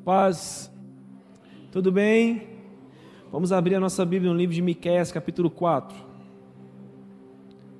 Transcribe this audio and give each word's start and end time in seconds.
paz. 0.00 0.72
Tudo 1.70 1.92
bem? 1.92 2.48
Vamos 3.30 3.52
abrir 3.52 3.76
a 3.76 3.80
nossa 3.80 4.04
Bíblia 4.04 4.32
no 4.32 4.36
livro 4.36 4.54
de 4.54 4.62
Miqueias, 4.62 5.12
capítulo 5.12 5.50
4. 5.50 5.96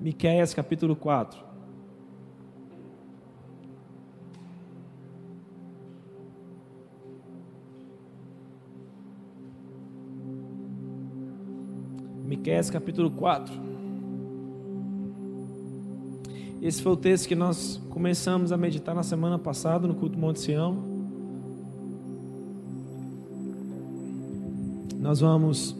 Miqueias, 0.00 0.54
capítulo 0.54 0.94
4. 0.94 1.40
Miqueias, 12.24 12.70
capítulo 12.70 13.10
4. 13.10 13.52
Esse 16.62 16.82
foi 16.82 16.92
o 16.92 16.96
texto 16.96 17.26
que 17.26 17.34
nós 17.34 17.80
começamos 17.90 18.52
a 18.52 18.56
meditar 18.56 18.94
na 18.94 19.02
semana 19.02 19.38
passada 19.38 19.88
no 19.88 19.94
culto 19.94 20.18
Monte 20.18 20.40
Sião. 20.40 20.89
Nós 25.10 25.18
vamos 25.18 25.74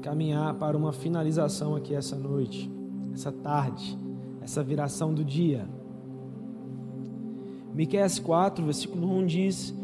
caminhar 0.00 0.54
para 0.54 0.74
uma 0.74 0.94
finalização 0.94 1.76
aqui 1.76 1.94
essa 1.94 2.16
noite, 2.16 2.70
essa 3.12 3.30
tarde, 3.30 3.98
essa 4.40 4.62
viração 4.62 5.12
do 5.12 5.22
dia. 5.22 5.68
Miqueias 7.74 8.18
4, 8.18 8.64
versículo 8.64 9.14
1 9.18 9.26
diz: 9.26 9.74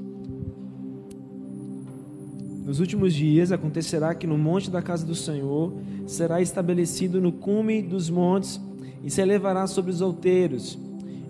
Nos 2.64 2.80
últimos 2.80 3.12
dias 3.12 3.52
acontecerá 3.52 4.14
que 4.14 4.26
no 4.26 4.38
monte 4.38 4.70
da 4.70 4.80
casa 4.80 5.04
do 5.04 5.14
Senhor 5.14 5.74
será 6.06 6.40
estabelecido 6.40 7.20
no 7.20 7.30
cume 7.30 7.82
dos 7.82 8.08
montes 8.08 8.58
e 9.04 9.10
se 9.10 9.20
elevará 9.20 9.66
sobre 9.66 9.90
os 9.90 10.00
outeiros, 10.00 10.78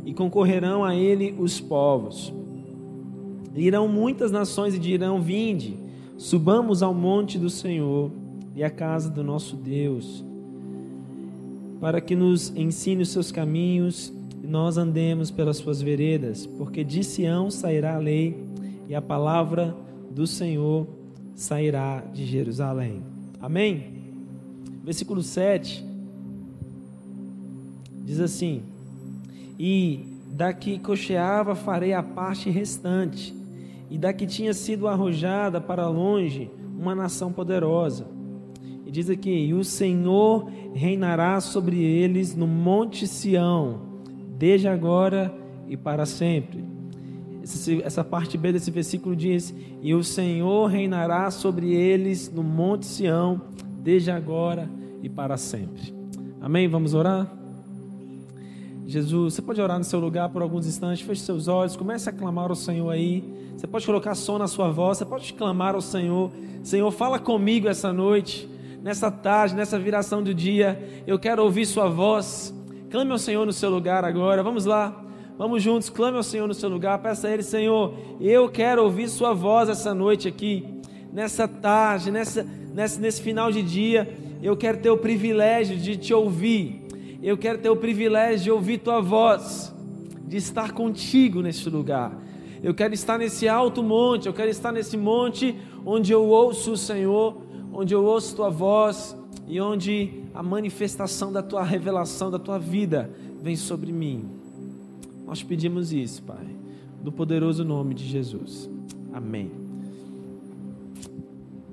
e 0.05 0.15
concorrerão 0.15 0.85
a 0.85 0.95
ele 0.95 1.35
os 1.37 1.59
povos. 1.61 2.33
Irão 3.57 3.89
muitas 3.89 4.31
nações 4.31 4.77
e 4.77 4.79
dirão: 4.79 5.21
Vinde, 5.21 5.77
subamos 6.19 6.83
ao 6.83 6.93
monte 6.93 7.39
do 7.39 7.49
Senhor 7.49 8.11
e 8.55 8.65
à 8.65 8.69
casa 8.69 9.09
do 9.09 9.23
nosso 9.23 9.55
Deus, 9.57 10.25
para 11.81 12.01
que 12.01 12.17
nos 12.17 12.51
ensine 12.57 13.03
os 13.03 13.11
seus 13.11 13.31
caminhos 13.31 14.13
e 14.43 14.47
nós 14.47 14.77
andemos 14.77 15.31
pelas 15.31 15.59
suas 15.59 15.81
veredas, 15.81 16.45
porque 16.45 16.83
de 16.83 17.05
Sião 17.05 17.51
sairá 17.51 17.95
a 17.95 17.99
lei 17.99 18.37
e 18.89 18.95
a 18.97 19.01
palavra 19.01 19.75
do 20.11 20.27
Senhor 20.27 20.89
sairá 21.37 22.03
de 22.13 22.27
Jerusalém. 22.27 23.01
Amém? 23.41 23.93
Versículo 24.83 25.23
7 25.23 25.87
diz 28.05 28.19
assim: 28.19 28.63
E 29.57 30.05
da 30.33 30.53
que 30.53 30.81
cocheava 30.81 31.55
farei 31.55 31.93
a 31.93 32.03
parte 32.03 32.51
restante 32.51 33.33
e 33.91 33.98
da 33.98 34.12
que 34.12 34.27
tinha 34.27 34.53
sido 34.53 34.86
arrojada 34.86 35.61
para 35.61 35.89
longe 35.89 36.50
uma 36.78 36.94
nação 36.94 37.33
poderosa. 37.33 38.06
E 38.86 38.91
diz 38.91 39.11
aqui: 39.11 39.31
E 39.31 39.55
o 39.55 39.64
Senhor 39.64 40.50
reinará 40.75 41.41
sobre 41.41 41.83
eles 41.83 42.34
no 42.34 42.47
monte 42.47 43.06
Sião, 43.06 43.81
desde 44.39 44.69
agora 44.69 45.34
e 45.69 45.77
para 45.77 46.06
sempre. 46.06 46.64
Essa 47.83 48.05
parte 48.05 48.36
B 48.36 48.53
desse 48.53 48.70
versículo 48.70 49.16
diz: 49.16 49.55
E 49.83 49.94
o 49.94 50.03
Senhor 50.03 50.66
reinará 50.66 51.31
sobre 51.31 51.75
eles 51.75 52.31
no 52.33 52.42
monte 52.42 52.86
Sião, 52.86 53.41
desde 53.81 54.11
agora 54.11 54.70
e 55.03 55.09
para 55.09 55.36
sempre. 55.36 55.94
Amém? 56.41 56.69
Vamos 56.69 56.94
orar? 56.94 57.38
Jesus, 58.89 59.34
você 59.34 59.42
pode 59.42 59.61
orar 59.61 59.77
no 59.77 59.84
seu 59.84 60.00
lugar 60.00 60.31
por 60.31 60.41
alguns 60.41 60.67
instantes, 60.67 61.06
feche 61.06 61.20
seus 61.20 61.47
olhos, 61.47 61.76
comece 61.76 62.09
a 62.09 62.12
clamar 62.12 62.49
ao 62.49 62.56
Senhor 62.56 62.88
aí. 62.88 63.22
Você 63.54 63.66
pode 63.66 63.84
colocar 63.84 64.15
som 64.15 64.38
na 64.38 64.49
sua 64.49 64.71
voz, 64.71 64.97
você 64.97 65.04
pode 65.04 65.34
clamar 65.34 65.75
ao 65.75 65.82
Senhor. 65.82 66.32
Senhor, 66.62 66.91
fala 66.91 67.19
comigo 67.19 67.69
essa 67.69 67.93
noite, 67.93 68.48
nessa 68.82 69.10
tarde, 69.10 69.54
nessa 69.54 69.78
viração 69.78 70.22
do 70.22 70.32
dia. 70.32 71.03
Eu 71.06 71.19
quero 71.19 71.44
ouvir 71.44 71.66
Sua 71.66 71.87
voz. 71.87 72.54
Clame 72.91 73.12
ao 73.12 73.19
Senhor 73.19 73.44
no 73.44 73.53
seu 73.53 73.69
lugar 73.69 74.06
agora. 74.06 74.43
Vamos 74.43 74.65
lá. 74.65 75.04
Vamos 75.37 75.62
juntos, 75.62 75.91
clame 75.91 76.16
ao 76.16 76.22
Senhor 76.22 76.48
no 76.48 76.54
seu 76.54 76.71
lugar. 76.71 76.98
Peça 77.00 77.28
a 77.28 77.31
Ele, 77.31 77.43
Senhor, 77.43 77.93
eu 78.19 78.48
quero 78.48 78.82
ouvir 78.82 79.10
Sua 79.10 79.34
voz 79.34 79.69
essa 79.69 79.93
noite 79.93 80.27
aqui, 80.27 80.65
nessa 81.12 81.47
tarde, 81.47 82.10
nessa, 82.10 82.43
nesse, 82.72 82.98
nesse 82.98 83.21
final 83.21 83.53
de 83.53 83.62
dia. 83.62 84.16
Eu 84.43 84.56
quero 84.56 84.78
ter 84.78 84.88
o 84.88 84.97
privilégio 84.97 85.77
de 85.77 85.94
te 85.94 86.15
ouvir 86.15 86.88
eu 87.23 87.37
quero 87.37 87.59
ter 87.59 87.69
o 87.69 87.77
privilégio 87.77 88.45
de 88.45 88.51
ouvir 88.51 88.79
tua 88.79 89.01
voz, 89.01 89.75
de 90.27 90.37
estar 90.37 90.73
contigo 90.73 91.43
neste 91.43 91.69
lugar. 91.69 92.17
Eu 92.62 92.75
quero 92.75 92.95
estar 92.95 93.19
nesse 93.19 93.49
alto 93.49 93.83
monte, 93.83 94.27
eu 94.27 94.33
quero 94.33 94.51
estar 94.51 94.73
nesse 94.73 94.97
monte 94.97 95.57
onde 95.84 96.12
eu 96.12 96.25
ouço 96.25 96.73
o 96.73 96.77
Senhor, 96.77 97.37
onde 97.73 97.95
eu 97.95 98.05
ouço 98.05 98.37
tua 98.37 98.51
voz 98.51 99.17
e 99.47 99.61
onde 99.61 100.25
a 100.34 100.43
manifestação 100.43 101.33
da 101.33 101.43
tua 101.43 101.62
revelação, 101.62 102.31
da 102.31 102.39
tua 102.39 102.59
vida 102.59 103.11
vem 103.41 103.57
sobre 103.57 103.93
mim. 103.93 104.28
Nós 105.27 105.43
pedimos 105.43 105.93
isso, 105.93 106.23
Pai, 106.23 106.47
no 107.03 107.12
poderoso 107.12 107.65
nome 107.65 107.95
de 107.95 108.07
Jesus. 108.07 108.69
Amém. 109.12 109.51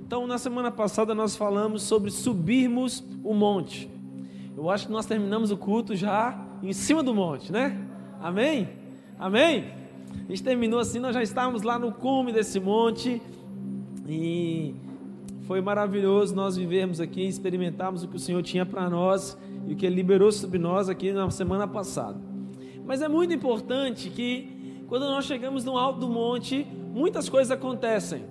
Então, 0.06 0.28
na 0.28 0.38
semana 0.38 0.72
passada 0.72 1.16
nós 1.16 1.36
falamos 1.36 1.82
sobre 1.82 2.12
subirmos 2.12 3.04
o 3.24 3.34
monte. 3.34 3.95
Eu 4.58 4.70
acho 4.70 4.88
que 4.88 4.92
nós 4.92 5.06
terminamos 5.06 5.52
o 5.52 5.58
culto 5.58 5.96
já 5.96 6.40
em 6.64 6.72
cima 6.72 7.04
do 7.04 7.14
monte, 7.14 7.52
né? 7.52 7.78
Amém? 8.22 8.70
Amém? 9.20 9.66
A 10.26 10.30
gente 10.30 10.44
terminou 10.44 10.80
assim, 10.80 10.98
nós 10.98 11.14
já 11.14 11.22
estávamos 11.22 11.62
lá 11.62 11.78
no 11.78 11.92
cume 11.92 12.32
desse 12.32 12.60
monte 12.60 13.22
e 14.08 14.74
foi 15.42 15.60
maravilhoso 15.60 16.34
nós 16.34 16.56
vivermos 16.56 17.02
aqui, 17.02 17.28
experimentarmos 17.28 18.04
o 18.04 18.08
que 18.08 18.16
o 18.16 18.20
Senhor 18.20 18.42
tinha 18.42 18.66
para 18.66 18.90
nós 18.90 19.38
e 19.68 19.74
o 19.74 19.76
que 19.76 19.86
Ele 19.86 19.96
liberou 19.96 20.32
sobre 20.32 20.58
nós 20.58 20.88
aqui 20.88 21.12
na 21.12 21.30
semana 21.30 21.68
passada. 21.68 22.18
Mas 22.86 23.02
é 23.02 23.10
muito 23.10 23.34
importante 23.34 24.10
que 24.10 24.84
quando 24.88 25.04
nós 25.04 25.26
chegamos 25.26 25.66
no 25.66 25.78
alto 25.78 26.00
do 26.00 26.08
monte, 26.08 26.66
muitas 26.94 27.28
coisas 27.28 27.52
acontecem. 27.52 28.24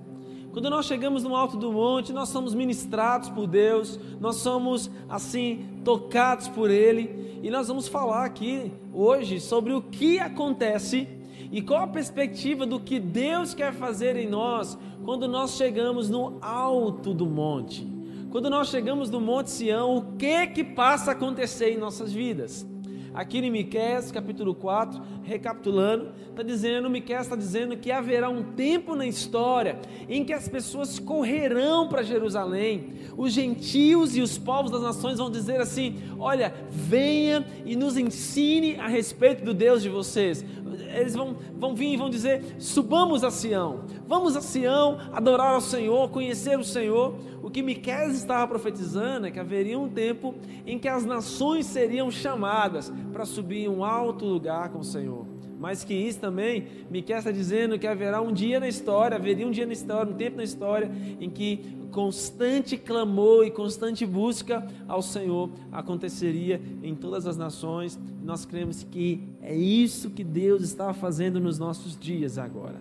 Quando 0.54 0.70
nós 0.70 0.86
chegamos 0.86 1.24
no 1.24 1.34
alto 1.34 1.56
do 1.56 1.72
monte, 1.72 2.12
nós 2.12 2.28
somos 2.28 2.54
ministrados 2.54 3.28
por 3.28 3.48
Deus, 3.48 3.98
nós 4.20 4.36
somos 4.36 4.88
assim 5.08 5.66
tocados 5.84 6.46
por 6.46 6.70
Ele, 6.70 7.40
e 7.42 7.50
nós 7.50 7.66
vamos 7.66 7.88
falar 7.88 8.24
aqui 8.24 8.70
hoje 8.92 9.40
sobre 9.40 9.72
o 9.72 9.82
que 9.82 10.20
acontece 10.20 11.08
e 11.50 11.60
qual 11.60 11.82
a 11.82 11.88
perspectiva 11.88 12.64
do 12.64 12.78
que 12.78 13.00
Deus 13.00 13.52
quer 13.52 13.74
fazer 13.74 14.14
em 14.14 14.28
nós 14.28 14.78
quando 15.04 15.26
nós 15.26 15.56
chegamos 15.56 16.08
no 16.08 16.38
alto 16.40 17.12
do 17.12 17.26
monte. 17.26 17.84
Quando 18.30 18.48
nós 18.48 18.68
chegamos 18.68 19.10
no 19.10 19.20
Monte 19.20 19.50
Sião, 19.50 19.96
o 19.96 20.16
que 20.16 20.46
que 20.46 20.62
passa 20.62 21.10
a 21.10 21.14
acontecer 21.14 21.70
em 21.70 21.78
nossas 21.78 22.12
vidas? 22.12 22.64
Aqui 23.14 23.38
em 23.38 23.48
Miqueias, 23.48 24.10
capítulo 24.10 24.56
4, 24.56 25.00
recapitulando, 25.22 26.08
está 26.30 26.42
dizendo, 26.42 26.90
Miqueias 26.90 27.22
está 27.22 27.36
dizendo 27.36 27.76
que 27.76 27.92
haverá 27.92 28.28
um 28.28 28.42
tempo 28.42 28.96
na 28.96 29.06
história 29.06 29.78
em 30.08 30.24
que 30.24 30.32
as 30.32 30.48
pessoas 30.48 30.98
correrão 30.98 31.88
para 31.88 32.02
Jerusalém. 32.02 32.94
Os 33.16 33.32
gentios 33.32 34.16
e 34.16 34.20
os 34.20 34.36
povos 34.36 34.72
das 34.72 34.82
nações 34.82 35.18
vão 35.18 35.30
dizer 35.30 35.60
assim: 35.60 36.02
"Olha, 36.18 36.52
venha 36.68 37.46
e 37.64 37.76
nos 37.76 37.96
ensine 37.96 38.80
a 38.80 38.88
respeito 38.88 39.44
do 39.44 39.54
Deus 39.54 39.80
de 39.80 39.88
vocês 39.88 40.44
eles 40.80 41.14
vão, 41.14 41.36
vão 41.58 41.74
vir 41.74 41.92
e 41.92 41.96
vão 41.96 42.10
dizer: 42.10 42.56
subamos 42.58 43.24
a 43.24 43.30
Sião, 43.30 43.84
vamos 44.06 44.36
a 44.36 44.40
Sião 44.40 44.98
adorar 45.12 45.54
ao 45.54 45.60
Senhor, 45.60 46.10
conhecer 46.10 46.58
o 46.58 46.64
Senhor. 46.64 47.14
O 47.42 47.50
que 47.50 47.62
Miqués 47.62 48.14
estava 48.14 48.46
profetizando 48.48 49.26
é 49.26 49.30
que 49.30 49.38
haveria 49.38 49.78
um 49.78 49.88
tempo 49.88 50.34
em 50.66 50.78
que 50.78 50.88
as 50.88 51.04
nações 51.04 51.66
seriam 51.66 52.10
chamadas 52.10 52.92
para 53.12 53.24
subir 53.24 53.64
em 53.64 53.68
um 53.68 53.84
alto 53.84 54.24
lugar 54.24 54.70
com 54.70 54.78
o 54.78 54.84
Senhor. 54.84 55.26
Mais 55.58 55.82
que 55.82 55.94
isso 55.94 56.20
também, 56.20 56.66
Miquel 56.90 57.18
está 57.18 57.30
dizendo 57.30 57.78
que 57.78 57.86
haverá 57.86 58.20
um 58.20 58.32
dia 58.32 58.60
na 58.60 58.68
história, 58.68 59.16
haveria 59.16 59.46
um 59.46 59.50
dia 59.50 59.64
na 59.64 59.72
história, 59.72 60.12
um 60.12 60.16
tempo 60.16 60.36
na 60.36 60.44
história, 60.44 60.90
em 61.20 61.30
que 61.30 61.78
constante 61.94 62.76
clamor 62.76 63.46
e 63.46 63.52
constante 63.52 64.04
busca 64.04 64.66
ao 64.88 65.00
Senhor 65.00 65.48
aconteceria 65.70 66.60
em 66.82 66.92
todas 66.92 67.24
as 67.24 67.36
nações. 67.36 67.96
Nós 68.20 68.44
cremos 68.44 68.82
que 68.82 69.22
é 69.40 69.54
isso 69.54 70.10
que 70.10 70.24
Deus 70.24 70.64
está 70.64 70.92
fazendo 70.92 71.38
nos 71.38 71.56
nossos 71.56 71.96
dias 71.96 72.36
agora. 72.36 72.80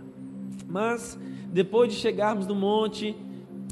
Mas, 0.67 1.15
depois 1.51 1.93
de 1.93 1.99
chegarmos 1.99 2.47
no 2.47 2.55
monte, 2.55 3.15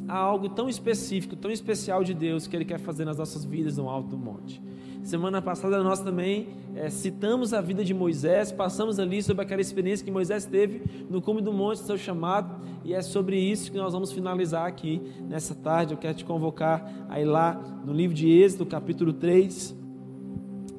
há 0.08 0.16
algo 0.16 0.48
tão 0.48 0.70
específico, 0.70 1.36
tão 1.36 1.50
especial 1.50 2.04
de 2.04 2.14
Deus 2.14 2.46
que 2.46 2.56
Ele 2.56 2.66
quer 2.66 2.80
fazer 2.80 3.06
nas 3.06 3.18
nossas 3.18 3.44
vidas 3.44 3.78
no 3.78 3.90
alto 3.90 4.10
do 4.10 4.18
monte. 4.20 4.62
Semana 5.04 5.42
passada 5.42 5.84
nós 5.84 6.00
também 6.00 6.50
é, 6.76 6.90
citamos 6.90 7.54
a 7.54 7.62
vida 7.62 7.84
de 7.84 7.94
Moisés, 7.94 8.52
passamos 8.52 9.00
ali 9.00 9.22
sobre 9.24 9.44
aquela 9.44 9.60
experiência 9.60 10.06
que 10.06 10.12
Moisés 10.12 10.46
teve 10.46 10.84
no 11.10 11.22
cume 11.22 11.42
do 11.42 11.52
monte, 11.52 11.80
seu 11.80 11.98
chamado, 11.98 12.62
e 12.86 12.94
é 12.94 13.02
sobre 13.02 13.38
isso 13.38 13.72
que 13.72 13.78
nós 13.78 13.94
vamos 13.94 14.12
finalizar 14.12 14.68
aqui 14.68 15.02
nessa 15.28 15.56
tarde. 15.56 15.94
Eu 15.94 15.98
quero 15.98 16.16
te 16.16 16.24
convocar 16.24 16.88
a 17.10 17.20
ir 17.20 17.26
lá 17.26 17.54
no 17.84 17.94
livro 17.94 18.16
de 18.16 18.30
Êxodo, 18.30 18.66
capítulo 18.66 19.12
3. 19.12 19.76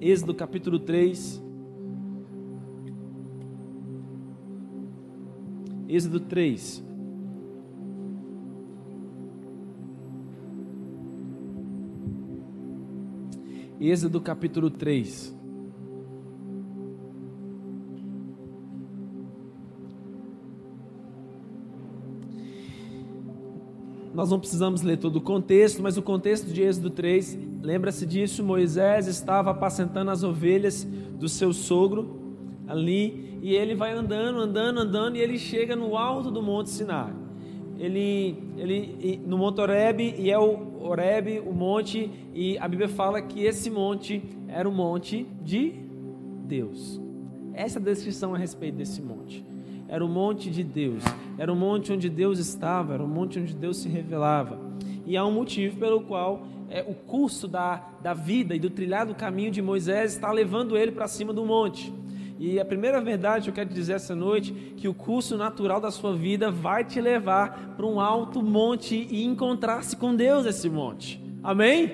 Êxodo, 0.01 0.35
capítulo 0.35 0.79
3. 0.79 1.43
Êxodo 5.89 6.21
3. 6.21 6.92
Êxodo 13.84 14.20
capítulo 14.20 14.70
3. 14.70 15.37
Nós 24.14 24.31
não 24.31 24.38
precisamos 24.38 24.82
ler 24.82 24.99
todo 24.99 25.17
o 25.17 25.20
contexto, 25.20 25.82
mas 25.82 25.96
o 25.96 26.02
contexto 26.02 26.46
de 26.52 26.62
Êxodo 26.62 26.90
3, 26.90 27.37
lembra-se 27.61 28.06
disso, 28.06 28.44
Moisés 28.44 29.08
estava 29.08 29.50
apacentando 29.50 30.12
as 30.12 30.23
ovelhas 30.23 30.84
do 31.19 31.29
seu 31.29 31.52
sogro 31.52 32.37
ali, 32.69 33.40
e 33.43 33.52
ele 33.52 33.75
vai 33.75 33.93
andando, 33.94 34.38
andando, 34.38 34.79
andando, 34.79 35.17
e 35.17 35.20
ele 35.20 35.37
chega 35.37 35.75
no 35.75 35.96
alto 35.96 36.31
do 36.31 36.40
Monte 36.40 36.70
Sinai. 36.70 37.12
Ele, 37.76 38.38
ele 38.56 39.20
no 39.26 39.37
Monte 39.37 39.61
Oreb, 39.61 40.14
e 40.17 40.31
é 40.31 40.38
o 40.38 40.72
Oreb, 40.84 41.40
o 41.40 41.52
monte, 41.52 42.11
e 42.34 42.58
a 42.58 42.69
Bíblia 42.69 42.88
fala 42.88 43.20
que 43.23 43.44
esse 43.44 43.70
monte 43.70 44.23
era 44.49 44.69
o 44.69 44.73
monte 44.73 45.26
de 45.43 45.75
Deus. 46.46 47.00
Essa 47.55 47.79
é 47.79 47.82
a 47.82 47.84
descrição 47.84 48.34
a 48.34 48.38
respeito 48.38 48.76
desse 48.76 49.00
monte 49.00 49.44
era 49.93 50.02
o 50.02 50.08
monte 50.08 50.49
de 50.49 50.64
Deus, 50.64 51.05
era 51.37 51.52
o 51.52 51.55
monte 51.55 51.93
onde 51.93 52.08
Deus 52.08 52.38
estava, 52.38 52.94
era 52.94 53.05
o 53.05 53.06
monte 53.06 53.38
onde 53.38 53.55
Deus 53.55 53.76
se 53.76 53.90
revelava. 53.90 54.58
E 55.05 55.19
há 55.19 55.26
um 55.26 55.31
motivo 55.31 55.76
pelo 55.76 56.00
qual 56.00 56.46
é, 56.70 56.81
o 56.81 56.94
curso 56.94 57.46
da, 57.46 57.90
da 58.02 58.14
vida 58.14 58.56
e 58.56 58.58
do 58.58 58.70
trilhado 58.70 59.14
caminho 59.14 59.50
de 59.50 59.61
Moisés 59.61 60.14
está 60.14 60.32
levando 60.32 60.79
ele 60.79 60.93
para 60.93 61.06
cima 61.06 61.31
do 61.31 61.44
monte. 61.44 61.93
E 62.44 62.59
a 62.59 62.65
primeira 62.65 63.00
verdade 63.00 63.44
que 63.44 63.50
eu 63.50 63.55
quero 63.55 63.73
dizer 63.73 63.93
essa 63.93 64.17
noite, 64.17 64.53
que 64.77 64.89
o 64.89 64.93
curso 64.93 65.37
natural 65.37 65.81
da 65.81 65.93
sua 65.93 66.12
vida 66.12 66.50
vai 66.50 66.83
te 66.83 67.00
levar 67.00 67.77
para 67.77 67.87
um 67.87 68.00
alto 68.00 68.43
monte 68.43 69.06
e 69.09 69.23
encontrar-se 69.23 69.94
com 69.94 70.12
Deus 70.12 70.44
esse 70.44 70.69
monte. 70.69 71.23
Amém? 71.41 71.93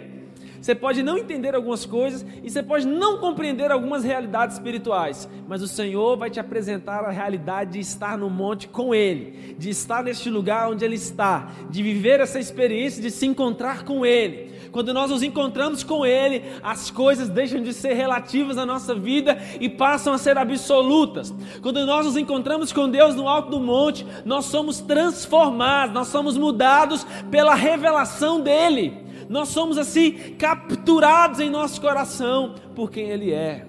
Você 0.59 0.75
pode 0.75 1.03
não 1.03 1.19
entender 1.19 1.55
algumas 1.55 1.85
coisas 1.85 2.25
e 2.43 2.49
você 2.49 2.63
pode 2.63 2.87
não 2.87 3.19
compreender 3.19 3.71
algumas 3.71 4.03
realidades 4.03 4.57
espirituais, 4.57 5.29
mas 5.47 5.61
o 5.61 5.69
Senhor 5.69 6.17
vai 6.17 6.31
te 6.31 6.41
apresentar 6.41 7.05
a 7.05 7.11
realidade 7.11 7.73
de 7.73 7.81
estar 7.81 8.17
no 8.17 8.31
monte 8.31 8.69
com 8.69 8.95
Ele, 8.95 9.55
de 9.59 9.69
estar 9.69 10.03
neste 10.03 10.31
lugar 10.31 10.71
onde 10.71 10.83
Ele 10.83 10.95
está, 10.97 11.53
de 11.69 11.83
viver 11.83 12.21
essa 12.21 12.41
experiência 12.41 13.03
de 13.03 13.11
se 13.11 13.27
encontrar 13.27 13.85
com 13.85 14.05
Ele. 14.05 14.58
Quando 14.79 14.95
nós 14.95 15.11
nos 15.11 15.25
encontramos 15.25 15.83
com 15.83 16.07
Ele, 16.07 16.41
as 16.63 16.89
coisas 16.89 17.29
deixam 17.29 17.61
de 17.61 17.75
ser 17.75 17.95
relativas 17.95 18.57
à 18.57 18.65
nossa 18.65 18.95
vida 18.95 19.37
e 19.61 19.69
passam 19.69 20.13
a 20.13 20.19
ser 20.19 20.39
absolutas. 20.39 21.35
Quando 21.61 21.85
nós 21.85 22.07
nos 22.07 22.17
encontramos 22.17 22.73
com 22.73 22.89
Deus 22.89 23.17
no 23.17 23.29
alto 23.29 23.51
do 23.51 23.59
monte, 23.59 24.07
nós 24.25 24.45
somos 24.45 24.81
transformados, 24.81 25.93
nós 25.93 26.07
somos 26.07 26.37
mudados 26.37 27.05
pela 27.29 27.57
revelação 27.57 28.41
dEle 28.41 29.05
nós 29.29 29.49
somos 29.49 29.77
assim 29.77 30.13
capturados 30.39 31.41
em 31.41 31.51
nosso 31.51 31.81
coração 31.81 32.55
por 32.77 32.89
quem 32.89 33.09
Ele 33.09 33.33
é. 33.33 33.67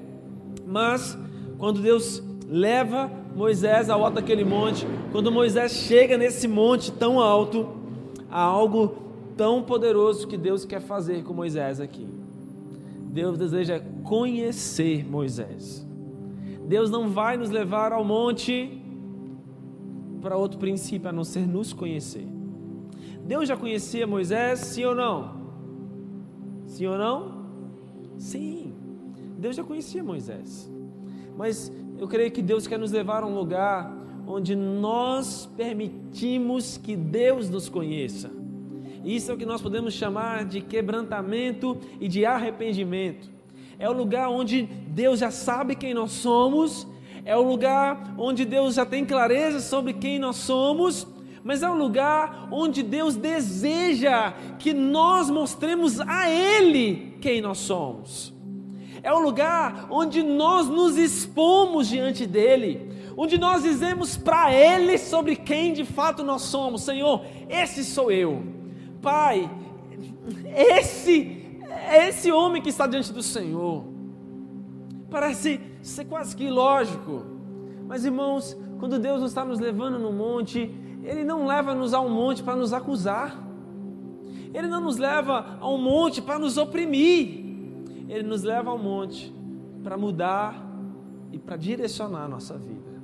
Mas 0.63 1.17
quando 1.57 1.81
Deus 1.81 2.23
leva 2.47 3.11
Moisés 3.35 3.89
ao 3.89 4.05
alto 4.05 4.15
daquele 4.15 4.45
monte, 4.45 4.87
quando 5.11 5.31
Moisés 5.31 5.71
chega 5.71 6.19
nesse 6.19 6.47
monte 6.47 6.91
tão 6.91 7.19
alto, 7.19 7.67
há 8.29 8.39
algo 8.39 9.08
tão 9.39 9.63
poderoso 9.63 10.27
que 10.27 10.37
Deus 10.37 10.65
quer 10.65 10.81
fazer 10.81 11.23
com 11.23 11.33
Moisés 11.33 11.79
aqui. 11.79 12.05
Deus 13.05 13.37
deseja 13.37 13.79
conhecer 14.03 15.09
Moisés. 15.09 15.87
Deus 16.67 16.91
não 16.91 17.07
vai 17.07 17.37
nos 17.37 17.49
levar 17.49 17.93
ao 17.93 18.03
monte 18.03 18.69
para 20.21 20.35
outro 20.35 20.59
princípio 20.59 21.07
a 21.07 21.13
não 21.13 21.23
ser 21.23 21.47
nos 21.47 21.71
conhecer. 21.71 22.27
Deus 23.23 23.47
já 23.47 23.55
conhecia 23.55 24.05
Moisés, 24.05 24.59
sim 24.59 24.83
ou 24.83 24.93
não? 24.93 25.37
Sim 26.65 26.87
ou 26.87 26.97
não? 26.97 27.45
Sim. 28.17 28.73
Deus 29.37 29.55
já 29.55 29.63
conhecia 29.63 30.03
Moisés. 30.03 30.69
Mas 31.37 31.71
eu 31.97 32.09
creio 32.09 32.29
que 32.29 32.41
Deus 32.41 32.67
quer 32.67 32.77
nos 32.77 32.91
levar 32.91 33.23
a 33.23 33.25
um 33.25 33.35
lugar 33.35 33.89
onde 34.27 34.53
nós 34.53 35.49
permitimos 35.55 36.75
que 36.75 36.93
Deus 36.93 37.49
nos 37.49 37.69
conheça. 37.69 38.38
Isso 39.03 39.31
é 39.31 39.33
o 39.33 39.37
que 39.37 39.45
nós 39.45 39.61
podemos 39.61 39.93
chamar 39.93 40.45
de 40.45 40.61
quebrantamento 40.61 41.77
e 41.99 42.07
de 42.07 42.25
arrependimento. 42.25 43.29
É 43.77 43.89
o 43.89 43.93
lugar 43.93 44.29
onde 44.29 44.63
Deus 44.63 45.19
já 45.19 45.31
sabe 45.31 45.75
quem 45.75 45.93
nós 45.93 46.11
somos, 46.11 46.87
é 47.23 47.35
o 47.35 47.41
lugar 47.41 48.13
onde 48.17 48.43
Deus 48.45 48.75
já 48.75 48.85
tem 48.85 49.05
clareza 49.05 49.59
sobre 49.59 49.93
quem 49.93 50.19
nós 50.19 50.35
somos 50.35 51.07
mas 51.43 51.63
é 51.63 51.69
um 51.69 51.77
lugar 51.77 52.47
onde 52.51 52.83
Deus 52.83 53.15
deseja 53.15 54.33
que 54.57 54.73
nós 54.73 55.29
mostremos 55.29 55.99
a 55.99 56.29
Ele 56.29 57.17
quem 57.21 57.41
nós 57.41 57.59
somos. 57.59 58.33
É 59.01 59.13
um 59.13 59.19
lugar 59.19 59.87
onde 59.89 60.21
nós 60.21 60.67
nos 60.67 60.97
expomos 60.97 61.87
diante 61.87 62.25
dEle, 62.25 62.91
onde 63.15 63.37
nós 63.37 63.63
dizemos 63.63 64.17
para 64.17 64.53
Ele 64.53 64.97
sobre 64.97 65.35
quem 65.35 65.73
de 65.73 65.85
fato 65.85 66.23
nós 66.23 66.41
somos. 66.41 66.83
Senhor, 66.83 67.23
esse 67.49 67.83
sou 67.83 68.11
eu. 68.11 68.58
Pai, 69.01 69.49
esse 70.55 71.39
é 71.89 72.09
esse 72.09 72.31
homem 72.31 72.61
que 72.61 72.69
está 72.69 72.85
diante 72.85 73.11
do 73.11 73.23
Senhor. 73.23 73.85
Parece 75.09 75.59
ser 75.81 76.05
quase 76.05 76.35
que 76.35 76.43
ilógico. 76.43 77.23
Mas 77.87 78.05
irmãos, 78.05 78.55
quando 78.79 78.99
Deus 78.99 79.23
está 79.23 79.43
nos 79.43 79.59
levando 79.59 79.97
no 79.97 80.11
monte, 80.11 80.73
ele 81.03 81.23
não 81.23 81.47
leva-nos 81.47 81.93
a 81.93 81.99
um 81.99 82.09
monte 82.09 82.43
para 82.43 82.55
nos 82.55 82.73
acusar. 82.73 83.43
Ele 84.53 84.67
não 84.67 84.81
nos 84.81 84.97
leva 84.97 85.57
a 85.59 85.69
um 85.69 85.77
monte 85.77 86.21
para 86.21 86.37
nos 86.37 86.57
oprimir. 86.57 87.45
Ele 88.07 88.23
nos 88.23 88.43
leva 88.43 88.69
ao 88.69 88.77
monte 88.77 89.33
para 89.83 89.97
mudar 89.97 90.67
e 91.31 91.39
para 91.39 91.55
direcionar 91.55 92.25
a 92.25 92.27
nossa 92.27 92.57
vida. 92.57 93.01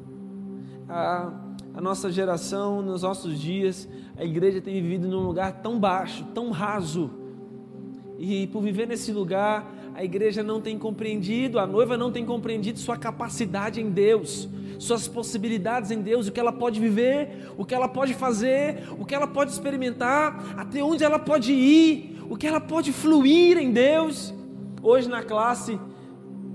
A, 0.90 1.32
a 1.76 1.82
nossa 1.82 2.10
geração, 2.10 2.82
nos 2.82 3.02
nossos 3.02 3.40
dias, 3.40 3.88
a 4.18 4.24
igreja 4.24 4.62
tem 4.62 4.82
vivido 4.82 5.08
num 5.10 5.26
lugar 5.26 5.62
tão 5.62 5.78
baixo, 5.78 6.24
tão 6.34 6.50
raso. 6.50 7.12
E 8.18 8.48
por 8.48 8.62
viver 8.62 8.88
nesse 8.88 9.12
lugar, 9.12 9.70
a 9.94 10.02
igreja 10.02 10.42
não 10.42 10.62
tem 10.62 10.80
compreendido, 10.80 11.60
a 11.60 11.68
noiva 11.68 11.98
não 11.98 12.14
tem 12.14 12.26
compreendido 12.26 12.80
sua 12.80 12.96
capacidade 12.96 13.82
em 13.82 13.90
Deus 13.90 14.48
suas 14.78 15.08
possibilidades 15.08 15.90
em 15.90 16.02
Deus, 16.02 16.28
o 16.28 16.32
que 16.34 16.40
ela 16.40 16.52
pode 16.52 16.82
viver, 16.82 17.50
o 17.58 17.64
que 17.64 17.74
ela 17.74 17.88
pode 17.88 18.14
fazer, 18.14 18.84
o 19.00 19.06
que 19.06 19.16
ela 19.16 19.26
pode 19.26 19.52
experimentar, 19.52 20.54
até 20.58 20.84
onde 20.84 21.04
ela 21.04 21.18
pode 21.18 21.54
ir, 21.54 22.22
o 22.30 22.36
que 22.36 22.46
ela 22.46 22.60
pode 22.60 22.92
fluir 22.92 23.58
em 23.58 23.72
Deus. 23.72 24.34
Hoje 24.82 25.08
na 25.08 25.24
classe 25.24 25.80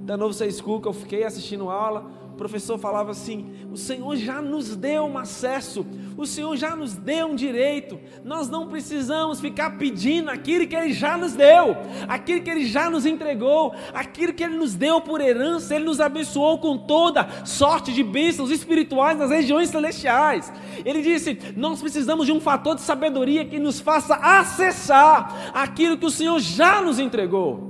da 0.02 0.16
Novo 0.16 0.34
School, 0.34 0.80
que 0.80 0.88
eu 0.88 0.92
fiquei 0.92 1.24
assistindo 1.24 1.70
aula, 1.70 2.10
professor 2.40 2.78
falava 2.78 3.10
assim: 3.10 3.52
o 3.70 3.76
Senhor 3.76 4.16
já 4.16 4.40
nos 4.40 4.74
deu 4.74 5.04
um 5.04 5.18
acesso, 5.18 5.86
o 6.16 6.24
Senhor 6.24 6.56
já 6.56 6.74
nos 6.74 6.94
deu 6.96 7.26
um 7.26 7.34
direito, 7.34 8.00
nós 8.24 8.48
não 8.48 8.66
precisamos 8.66 9.42
ficar 9.42 9.76
pedindo 9.76 10.30
aquilo 10.30 10.66
que 10.66 10.74
Ele 10.74 10.94
já 10.94 11.18
nos 11.18 11.34
deu, 11.34 11.76
aquilo 12.08 12.40
que 12.40 12.48
Ele 12.48 12.64
já 12.64 12.88
nos 12.88 13.04
entregou, 13.04 13.74
aquilo 13.92 14.32
que 14.32 14.42
Ele 14.42 14.56
nos 14.56 14.74
deu 14.74 15.02
por 15.02 15.20
herança, 15.20 15.74
Ele 15.74 15.84
nos 15.84 16.00
abençoou 16.00 16.58
com 16.58 16.78
toda 16.78 17.28
sorte 17.44 17.92
de 17.92 18.02
bênçãos 18.02 18.50
espirituais 18.50 19.18
nas 19.18 19.30
regiões 19.30 19.68
celestiais. 19.68 20.50
Ele 20.82 21.02
disse: 21.02 21.38
nós 21.54 21.82
precisamos 21.82 22.24
de 22.24 22.32
um 22.32 22.40
fator 22.40 22.74
de 22.74 22.80
sabedoria 22.80 23.44
que 23.44 23.58
nos 23.58 23.80
faça 23.80 24.14
acessar 24.14 25.52
aquilo 25.52 25.98
que 25.98 26.06
o 26.06 26.10
Senhor 26.10 26.40
já 26.40 26.80
nos 26.80 26.98
entregou. 26.98 27.69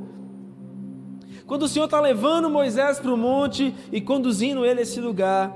Quando 1.51 1.65
o 1.65 1.69
Senhor 1.69 1.87
está 1.87 2.01
levando 2.01 2.49
Moisés 2.49 3.01
para 3.01 3.13
o 3.13 3.17
monte 3.17 3.75
e 3.91 4.01
conduzindo 4.01 4.65
ele 4.65 4.79
a 4.79 4.83
esse 4.85 5.01
lugar, 5.01 5.53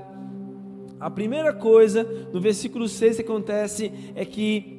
a 0.99 1.09
primeira 1.09 1.53
coisa 1.53 2.03
no 2.33 2.41
versículo 2.41 2.85
6 2.89 3.15
que 3.15 3.21
acontece 3.21 3.93
é 4.13 4.25
que 4.25 4.77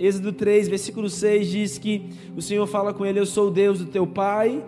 Êxodo 0.00 0.32
3, 0.32 0.66
versículo 0.66 1.08
6 1.08 1.46
diz 1.48 1.78
que 1.78 2.10
o 2.36 2.42
Senhor 2.42 2.66
fala 2.66 2.92
com 2.92 3.06
ele: 3.06 3.20
Eu 3.20 3.24
sou 3.24 3.46
o 3.46 3.50
Deus 3.52 3.78
do 3.78 3.86
teu 3.86 4.04
pai, 4.04 4.64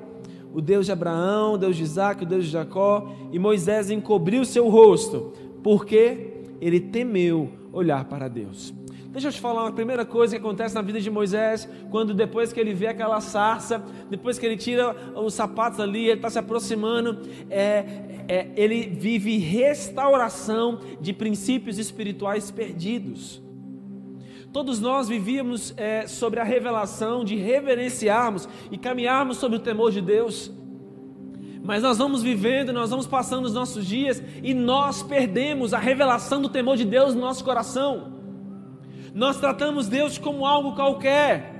o 0.52 0.60
Deus 0.60 0.86
de 0.86 0.92
Abraão, 0.92 1.54
o 1.54 1.58
Deus 1.58 1.74
de 1.74 1.82
Isaac, 1.82 2.22
o 2.22 2.26
Deus 2.26 2.44
de 2.44 2.52
Jacó. 2.52 3.12
E 3.32 3.38
Moisés 3.40 3.90
encobriu 3.90 4.44
seu 4.44 4.68
rosto, 4.68 5.32
porque 5.60 6.34
ele 6.60 6.78
temeu 6.78 7.50
olhar 7.72 8.04
para 8.04 8.28
Deus. 8.28 8.72
Deixa 9.14 9.28
eu 9.28 9.32
te 9.32 9.40
falar 9.40 9.62
uma 9.62 9.70
primeira 9.70 10.04
coisa 10.04 10.34
que 10.34 10.44
acontece 10.44 10.74
na 10.74 10.82
vida 10.82 11.00
de 11.00 11.08
Moisés, 11.08 11.68
quando 11.88 12.12
depois 12.12 12.52
que 12.52 12.58
ele 12.58 12.74
vê 12.74 12.88
aquela 12.88 13.20
sarça, 13.20 13.80
depois 14.10 14.40
que 14.40 14.44
ele 14.44 14.56
tira 14.56 14.92
os 15.14 15.34
sapatos 15.34 15.78
ali, 15.78 16.06
ele 16.06 16.14
está 16.14 16.28
se 16.28 16.38
aproximando, 16.40 17.20
é, 17.48 18.24
é, 18.26 18.50
ele 18.56 18.88
vive 18.88 19.38
restauração 19.38 20.80
de 21.00 21.12
princípios 21.12 21.78
espirituais 21.78 22.50
perdidos. 22.50 23.40
Todos 24.52 24.80
nós 24.80 25.06
vivíamos 25.06 25.72
é, 25.76 26.08
sobre 26.08 26.40
a 26.40 26.44
revelação 26.44 27.24
de 27.24 27.36
reverenciarmos 27.36 28.48
e 28.68 28.76
caminharmos 28.76 29.36
sobre 29.36 29.58
o 29.58 29.60
temor 29.60 29.92
de 29.92 30.00
Deus. 30.00 30.50
Mas 31.62 31.84
nós 31.84 31.98
vamos 31.98 32.20
vivendo, 32.20 32.72
nós 32.72 32.90
vamos 32.90 33.06
passando 33.06 33.44
os 33.44 33.54
nossos 33.54 33.86
dias 33.86 34.20
e 34.42 34.52
nós 34.52 35.04
perdemos 35.04 35.72
a 35.72 35.78
revelação 35.78 36.42
do 36.42 36.48
temor 36.48 36.76
de 36.76 36.84
Deus 36.84 37.14
no 37.14 37.20
nosso 37.20 37.44
coração. 37.44 38.13
Nós 39.14 39.38
tratamos 39.38 39.86
Deus 39.86 40.18
como 40.18 40.44
algo 40.44 40.74
qualquer, 40.74 41.54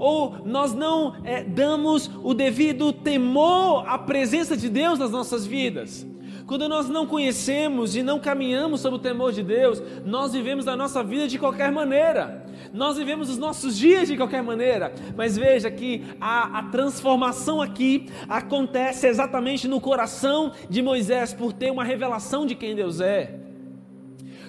ou 0.00 0.36
nós 0.44 0.74
não 0.74 1.14
é, 1.24 1.44
damos 1.44 2.10
o 2.22 2.34
devido 2.34 2.92
temor 2.92 3.84
à 3.86 3.96
presença 3.96 4.56
de 4.56 4.68
Deus 4.68 4.98
nas 4.98 5.12
nossas 5.12 5.46
vidas. 5.46 6.06
Quando 6.46 6.68
nós 6.68 6.88
não 6.88 7.06
conhecemos 7.06 7.94
e 7.94 8.02
não 8.02 8.18
caminhamos 8.18 8.80
sob 8.80 8.96
o 8.96 8.98
temor 8.98 9.32
de 9.32 9.42
Deus, 9.42 9.82
nós 10.04 10.32
vivemos 10.32 10.66
a 10.66 10.74
nossa 10.74 11.04
vida 11.04 11.28
de 11.28 11.38
qualquer 11.38 11.70
maneira. 11.70 12.46
Nós 12.72 12.96
vivemos 12.96 13.28
os 13.28 13.36
nossos 13.36 13.76
dias 13.76 14.08
de 14.08 14.16
qualquer 14.16 14.42
maneira. 14.42 14.92
Mas 15.14 15.36
veja 15.36 15.70
que 15.70 16.04
a, 16.18 16.58
a 16.58 16.62
transformação 16.64 17.60
aqui 17.60 18.06
acontece 18.26 19.06
exatamente 19.06 19.68
no 19.68 19.78
coração 19.78 20.52
de 20.70 20.80
Moisés 20.80 21.34
por 21.34 21.52
ter 21.52 21.70
uma 21.70 21.84
revelação 21.84 22.46
de 22.46 22.54
quem 22.54 22.74
Deus 22.74 23.00
é. 23.00 23.47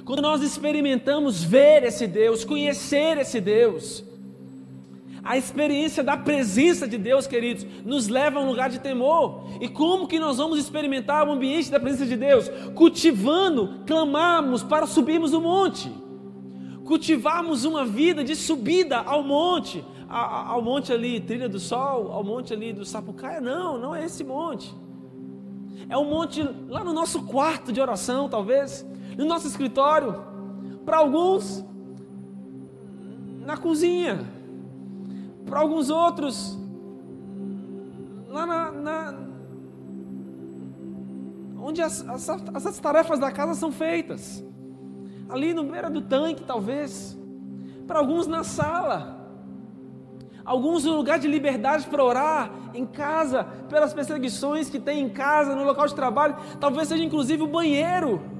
Quando 0.09 0.23
nós 0.23 0.41
experimentamos 0.41 1.43
ver 1.43 1.83
esse 1.83 2.07
Deus, 2.07 2.43
conhecer 2.43 3.19
esse 3.19 3.39
Deus, 3.39 4.03
a 5.23 5.37
experiência 5.37 6.03
da 6.03 6.17
presença 6.17 6.87
de 6.87 6.97
Deus, 6.97 7.27
queridos, 7.27 7.63
nos 7.85 8.07
leva 8.07 8.39
a 8.39 8.41
um 8.41 8.47
lugar 8.47 8.71
de 8.71 8.79
temor. 8.79 9.43
E 9.61 9.67
como 9.69 10.07
que 10.07 10.17
nós 10.17 10.37
vamos 10.37 10.57
experimentar 10.57 11.27
o 11.27 11.31
ambiente 11.31 11.69
da 11.69 11.79
presença 11.79 12.07
de 12.07 12.15
Deus? 12.15 12.49
Cultivando, 12.73 13.81
clamarmos 13.85 14.63
para 14.63 14.87
subirmos 14.87 15.31
o 15.31 15.39
monte. 15.39 15.91
Cultivarmos 16.85 17.63
uma 17.63 17.85
vida 17.85 18.23
de 18.23 18.35
subida 18.35 18.97
ao 18.97 19.21
monte, 19.21 19.85
ao 20.09 20.59
monte 20.59 20.91
ali, 20.91 21.19
Trilha 21.19 21.47
do 21.47 21.59
Sol, 21.59 22.11
ao 22.11 22.23
monte 22.23 22.51
ali 22.51 22.73
do 22.73 22.83
Sapucaia. 22.83 23.39
Não, 23.39 23.77
não 23.77 23.95
é 23.95 24.05
esse 24.05 24.23
monte. 24.23 24.73
É 25.87 25.95
um 25.95 26.05
monte 26.05 26.41
lá 26.67 26.83
no 26.83 26.93
nosso 26.93 27.21
quarto 27.27 27.71
de 27.71 27.79
oração, 27.79 28.27
talvez, 28.27 28.83
no 29.19 29.25
nosso 29.25 29.47
escritório. 29.47 30.15
Para 30.85 30.97
alguns, 30.97 31.63
na 33.45 33.55
cozinha 33.55 34.39
para 35.49 35.59
alguns 35.61 35.89
outros, 35.89 36.57
lá 38.27 38.45
na, 38.45 38.71
na 38.71 39.15
onde 41.57 41.81
as, 41.81 42.07
as, 42.07 42.29
as, 42.29 42.79
tarefas 42.79 43.19
da 43.19 43.31
casa 43.31 43.55
são 43.55 43.71
feitas, 43.71 44.43
ali 45.27 45.53
no 45.53 45.63
beira 45.63 45.89
do 45.89 46.01
tanque, 46.01 46.43
talvez, 46.43 47.17
para 47.87 47.97
alguns 47.97 48.27
na 48.27 48.43
sala, 48.43 49.17
alguns 50.45 50.85
no 50.85 50.95
lugar 50.95 51.17
de 51.17 51.27
liberdade 51.27 51.87
para 51.87 52.03
orar, 52.03 52.51
em 52.73 52.85
casa, 52.85 53.43
pelas 53.67 53.91
perseguições 53.91 54.69
que 54.69 54.79
tem 54.79 55.01
em 55.01 55.09
casa, 55.09 55.55
no 55.55 55.63
local 55.63 55.87
de 55.87 55.95
trabalho, 55.95 56.37
talvez 56.59 56.87
seja 56.87 57.03
inclusive 57.03 57.41
o 57.41 57.47
banheiro. 57.47 58.38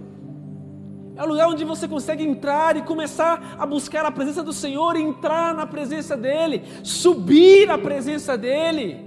É 1.19 1.23
o 1.25 1.27
lugar 1.27 1.49
onde 1.49 1.65
você 1.65 1.85
consegue 1.85 2.23
entrar 2.23 2.77
e 2.77 2.81
começar 2.81 3.57
a 3.59 3.65
buscar 3.65 4.05
a 4.05 4.11
presença 4.11 4.41
do 4.41 4.53
Senhor, 4.53 4.95
entrar 4.95 5.53
na 5.53 5.65
presença 5.65 6.15
dEle, 6.15 6.63
subir 6.81 7.69
à 7.69 7.77
presença 7.77 8.37
dEle. 8.37 9.05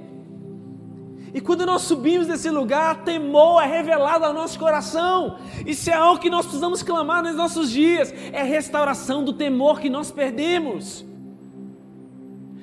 E 1.33 1.41
quando 1.41 1.65
nós 1.65 1.81
subimos 1.81 2.27
desse 2.27 2.51
lugar, 2.51 3.03
temor 3.03 3.63
é 3.63 3.67
revelado 3.67 4.27
ao 4.27 4.35
nosso 4.35 4.59
coração. 4.59 5.39
Isso 5.65 5.89
é 5.89 5.95
algo 5.95 6.21
que 6.21 6.29
nós 6.29 6.45
precisamos 6.45 6.83
clamar 6.83 7.23
nos 7.23 7.35
nossos 7.35 7.71
dias. 7.71 8.13
É 8.31 8.43
restauração 8.43 9.25
do 9.25 9.33
temor 9.33 9.81
que 9.81 9.89
nós 9.89 10.11
perdemos. 10.11 11.07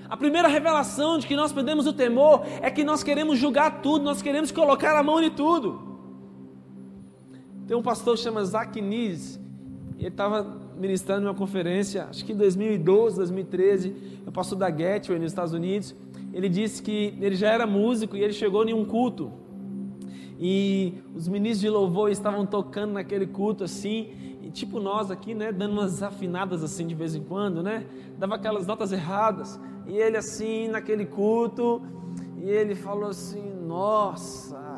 A 0.08 0.16
primeira 0.16 0.48
revelação 0.48 1.18
de 1.18 1.26
que 1.26 1.36
nós 1.36 1.52
perdemos 1.52 1.88
o 1.88 1.94
temor 1.94 2.44
é 2.62 2.70
que 2.70 2.84
nós 2.84 3.02
queremos 3.02 3.40
julgar 3.40 3.82
tudo, 3.82 4.06
nós 4.06 4.22
queremos 4.22 4.52
colocar 4.52 4.96
a 4.96 5.02
mão 5.02 5.20
em 5.20 5.32
tudo. 5.32 5.89
Tem 7.70 7.78
um 7.78 7.84
pastor 7.84 8.16
que 8.18 8.24
chama 8.24 8.44
Zach 8.44 8.82
Nis, 8.82 9.40
ele 10.00 10.08
estava 10.08 10.58
ministrando 10.76 11.28
uma 11.28 11.36
conferência, 11.36 12.08
acho 12.10 12.26
que 12.26 12.34
em 12.34 12.36
2012, 12.36 13.18
2013, 13.18 13.96
é 14.26 14.28
o 14.28 14.32
pastor 14.32 14.58
da 14.58 14.72
Gateway 14.72 15.20
nos 15.20 15.32
Estados 15.32 15.54
Unidos. 15.54 15.96
Ele 16.34 16.50
disse 16.50 16.82
que 16.82 17.14
ele 17.22 17.36
já 17.36 17.50
era 17.50 17.68
músico 17.68 18.18
e 18.18 18.24
ele 18.24 18.34
chegou 18.34 18.68
em 18.68 18.74
um 18.74 18.84
culto. 18.84 19.32
E 20.40 20.96
os 21.14 21.28
ministros 21.28 21.62
de 21.62 21.70
louvor 21.70 22.10
estavam 22.10 22.44
tocando 22.44 22.94
naquele 22.94 23.28
culto 23.28 23.64
assim, 23.64 24.38
e 24.42 24.50
tipo 24.50 24.80
nós 24.80 25.12
aqui, 25.12 25.36
né, 25.36 25.52
dando 25.52 25.74
umas 25.74 26.02
afinadas 26.02 26.64
assim 26.64 26.88
de 26.88 26.96
vez 26.96 27.14
em 27.14 27.22
quando, 27.22 27.62
né? 27.62 27.86
Dava 28.18 28.34
aquelas 28.34 28.66
notas 28.66 28.92
erradas. 28.92 29.60
E 29.86 29.96
ele 29.96 30.18
assim 30.18 30.70
naquele 30.70 31.06
culto, 31.06 31.84
e 32.36 32.50
ele 32.50 32.74
falou 32.74 33.12
assim: 33.12 33.44
"Nossa, 33.68 34.69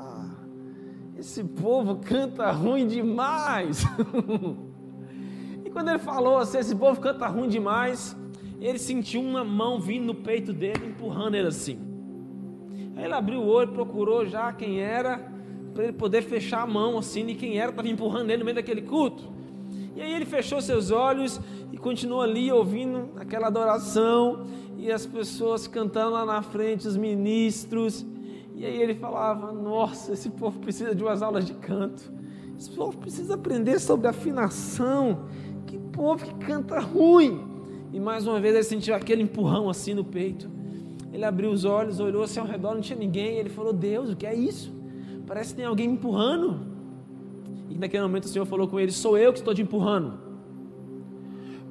esse 1.21 1.43
povo 1.43 1.97
canta 1.97 2.49
ruim 2.51 2.87
demais. 2.87 3.85
e 5.63 5.69
quando 5.69 5.89
ele 5.89 5.99
falou 5.99 6.37
assim, 6.37 6.57
esse 6.57 6.75
povo 6.75 6.99
canta 6.99 7.27
ruim 7.27 7.47
demais, 7.47 8.17
ele 8.59 8.79
sentiu 8.79 9.21
uma 9.21 9.43
mão 9.43 9.79
vindo 9.79 10.05
no 10.05 10.15
peito 10.15 10.51
dele, 10.51 10.87
empurrando 10.87 11.35
ele 11.35 11.47
assim. 11.47 11.79
Aí 12.95 13.05
ele 13.05 13.13
abriu 13.13 13.39
o 13.39 13.47
olho, 13.47 13.71
procurou 13.71 14.25
já 14.25 14.51
quem 14.51 14.79
era, 14.79 15.31
para 15.75 15.83
ele 15.83 15.93
poder 15.93 16.23
fechar 16.23 16.63
a 16.63 16.67
mão 16.67 16.97
assim, 16.97 17.27
e 17.27 17.35
quem 17.35 17.59
era 17.59 17.69
estava 17.69 17.87
empurrando 17.87 18.31
ele 18.31 18.39
no 18.39 18.45
meio 18.45 18.55
daquele 18.55 18.81
culto. 18.81 19.31
E 19.95 20.01
aí 20.01 20.15
ele 20.15 20.25
fechou 20.25 20.59
seus 20.59 20.89
olhos 20.89 21.39
e 21.71 21.77
continuou 21.77 22.21
ali 22.21 22.51
ouvindo 22.51 23.11
aquela 23.17 23.45
adoração 23.45 24.47
e 24.75 24.91
as 24.91 25.05
pessoas 25.05 25.67
cantando 25.67 26.13
lá 26.13 26.25
na 26.25 26.41
frente, 26.41 26.87
os 26.87 26.97
ministros. 26.97 28.03
E 28.61 28.65
aí 28.65 28.79
ele 28.79 28.93
falava: 28.93 29.51
Nossa, 29.51 30.13
esse 30.13 30.29
povo 30.29 30.59
precisa 30.59 30.93
de 30.93 31.01
umas 31.01 31.23
aulas 31.23 31.45
de 31.45 31.53
canto. 31.55 32.13
Esse 32.55 32.69
povo 32.69 32.95
precisa 32.95 33.33
aprender 33.33 33.79
sobre 33.79 34.07
afinação. 34.07 35.25
Que 35.65 35.79
povo 35.79 36.23
que 36.23 36.45
canta 36.45 36.79
ruim. 36.79 37.43
E 37.91 37.99
mais 37.99 38.27
uma 38.27 38.39
vez 38.39 38.53
ele 38.53 38.63
sentiu 38.63 38.93
aquele 38.93 39.23
empurrão 39.23 39.67
assim 39.67 39.95
no 39.95 40.05
peito. 40.05 40.47
Ele 41.11 41.25
abriu 41.25 41.49
os 41.49 41.65
olhos, 41.65 41.99
olhou 41.99 42.21
assim 42.21 42.39
ao 42.39 42.45
redor, 42.45 42.75
não 42.75 42.81
tinha 42.81 42.99
ninguém. 42.99 43.37
Ele 43.37 43.49
falou: 43.49 43.73
Deus, 43.73 44.11
o 44.11 44.15
que 44.15 44.27
é 44.27 44.35
isso? 44.35 44.71
Parece 45.25 45.49
que 45.49 45.55
tem 45.55 45.65
alguém 45.65 45.87
me 45.87 45.95
empurrando. 45.95 46.59
E 47.67 47.73
naquele 47.73 48.03
momento 48.03 48.25
o 48.25 48.27
Senhor 48.27 48.45
falou 48.45 48.67
com 48.67 48.79
ele: 48.79 48.91
Sou 48.91 49.17
eu 49.17 49.33
que 49.33 49.39
estou 49.39 49.55
te 49.55 49.63
empurrando. 49.63 50.19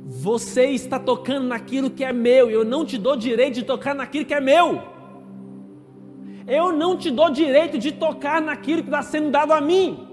Você 0.04 0.64
está 0.70 0.98
tocando 0.98 1.46
naquilo 1.46 1.88
que 1.88 2.02
é 2.02 2.12
meu. 2.12 2.50
E 2.50 2.52
eu 2.52 2.64
não 2.64 2.84
te 2.84 2.98
dou 2.98 3.16
direito 3.16 3.54
de 3.54 3.62
tocar 3.62 3.94
naquilo 3.94 4.26
que 4.26 4.34
é 4.34 4.40
meu. 4.40 4.89
Eu 6.50 6.72
não 6.72 6.96
te 6.96 7.12
dou 7.12 7.30
direito 7.30 7.78
de 7.78 7.92
tocar 7.92 8.42
naquilo 8.42 8.82
que 8.82 8.88
está 8.88 9.02
sendo 9.02 9.30
dado 9.30 9.52
a 9.52 9.60
mim. 9.60 10.04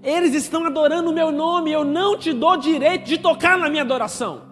Eles 0.00 0.32
estão 0.32 0.64
adorando 0.64 1.10
o 1.10 1.12
meu 1.12 1.32
nome, 1.32 1.72
eu 1.72 1.84
não 1.84 2.16
te 2.16 2.32
dou 2.32 2.56
direito 2.56 3.04
de 3.04 3.18
tocar 3.18 3.58
na 3.58 3.68
minha 3.68 3.82
adoração. 3.82 4.42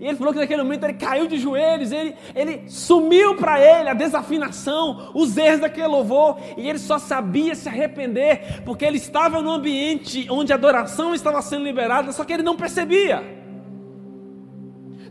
E 0.00 0.06
ele 0.06 0.16
falou 0.16 0.32
que 0.32 0.38
naquele 0.38 0.62
momento 0.62 0.84
ele 0.84 0.94
caiu 0.94 1.26
de 1.26 1.36
joelhos, 1.36 1.92
ele, 1.92 2.14
ele 2.34 2.70
sumiu 2.70 3.34
para 3.34 3.60
ele 3.60 3.90
a 3.90 3.94
desafinação, 3.94 5.10
os 5.12 5.36
erros 5.36 5.60
daquele 5.60 5.88
louvor, 5.88 6.38
e 6.56 6.66
ele 6.66 6.78
só 6.78 6.98
sabia 6.98 7.54
se 7.54 7.68
arrepender, 7.68 8.62
porque 8.64 8.86
ele 8.86 8.96
estava 8.96 9.42
no 9.42 9.50
ambiente 9.50 10.26
onde 10.30 10.50
a 10.50 10.56
adoração 10.56 11.14
estava 11.14 11.42
sendo 11.42 11.64
liberada, 11.64 12.10
só 12.12 12.24
que 12.24 12.32
ele 12.32 12.42
não 12.42 12.56
percebia. 12.56 13.22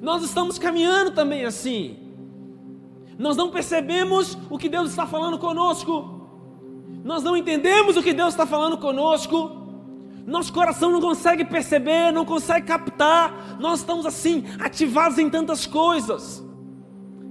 Nós 0.02 0.24
estamos 0.24 0.58
caminhando 0.58 1.12
também 1.12 1.46
assim. 1.46 2.07
Nós 3.18 3.36
não 3.36 3.50
percebemos 3.50 4.38
o 4.50 4.58
que 4.58 4.70
Deus 4.70 4.90
está 4.90 5.08
falando 5.08 5.40
conosco. 5.40 6.18
Nós 7.04 7.24
não 7.24 7.36
entendemos 7.36 7.98
o 7.98 8.04
que 8.04 8.14
Deus 8.14 8.30
está 8.30 8.46
falando 8.46 8.78
conosco. 8.78 9.66
Nosso 10.26 10.52
coração 10.52 10.92
não 10.92 11.00
consegue 11.00 11.46
perceber, 11.46 12.12
não 12.12 12.26
consegue 12.26 12.68
captar. 12.68 13.58
Nós 13.60 13.80
estamos 13.80 14.06
assim, 14.06 14.44
ativados 14.60 15.18
em 15.18 15.30
tantas 15.30 15.66
coisas. 15.66 16.44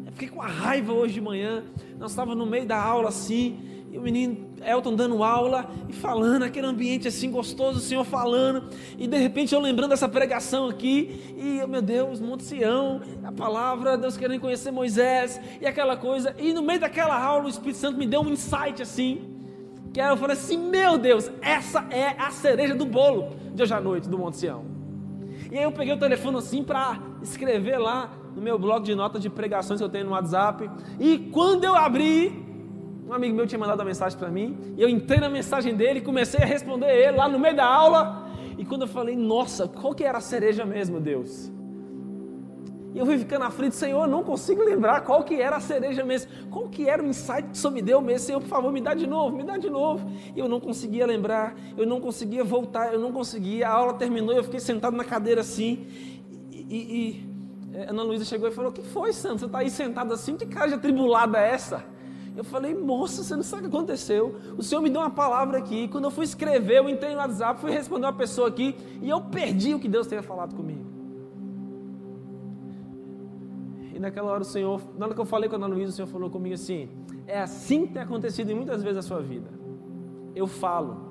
Eu 0.07 0.13
fiquei 0.13 0.29
com 0.29 0.43
a 0.43 0.47
raiva 0.47 0.93
hoje 0.93 1.15
de 1.15 1.21
manhã. 1.21 1.63
Nós 1.99 2.13
estávamos 2.13 2.39
no 2.39 2.47
meio 2.51 2.67
da 2.67 2.83
aula 2.83 3.11
assim, 3.11 3.76
e 3.97 3.99
o 3.99 4.03
menino 4.03 4.37
Elton 4.63 4.95
dando 4.95 5.25
aula 5.25 5.71
e 5.89 5.93
falando, 5.95 6.43
aquele 6.43 6.67
ambiente 6.67 7.09
assim 7.09 7.31
gostoso, 7.31 7.79
o 7.79 7.81
Senhor 7.81 8.05
falando, 8.05 8.69
e 8.99 9.07
de 9.07 9.17
repente 9.17 9.55
eu 9.55 9.61
lembrando 9.61 9.91
dessa 9.91 10.07
pregação 10.07 10.69
aqui, 10.69 11.35
e 11.35 11.67
meu 11.67 11.81
Deus, 11.81 12.21
Monte 12.21 12.43
Sião, 12.43 13.01
a 13.25 13.33
palavra, 13.33 13.97
Deus 13.97 14.17
querendo 14.17 14.41
conhecer 14.41 14.71
Moisés, 14.71 15.41
e 15.63 15.67
aquela 15.67 15.97
coisa, 15.97 16.37
e 16.39 16.53
no 16.53 16.63
meio 16.63 16.79
daquela 16.79 17.19
aula 17.19 17.47
o 17.47 17.49
Espírito 17.49 17.79
Santo 17.79 17.99
me 17.99 18.07
deu 18.07 18.21
um 18.21 18.29
insight 18.29 18.83
assim, 18.83 19.35
que 19.95 20.01
eu 20.01 20.17
falei 20.19 20.37
assim: 20.37 20.59
meu 20.59 20.99
Deus, 20.99 21.31
essa 21.41 21.87
é 21.91 22.15
a 22.19 22.31
cereja 22.31 22.75
do 22.75 22.85
bolo 22.85 23.31
de 23.55 23.63
hoje 23.63 23.73
à 23.73 23.81
noite 23.81 24.07
do 24.11 24.19
Monte 24.19 24.37
Sião. 24.37 24.67
E 25.51 25.57
aí 25.57 25.65
eu 25.65 25.73
peguei 25.73 25.95
o 25.95 25.99
telefone 25.99 26.37
assim 26.37 26.63
para 26.63 27.01
escrever 27.23 27.79
lá 27.79 28.13
no 28.35 28.43
meu 28.43 28.59
blog 28.59 28.85
de 28.85 28.95
notas 28.95 29.23
de 29.23 29.31
pregações 29.31 29.81
que 29.81 29.85
eu 29.85 29.89
tenho 29.89 30.05
no 30.05 30.11
WhatsApp, 30.11 30.71
e 31.01 31.19
quando 31.33 31.65
eu 31.65 31.75
abri, 31.75 32.46
um 33.07 33.13
amigo 33.13 33.37
meu 33.37 33.47
tinha 33.47 33.59
mandado 33.59 33.79
uma 33.79 33.87
mensagem 33.87 34.19
para 34.19 34.29
mim, 34.29 34.75
e 34.77 34.83
eu 34.83 34.89
entrei 34.89 35.21
na 35.21 35.29
mensagem 35.29 35.75
dele, 35.75 36.01
comecei 36.01 36.43
a 36.43 36.47
responder 36.47 36.93
ele 36.93 37.17
lá 37.17 37.29
no 37.29 37.39
meio 37.39 37.55
da 37.55 37.65
aula, 37.65 38.29
e 38.59 38.65
quando 38.65 38.83
eu 38.83 38.89
falei, 38.89 39.15
nossa, 39.15 39.69
qual 39.69 39.95
que 39.95 40.03
era 40.03 40.19
a 40.19 40.21
cereja 40.21 40.65
mesmo, 40.65 41.01
Deus? 41.01 41.53
E 42.93 42.99
eu 42.99 43.05
fui 43.05 43.19
ficando 43.19 43.45
aflito, 43.45 43.77
Senhor, 43.77 44.05
eu 44.05 44.09
não 44.09 44.25
consigo 44.25 44.65
lembrar 44.65 45.03
qual 45.03 45.23
que 45.23 45.39
era 45.39 45.57
a 45.57 45.61
cereja 45.61 46.03
mesmo. 46.03 46.31
Qual 46.51 46.67
que 46.67 46.89
era 46.89 47.03
o 47.03 47.07
insight 47.07 47.43
que 47.43 47.53
o 47.53 47.55
Senhor 47.55 47.75
me 47.75 47.83
deu 47.83 48.01
mesmo? 48.01 48.27
Senhor, 48.27 48.41
por 48.41 48.49
favor, 48.49 48.73
me 48.73 48.81
dá 48.81 48.95
de 48.95 49.07
novo, 49.07 49.37
me 49.37 49.45
dá 49.45 49.59
de 49.59 49.69
novo. 49.69 50.11
E 50.35 50.39
eu 50.39 50.49
não 50.49 50.59
conseguia 50.59 51.07
lembrar, 51.07 51.55
eu 51.77 51.87
não 51.87 52.01
conseguia 52.01 52.43
voltar, 52.43 52.95
eu 52.95 52.99
não 52.99 53.13
conseguia. 53.13 53.69
A 53.69 53.73
aula 53.73 53.93
terminou, 53.93 54.35
eu 54.35 54.43
fiquei 54.43 54.61
sentado 54.61 54.97
na 54.97 55.05
cadeira 55.05 55.43
assim. 55.43 55.87
E, 56.51 56.57
e, 56.57 56.79
e 56.79 57.77
é, 57.77 57.91
Ana 57.91 58.03
Luísa 58.03 58.25
chegou 58.25 58.49
e 58.49 58.51
falou: 58.51 58.71
O 58.71 58.73
que 58.73 58.81
foi, 58.81 59.13
Santo? 59.13 59.41
Você 59.41 59.45
está 59.45 59.59
aí 59.59 59.69
sentado 59.69 60.15
assim? 60.15 60.35
Que 60.35 60.47
cara 60.47 60.69
de 60.69 60.75
atribulada 60.77 61.39
é 61.39 61.51
essa? 61.51 61.85
Eu 62.37 62.45
falei, 62.45 62.75
moça, 62.75 63.23
você 63.23 63.35
não 63.35 63.43
sabe 63.43 63.67
o 63.67 63.71
que 63.71 63.77
aconteceu. 63.77 64.37
O 64.59 64.63
Senhor 64.63 64.83
me 64.83 64.91
deu 64.91 65.01
uma 65.01 65.11
palavra 65.11 65.57
aqui. 65.57 65.89
Quando 65.89 66.05
eu 66.05 66.11
fui 66.11 66.25
escrever, 66.25 66.79
eu 66.79 66.89
entrei 66.89 67.13
no 67.13 67.19
WhatsApp, 67.19 67.59
fui 67.59 67.71
responder 67.71 68.05
uma 68.05 68.13
pessoa 68.13 68.49
aqui 68.49 68.77
e 69.01 69.09
eu 69.09 69.23
perdi 69.23 69.75
o 69.75 69.81
que 69.81 69.89
Deus 69.89 70.07
tinha 70.07 70.23
falado 70.23 70.55
comigo. 70.55 70.85
E 73.95 73.99
naquela 73.99 74.31
hora 74.31 74.43
o 74.43 74.45
Senhor, 74.45 74.83
na 74.99 75.07
hora 75.07 75.15
que 75.15 75.21
eu 75.21 75.25
falei 75.25 75.49
com 75.49 75.57
a 75.57 75.59
Ana 75.59 75.67
Luísa, 75.67 75.93
o 75.93 75.95
Senhor 75.95 76.09
falou 76.09 76.29
comigo 76.29 76.55
assim: 76.55 76.91
é 77.27 77.41
assim 77.41 77.87
que 77.87 77.95
tem 77.95 78.03
acontecido 78.03 78.55
muitas 78.55 78.83
vezes 78.83 78.97
na 78.97 79.03
sua 79.03 79.23
vida. 79.23 79.49
Eu 80.35 80.47
falo 80.47 81.07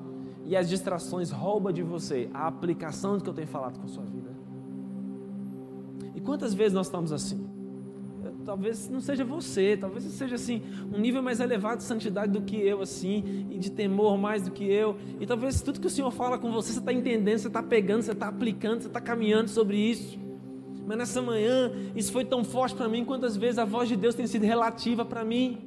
e 0.46 0.56
as 0.56 0.70
distrações 0.70 1.32
roubam 1.32 1.74
de 1.74 1.82
você 1.82 2.30
a 2.32 2.46
aplicação 2.46 3.18
do 3.18 3.24
que 3.24 3.30
eu 3.32 3.34
tenho 3.34 3.48
falado 3.48 3.80
com 3.80 3.86
a 3.86 3.88
sua 3.88 4.04
vida. 4.04 4.30
E 6.14 6.22
quantas 6.22 6.54
vezes 6.54 6.74
nós 6.74 6.86
estamos 6.86 7.12
assim? 7.12 7.55
Talvez 8.46 8.88
não 8.88 9.02
seja 9.02 9.26
você, 9.26 9.76
talvez 9.76 10.04
seja 10.04 10.36
assim, 10.36 10.62
um 10.94 11.00
nível 11.00 11.24
mais 11.24 11.40
elevado 11.40 11.80
de 11.80 11.84
santidade 11.84 12.32
do 12.32 12.42
que 12.42 12.56
eu, 12.56 12.80
assim, 12.80 13.48
e 13.50 13.58
de 13.58 13.72
temor 13.72 14.20
mais 14.20 14.44
do 14.44 14.52
que 14.52 14.64
eu. 14.64 14.98
E 15.20 15.26
talvez 15.26 15.62
tudo 15.62 15.80
que 15.80 15.88
o 15.88 15.90
Senhor 15.90 16.12
fala 16.12 16.38
com 16.38 16.52
você, 16.52 16.72
você 16.72 16.80
está 16.80 16.94
entendendo, 16.94 17.40
você 17.40 17.48
está 17.48 17.64
pegando, 17.64 18.04
você 18.04 18.12
está 18.12 18.28
aplicando, 18.28 18.82
você 18.82 18.88
está 18.88 19.02
caminhando 19.02 19.50
sobre 19.50 19.78
isso. 19.78 20.20
Mas 20.86 20.96
nessa 20.96 21.24
manhã, 21.24 21.72
isso 21.96 22.12
foi 22.12 22.24
tão 22.24 22.44
forte 22.44 22.76
para 22.76 22.88
mim, 22.88 23.04
quantas 23.04 23.36
vezes 23.36 23.58
a 23.58 23.66
voz 23.66 23.90
de 23.90 23.96
Deus 23.96 24.14
tem 24.14 24.28
sido 24.28 24.44
relativa 24.44 25.04
para 25.04 25.26
mim. 25.26 25.58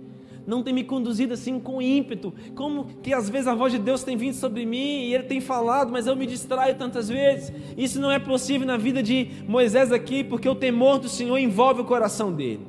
Não 0.46 0.62
tem 0.62 0.72
me 0.72 0.84
conduzido 0.84 1.34
assim 1.34 1.58
com 1.58 1.82
ímpeto, 1.82 2.32
como 2.54 2.86
que 3.02 3.12
às 3.12 3.28
vezes 3.28 3.48
a 3.48 3.54
voz 3.56 3.72
de 3.72 3.78
Deus 3.78 4.04
tem 4.04 4.16
vindo 4.16 4.34
sobre 4.34 4.64
mim 4.64 5.02
e 5.02 5.14
Ele 5.14 5.24
tem 5.24 5.40
falado, 5.40 5.90
mas 5.90 6.06
eu 6.06 6.14
me 6.14 6.26
distraio 6.26 6.76
tantas 6.76 7.08
vezes. 7.08 7.52
Isso 7.76 8.00
não 8.00 8.10
é 8.10 8.20
possível 8.20 8.66
na 8.66 8.76
vida 8.76 9.02
de 9.02 9.28
Moisés 9.48 9.90
aqui, 9.90 10.22
porque 10.22 10.48
o 10.48 10.54
temor 10.54 11.00
do 11.00 11.08
Senhor 11.08 11.36
envolve 11.36 11.82
o 11.82 11.84
coração 11.84 12.32
dele. 12.32 12.67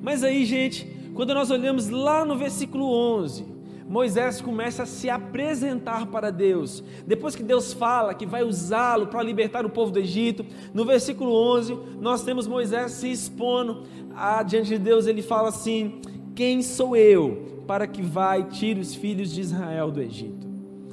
Mas 0.00 0.22
aí, 0.22 0.44
gente, 0.44 0.86
quando 1.14 1.34
nós 1.34 1.50
olhamos 1.50 1.88
lá 1.88 2.24
no 2.24 2.36
versículo 2.36 2.90
11, 2.90 3.56
Moisés 3.88 4.40
começa 4.40 4.82
a 4.82 4.86
se 4.86 5.08
apresentar 5.08 6.06
para 6.06 6.30
Deus. 6.30 6.82
Depois 7.06 7.36
que 7.36 7.42
Deus 7.42 7.72
fala 7.72 8.14
que 8.14 8.26
vai 8.26 8.42
usá-lo 8.42 9.06
para 9.06 9.22
libertar 9.22 9.64
o 9.64 9.70
povo 9.70 9.92
do 9.92 10.00
Egito, 10.00 10.44
no 10.74 10.84
versículo 10.84 11.32
11, 11.32 11.78
nós 12.00 12.22
temos 12.22 12.48
Moisés 12.48 12.92
se 12.92 13.10
expondo 13.10 13.84
a, 14.14 14.42
diante 14.42 14.70
de 14.70 14.78
Deus. 14.78 15.06
Ele 15.06 15.22
fala 15.22 15.50
assim: 15.50 16.00
Quem 16.34 16.62
sou 16.62 16.96
eu 16.96 17.62
para 17.66 17.86
que 17.86 18.02
vai 18.02 18.40
e 18.40 18.44
tire 18.44 18.80
os 18.80 18.94
filhos 18.94 19.30
de 19.30 19.40
Israel 19.40 19.90
do 19.90 20.02
Egito? 20.02 20.46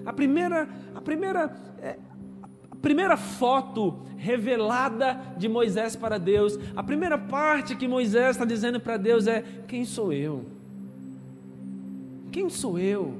A 0.05 0.13
primeira, 0.13 0.69
a 0.93 1.01
primeira, 1.01 1.51
primeira 2.83 3.15
foto 3.15 4.01
revelada 4.17 5.17
de 5.37 5.47
Moisés 5.47 5.95
para 5.95 6.17
Deus, 6.17 6.59
a 6.75 6.83
primeira 6.83 7.17
parte 7.17 7.77
que 7.77 7.87
Moisés 7.87 8.31
está 8.31 8.43
dizendo 8.43 8.77
para 8.77 8.97
Deus 8.97 9.25
é: 9.25 9.41
Quem 9.65 9.85
sou 9.85 10.11
eu? 10.11 10.45
Quem 12.29 12.49
sou 12.49 12.77
eu 12.77 13.17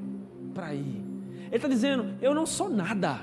para 0.52 0.74
ir? 0.74 1.02
Ele 1.46 1.56
está 1.56 1.66
dizendo: 1.66 2.14
Eu 2.20 2.34
não 2.34 2.44
sou 2.44 2.68
nada. 2.68 3.20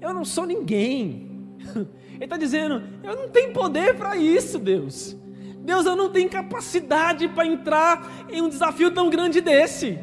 Eu 0.00 0.12
não 0.12 0.24
sou 0.24 0.44
ninguém. 0.44 1.56
Ele 2.14 2.24
está 2.24 2.36
dizendo: 2.36 2.82
Eu 3.02 3.16
não 3.16 3.28
tenho 3.30 3.54
poder 3.54 3.96
para 3.96 4.16
isso, 4.16 4.58
Deus. 4.58 5.16
Deus, 5.60 5.86
eu 5.86 5.96
não 5.96 6.10
tenho 6.10 6.28
capacidade 6.28 7.26
para 7.28 7.46
entrar 7.46 8.26
em 8.28 8.42
um 8.42 8.50
desafio 8.50 8.90
tão 8.90 9.08
grande 9.08 9.40
desse. 9.40 9.98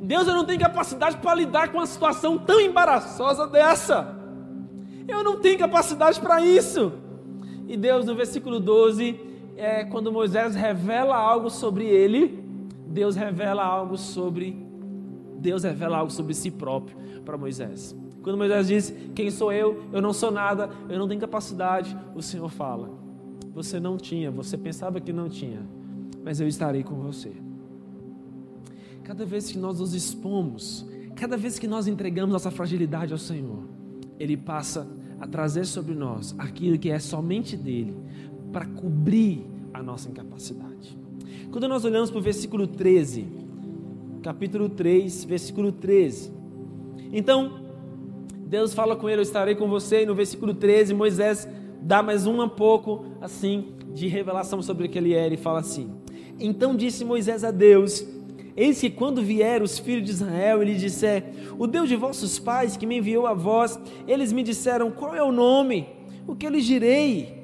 Deus, 0.00 0.26
eu 0.26 0.34
não 0.34 0.46
tenho 0.46 0.60
capacidade 0.60 1.16
para 1.18 1.34
lidar 1.34 1.68
com 1.68 1.78
uma 1.78 1.86
situação 1.86 2.38
tão 2.38 2.58
embaraçosa 2.58 3.46
dessa. 3.46 4.21
Eu 5.06 5.22
não 5.22 5.38
tenho 5.40 5.58
capacidade 5.58 6.20
para 6.20 6.44
isso. 6.44 6.92
E 7.68 7.76
Deus, 7.76 8.04
no 8.06 8.14
versículo 8.14 8.60
12, 8.60 9.18
é 9.56 9.84
quando 9.84 10.12
Moisés 10.12 10.54
revela 10.54 11.16
algo 11.16 11.50
sobre 11.50 11.86
ele, 11.86 12.42
Deus 12.86 13.16
revela 13.16 13.64
algo 13.64 13.96
sobre 13.96 14.62
Deus 15.42 15.64
revela 15.64 15.98
algo 15.98 16.12
sobre 16.12 16.34
si 16.34 16.50
próprio 16.50 16.96
para 17.24 17.36
Moisés. 17.36 17.96
Quando 18.22 18.38
Moisés 18.38 18.68
diz: 18.68 18.94
"Quem 19.14 19.30
sou 19.30 19.52
eu? 19.52 19.82
Eu 19.92 20.00
não 20.00 20.12
sou 20.12 20.30
nada, 20.30 20.70
eu 20.88 20.98
não 20.98 21.08
tenho 21.08 21.20
capacidade", 21.20 21.96
o 22.14 22.22
Senhor 22.22 22.48
fala: 22.48 22.90
"Você 23.52 23.80
não 23.80 23.96
tinha, 23.96 24.30
você 24.30 24.56
pensava 24.56 25.00
que 25.00 25.12
não 25.12 25.28
tinha, 25.28 25.60
mas 26.24 26.40
eu 26.40 26.46
estarei 26.46 26.84
com 26.84 26.94
você". 26.94 27.32
Cada 29.02 29.26
vez 29.26 29.50
que 29.50 29.58
nós 29.58 29.80
nos 29.80 29.94
expomos, 29.94 30.86
cada 31.16 31.36
vez 31.36 31.58
que 31.58 31.66
nós 31.66 31.88
entregamos 31.88 32.32
nossa 32.32 32.52
fragilidade 32.52 33.12
ao 33.12 33.18
Senhor, 33.18 33.64
ele 34.22 34.36
passa 34.36 34.86
a 35.20 35.26
trazer 35.26 35.66
sobre 35.66 35.94
nós 35.94 36.32
aquilo 36.38 36.78
que 36.78 36.90
é 36.90 36.98
somente 37.00 37.56
dele 37.56 37.92
para 38.52 38.64
cobrir 38.66 39.44
a 39.74 39.82
nossa 39.82 40.08
incapacidade. 40.08 40.96
Quando 41.50 41.66
nós 41.66 41.84
olhamos 41.84 42.08
para 42.08 42.20
o 42.20 42.22
versículo 42.22 42.68
13, 42.68 43.26
capítulo 44.22 44.68
3, 44.68 45.24
versículo 45.24 45.72
13. 45.72 46.30
Então, 47.12 47.64
Deus 48.46 48.72
fala 48.72 48.94
com 48.94 49.08
ele: 49.08 49.18
Eu 49.18 49.24
estarei 49.24 49.56
com 49.56 49.68
você. 49.68 50.04
E 50.04 50.06
no 50.06 50.14
versículo 50.14 50.54
13, 50.54 50.94
Moisés 50.94 51.48
dá 51.80 52.00
mais 52.00 52.24
um 52.24 52.48
pouco 52.48 53.04
assim 53.20 53.72
de 53.92 54.06
revelação 54.06 54.62
sobre 54.62 54.86
o 54.86 54.88
que 54.88 54.98
ele 54.98 55.14
era 55.14 55.34
e 55.34 55.36
fala 55.36 55.58
assim: 55.58 55.90
Então 56.38 56.76
disse 56.76 57.04
Moisés 57.04 57.42
a 57.42 57.50
Deus: 57.50 58.06
Eis 58.56 58.80
que 58.80 58.90
quando 58.90 59.22
vier 59.22 59.62
os 59.62 59.78
filhos 59.78 60.04
de 60.04 60.10
Israel 60.10 60.62
e 60.62 60.66
lhe 60.66 60.74
disser: 60.74 61.24
O 61.58 61.66
Deus 61.66 61.88
de 61.88 61.96
vossos 61.96 62.38
pais 62.38 62.76
que 62.76 62.86
me 62.86 62.98
enviou 62.98 63.26
a 63.26 63.34
vós, 63.34 63.78
eles 64.06 64.32
me 64.32 64.42
disseram: 64.42 64.90
Qual 64.90 65.14
é 65.14 65.22
o 65.22 65.32
nome? 65.32 65.88
O 66.26 66.34
que 66.34 66.46
eu 66.46 66.50
lhes 66.50 66.64
direi? 66.64 67.42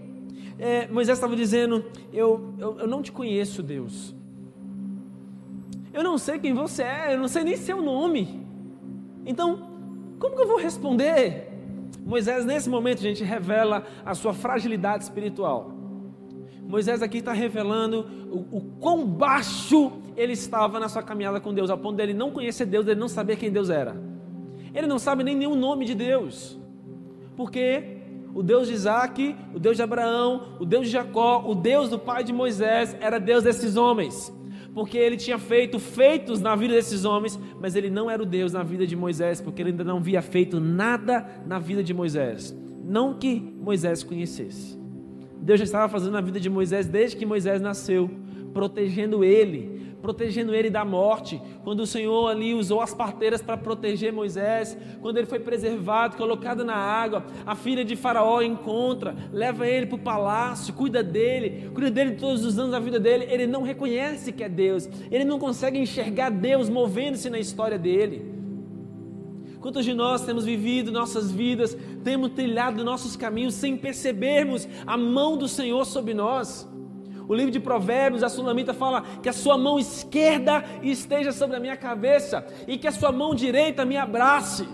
é, 0.59 0.89
Moisés 0.89 1.17
estava 1.17 1.37
dizendo: 1.37 1.85
eu, 2.13 2.53
eu, 2.59 2.81
eu 2.81 2.87
não 2.87 3.03
te 3.03 3.13
conheço, 3.13 3.63
Deus. 3.63 4.15
Eu 5.93 6.03
não 6.03 6.19
sei 6.19 6.39
quem 6.39 6.53
você 6.53 6.83
é, 6.83 7.15
eu 7.15 7.19
não 7.19 7.29
sei 7.29 7.45
nem 7.45 7.57
seu 7.57 7.81
nome. 7.81 8.47
Então, 9.25 9.69
como 10.19 10.35
que 10.35 10.43
eu 10.43 10.49
vou 10.49 10.59
responder? 10.59 11.49
Moisés, 12.05 12.45
nesse 12.45 12.69
momento, 12.69 13.01
gente, 13.01 13.23
revela 13.23 13.85
a 14.05 14.15
sua 14.15 14.33
fragilidade 14.33 15.05
espiritual. 15.05 15.73
Moisés 16.69 17.03
aqui 17.03 17.19
está 17.19 17.33
revelando 17.33 18.07
o, 18.31 18.59
o 18.59 18.61
quão 18.79 19.07
baixo 19.07 19.91
ele 20.15 20.35
estava 20.35 20.79
na 20.79 20.87
sua 20.87 21.03
caminhada 21.03 21.41
com 21.41 21.55
Deus, 21.55 21.71
ao 21.71 21.79
ponto 21.79 21.97
dele 21.97 22.13
não 22.13 22.31
conhecer 22.31 22.67
Deus, 22.67 22.87
ele 22.87 23.01
não 23.01 23.09
saber 23.09 23.37
quem 23.37 23.51
Deus 23.51 23.71
era. 23.71 23.97
Ele 24.75 24.87
não 24.87 24.99
sabe 24.99 25.25
nem 25.25 25.35
nenhum 25.35 25.57
nome 25.57 25.87
de 25.87 25.95
Deus. 25.95 26.59
Porque 27.35 27.97
o 28.35 28.43
Deus 28.43 28.69
de 28.69 28.75
Isaac, 28.75 29.35
o 29.55 29.59
Deus 29.59 29.77
de 29.77 29.83
Abraão, 29.83 30.57
o 30.61 30.67
Deus 30.67 30.87
de 30.87 30.93
Jacó, 30.93 31.43
o 31.47 31.55
Deus 31.55 31.89
do 31.89 31.99
pai 31.99 32.23
de 32.23 32.35
Moisés, 32.35 32.95
era 33.01 33.19
Deus 33.19 33.45
desses 33.45 33.77
homens. 33.77 34.31
Porque 34.75 34.99
ele 34.99 35.17
tinha 35.17 35.39
feito 35.39 35.79
feitos 35.79 36.39
na 36.39 36.55
vida 36.55 36.75
desses 36.75 37.07
homens, 37.07 37.41
mas 37.59 37.75
ele 37.75 37.89
não 37.89 38.11
era 38.11 38.23
o 38.23 38.27
Deus 38.27 38.53
na 38.53 38.63
vida 38.63 38.87
de 38.87 38.95
Moisés, 38.95 39.41
porque 39.41 39.63
ele 39.63 39.71
ainda 39.71 39.85
não 39.85 39.97
havia 39.97 40.21
feito 40.21 40.61
nada 40.61 41.27
na 41.47 41.59
vida 41.59 41.83
de 41.83 41.95
Moisés. 41.95 42.55
Não 42.85 43.15
que 43.15 43.41
Moisés 43.41 44.05
conhecesse. 44.05 44.78
Deus 45.49 45.61
já 45.61 45.65
estava 45.65 45.89
fazendo 45.89 46.13
na 46.13 46.21
vida 46.21 46.39
de 46.39 46.51
Moisés 46.51 46.87
desde 46.87 47.17
que 47.17 47.25
Moisés 47.25 47.59
nasceu, 47.59 48.11
protegendo 48.53 49.25
ele, 49.25 49.95
protegendo 50.03 50.55
ele 50.55 50.69
da 50.69 50.85
morte. 50.85 51.41
Quando 51.65 51.81
o 51.81 51.87
Senhor 51.87 52.29
ali 52.29 52.53
usou 52.53 52.83
as 52.83 52.93
parteiras 52.93 53.41
para 53.41 53.57
proteger 53.57 54.13
Moisés, 54.13 54.77
quando 55.01 55.17
ele 55.17 55.27
foi 55.27 55.41
preservado, 55.41 56.19
colocado 56.19 56.67
na 56.67 56.75
água, 56.75 57.25
a 57.47 57.55
filha 57.55 57.83
de 57.83 57.97
Faraó 57.97 58.43
encontra, 58.43 59.17
leva 59.33 59.67
ele 59.67 59.87
para 59.87 59.97
o 59.97 59.99
palácio, 59.99 60.75
cuida 60.75 61.03
dele, 61.03 61.71
cuida 61.73 61.91
dele 61.91 62.17
todos 62.17 62.45
os 62.45 62.59
anos 62.59 62.73
da 62.73 62.79
vida 62.79 63.01
dele. 63.01 63.27
Ele 63.31 63.47
não 63.47 63.63
reconhece 63.63 64.33
que 64.33 64.45
é 64.45 64.51
Deus, 64.51 64.87
ele 65.11 65.25
não 65.25 65.39
consegue 65.39 65.79
enxergar 65.79 66.29
Deus 66.29 66.69
movendo-se 66.69 67.31
na 67.31 67.39
história 67.39 67.79
dele. 67.79 68.38
Quantos 69.61 69.85
de 69.85 69.93
nós 69.93 70.25
temos 70.25 70.45
vivido 70.45 70.93
nossas 70.93 71.33
vidas, 71.33 71.77
temos 72.05 72.31
trilhado 72.31 72.85
nossos 72.85 73.17
caminhos 73.17 73.55
sem 73.55 73.77
percebermos 73.77 74.69
a 74.87 74.97
mão 74.97 75.37
do 75.37 75.49
Senhor 75.49 75.85
sobre 75.85 76.15
nós? 76.15 76.69
O 77.29 77.35
livro 77.35 77.51
de 77.51 77.61
Provérbios, 77.61 78.23
a 78.23 78.29
Sulamita 78.29 78.73
fala 78.73 79.03
que 79.23 79.29
a 79.29 79.33
sua 79.33 79.59
mão 79.59 79.79
esquerda 79.79 80.65
esteja 80.83 81.33
sobre 81.33 81.57
a 81.57 81.61
minha 81.61 81.77
cabeça 81.77 82.47
e 82.67 82.79
que 82.79 82.87
a 82.87 82.93
sua 82.93 83.13
mão 83.13 83.35
direita 83.35 83.85
me 83.85 83.97
abrace. 83.97 84.67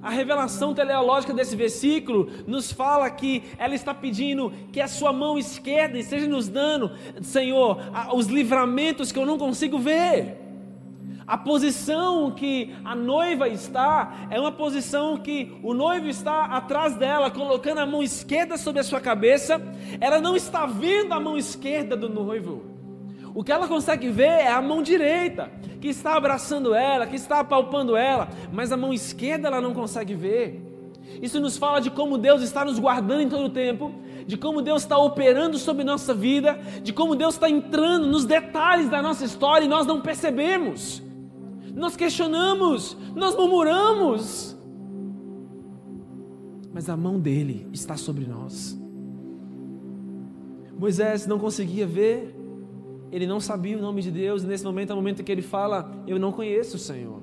A 0.00 0.10
revelação 0.10 0.72
teleológica 0.72 1.34
desse 1.34 1.56
versículo 1.56 2.30
nos 2.46 2.70
fala 2.70 3.10
que 3.10 3.42
ela 3.58 3.74
está 3.74 3.92
pedindo 3.92 4.52
que 4.70 4.80
a 4.80 4.86
sua 4.86 5.12
mão 5.12 5.38
esquerda 5.38 5.98
esteja 5.98 6.26
nos 6.26 6.48
dando, 6.48 6.92
Senhor, 7.22 7.78
os 8.14 8.26
livramentos 8.26 9.10
que 9.10 9.18
eu 9.18 9.26
não 9.26 9.36
consigo 9.36 9.78
ver. 9.78 10.43
A 11.26 11.38
posição 11.38 12.30
que 12.30 12.74
a 12.84 12.94
noiva 12.94 13.48
está 13.48 14.26
é 14.30 14.38
uma 14.38 14.52
posição 14.52 15.16
que 15.16 15.58
o 15.62 15.72
noivo 15.72 16.06
está 16.06 16.44
atrás 16.44 16.96
dela, 16.96 17.30
colocando 17.30 17.78
a 17.78 17.86
mão 17.86 18.02
esquerda 18.02 18.58
sobre 18.58 18.80
a 18.80 18.84
sua 18.84 19.00
cabeça. 19.00 19.60
Ela 20.00 20.20
não 20.20 20.36
está 20.36 20.66
vendo 20.66 21.14
a 21.14 21.20
mão 21.20 21.38
esquerda 21.38 21.96
do 21.96 22.10
noivo. 22.10 22.62
O 23.34 23.42
que 23.42 23.50
ela 23.50 23.66
consegue 23.66 24.10
ver 24.10 24.28
é 24.28 24.48
a 24.48 24.60
mão 24.60 24.82
direita, 24.82 25.50
que 25.80 25.88
está 25.88 26.14
abraçando 26.14 26.74
ela, 26.74 27.06
que 27.06 27.16
está 27.16 27.40
apalpando 27.40 27.96
ela, 27.96 28.28
mas 28.52 28.70
a 28.70 28.76
mão 28.76 28.92
esquerda 28.92 29.48
ela 29.48 29.60
não 29.62 29.72
consegue 29.72 30.14
ver. 30.14 30.62
Isso 31.22 31.40
nos 31.40 31.56
fala 31.56 31.80
de 31.80 31.90
como 31.90 32.18
Deus 32.18 32.42
está 32.42 32.64
nos 32.64 32.78
guardando 32.78 33.22
em 33.22 33.28
todo 33.28 33.46
o 33.46 33.50
tempo, 33.50 33.92
de 34.26 34.36
como 34.36 34.60
Deus 34.60 34.82
está 34.82 34.98
operando 34.98 35.58
sobre 35.58 35.84
nossa 35.84 36.12
vida, 36.12 36.58
de 36.82 36.92
como 36.92 37.16
Deus 37.16 37.34
está 37.34 37.48
entrando 37.48 38.06
nos 38.06 38.24
detalhes 38.24 38.88
da 38.88 39.00
nossa 39.02 39.24
história 39.24 39.64
e 39.64 39.68
nós 39.68 39.86
não 39.86 40.00
percebemos 40.00 41.03
nós 41.74 41.96
questionamos, 41.96 42.96
nós 43.16 43.34
murmuramos, 43.34 44.56
mas 46.72 46.88
a 46.88 46.96
mão 46.96 47.18
dele 47.18 47.68
está 47.72 47.96
sobre 47.96 48.24
nós. 48.26 48.78
Moisés 50.78 51.26
não 51.26 51.38
conseguia 51.38 51.86
ver, 51.86 52.34
ele 53.10 53.26
não 53.26 53.40
sabia 53.40 53.76
o 53.76 53.80
nome 53.80 54.02
de 54.02 54.10
Deus, 54.10 54.44
e 54.44 54.46
nesse 54.46 54.64
momento 54.64 54.90
é 54.90 54.92
o 54.92 54.96
momento 54.96 55.20
em 55.20 55.24
que 55.24 55.32
ele 55.32 55.42
fala: 55.42 55.92
Eu 56.06 56.18
não 56.18 56.32
conheço 56.32 56.76
o 56.76 56.78
Senhor. 56.80 57.22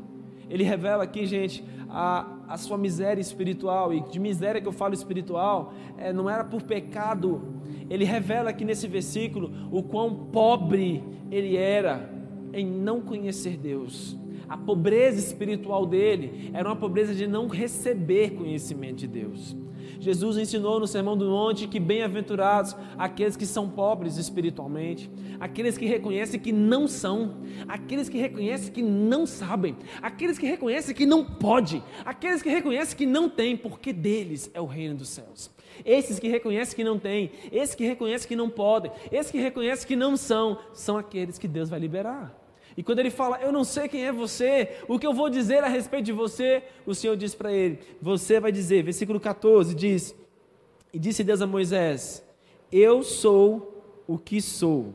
Ele 0.49 0.63
revela 0.63 1.03
aqui, 1.03 1.25
gente, 1.25 1.63
a, 1.89 2.25
a 2.47 2.57
sua 2.57 2.77
miséria 2.77 3.21
espiritual, 3.21 3.93
e 3.93 4.01
de 4.01 4.19
miséria 4.19 4.59
que 4.59 4.67
eu 4.67 4.73
falo 4.73 4.93
espiritual, 4.93 5.73
é, 5.97 6.11
não 6.11 6.29
era 6.29 6.43
por 6.43 6.61
pecado. 6.63 7.41
Ele 7.89 8.03
revela 8.03 8.49
aqui 8.49 8.65
nesse 8.65 8.87
versículo 8.87 9.51
o 9.71 9.81
quão 9.81 10.13
pobre 10.13 11.03
ele 11.29 11.55
era 11.55 12.09
em 12.53 12.65
não 12.65 13.01
conhecer 13.01 13.57
Deus. 13.57 14.20
A 14.51 14.57
pobreza 14.57 15.17
espiritual 15.17 15.85
dele 15.85 16.51
era 16.53 16.67
uma 16.67 16.75
pobreza 16.75 17.15
de 17.15 17.25
não 17.25 17.47
receber 17.47 18.31
conhecimento 18.31 18.97
de 18.97 19.07
Deus. 19.07 19.55
Jesus 19.97 20.37
ensinou 20.37 20.77
no 20.77 20.85
Sermão 20.85 21.15
do 21.15 21.29
Monte 21.29 21.69
que 21.69 21.79
bem-aventurados 21.79 22.75
aqueles 22.97 23.37
que 23.37 23.45
são 23.45 23.69
pobres 23.69 24.17
espiritualmente, 24.17 25.09
aqueles 25.39 25.77
que 25.77 25.85
reconhecem 25.85 26.37
que 26.37 26.51
não 26.51 26.85
são, 26.85 27.37
aqueles 27.65 28.09
que 28.09 28.17
reconhecem 28.17 28.73
que 28.73 28.81
não 28.81 29.25
sabem, 29.25 29.77
aqueles 30.01 30.37
que 30.37 30.45
reconhecem 30.45 30.93
que 30.93 31.05
não 31.05 31.23
pode, 31.23 31.81
aqueles 32.03 32.41
que 32.41 32.49
reconhecem 32.49 32.97
que 32.97 33.05
não 33.05 33.29
tem, 33.29 33.55
porque 33.55 33.93
deles 33.93 34.51
é 34.53 34.59
o 34.59 34.65
reino 34.65 34.95
dos 34.95 35.07
céus. 35.07 35.49
Esses 35.85 36.19
que 36.19 36.27
reconhecem 36.27 36.75
que 36.75 36.83
não 36.83 36.99
têm, 36.99 37.31
esses 37.53 37.73
que 37.73 37.85
reconhecem 37.85 38.27
que 38.27 38.35
não 38.35 38.49
podem, 38.49 38.91
esses 39.13 39.31
que 39.31 39.39
reconhecem 39.39 39.87
que 39.87 39.95
não 39.95 40.17
são, 40.17 40.59
são 40.73 40.97
aqueles 40.97 41.37
que 41.37 41.47
Deus 41.47 41.69
vai 41.69 41.79
liberar. 41.79 42.40
E 42.75 42.83
quando 42.83 42.99
ele 42.99 43.09
fala, 43.09 43.39
eu 43.41 43.51
não 43.51 43.63
sei 43.63 43.87
quem 43.87 44.05
é 44.05 44.11
você, 44.11 44.77
o 44.87 44.97
que 44.97 45.05
eu 45.05 45.13
vou 45.13 45.29
dizer 45.29 45.63
a 45.63 45.67
respeito 45.67 46.05
de 46.05 46.11
você, 46.11 46.63
o 46.85 46.95
Senhor 46.95 47.17
diz 47.17 47.35
para 47.35 47.51
ele, 47.51 47.79
você 48.01 48.39
vai 48.39 48.51
dizer, 48.51 48.83
versículo 48.83 49.19
14 49.19 49.75
diz: 49.75 50.15
E 50.93 50.99
disse 50.99 51.23
Deus 51.23 51.41
a 51.41 51.47
Moisés: 51.47 52.23
Eu 52.71 53.03
sou 53.03 53.83
o 54.07 54.17
que 54.17 54.41
sou. 54.41 54.93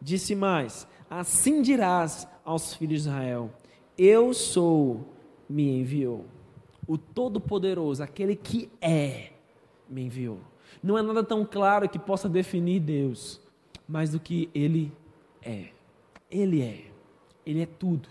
Disse 0.00 0.34
mais: 0.34 0.86
Assim 1.08 1.60
dirás 1.60 2.26
aos 2.44 2.74
filhos 2.74 3.02
de 3.02 3.08
Israel: 3.08 3.50
Eu 3.98 4.32
sou, 4.32 5.04
me 5.48 5.80
enviou. 5.80 6.24
O 6.86 6.96
Todo-Poderoso, 6.96 8.02
aquele 8.02 8.34
que 8.34 8.70
é, 8.80 9.30
me 9.88 10.02
enviou. 10.02 10.38
Não 10.82 10.96
é 10.96 11.02
nada 11.02 11.22
tão 11.22 11.44
claro 11.44 11.88
que 11.88 11.98
possa 11.98 12.28
definir 12.28 12.80
Deus, 12.80 13.40
mais 13.86 14.10
do 14.10 14.18
que 14.18 14.48
Ele 14.54 14.92
é. 15.42 15.68
Ele 16.30 16.62
é. 16.62 16.84
Ele 17.44 17.62
é 17.62 17.66
tudo. 17.66 18.08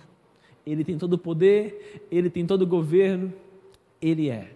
Ele 0.66 0.84
tem 0.84 0.98
todo 0.98 1.14
o 1.14 1.18
poder, 1.18 2.06
ele 2.12 2.30
tem 2.30 2.46
todo 2.46 2.62
o 2.62 2.68
governo, 2.68 3.34
ele 4.02 4.30
é. 4.30 4.52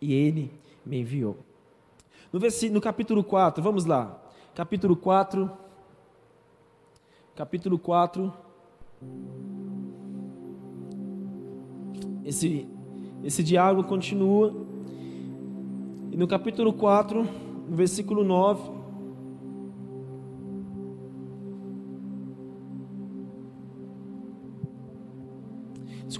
E 0.00 0.12
ele 0.12 0.50
me 0.84 1.00
enviou. 1.00 1.36
No, 2.32 2.40
no 2.72 2.80
capítulo 2.80 3.22
4, 3.22 3.62
vamos 3.62 3.84
lá. 3.84 4.20
Capítulo 4.54 4.96
4. 4.96 5.50
Capítulo 7.36 7.78
4. 7.78 8.32
Esse, 12.24 12.66
esse 13.22 13.42
diálogo 13.42 13.88
continua. 13.88 14.54
E 16.10 16.16
no 16.16 16.26
capítulo 16.26 16.72
4, 16.72 17.22
no 17.68 17.76
versículo 17.76 18.24
9. 18.24 18.83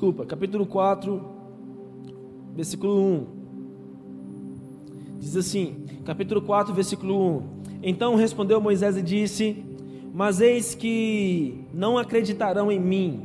Desculpa, 0.05 0.27
capítulo 0.27 0.67
4, 0.67 1.19
versículo 2.55 3.01
1. 3.01 3.27
Diz 5.19 5.35
assim, 5.35 5.87
capítulo 6.05 6.43
4, 6.43 6.75
versículo 6.75 7.39
1. 7.39 7.43
Então 7.83 8.15
respondeu 8.15 8.61
Moisés 8.61 8.99
e 8.99 9.03
disse: 9.03 9.65
Mas 10.13 10.43
eis 10.43 10.75
que 10.75 11.65
não 11.73 11.97
acreditarão 11.97 12.71
em 12.71 12.79
mim, 12.79 13.23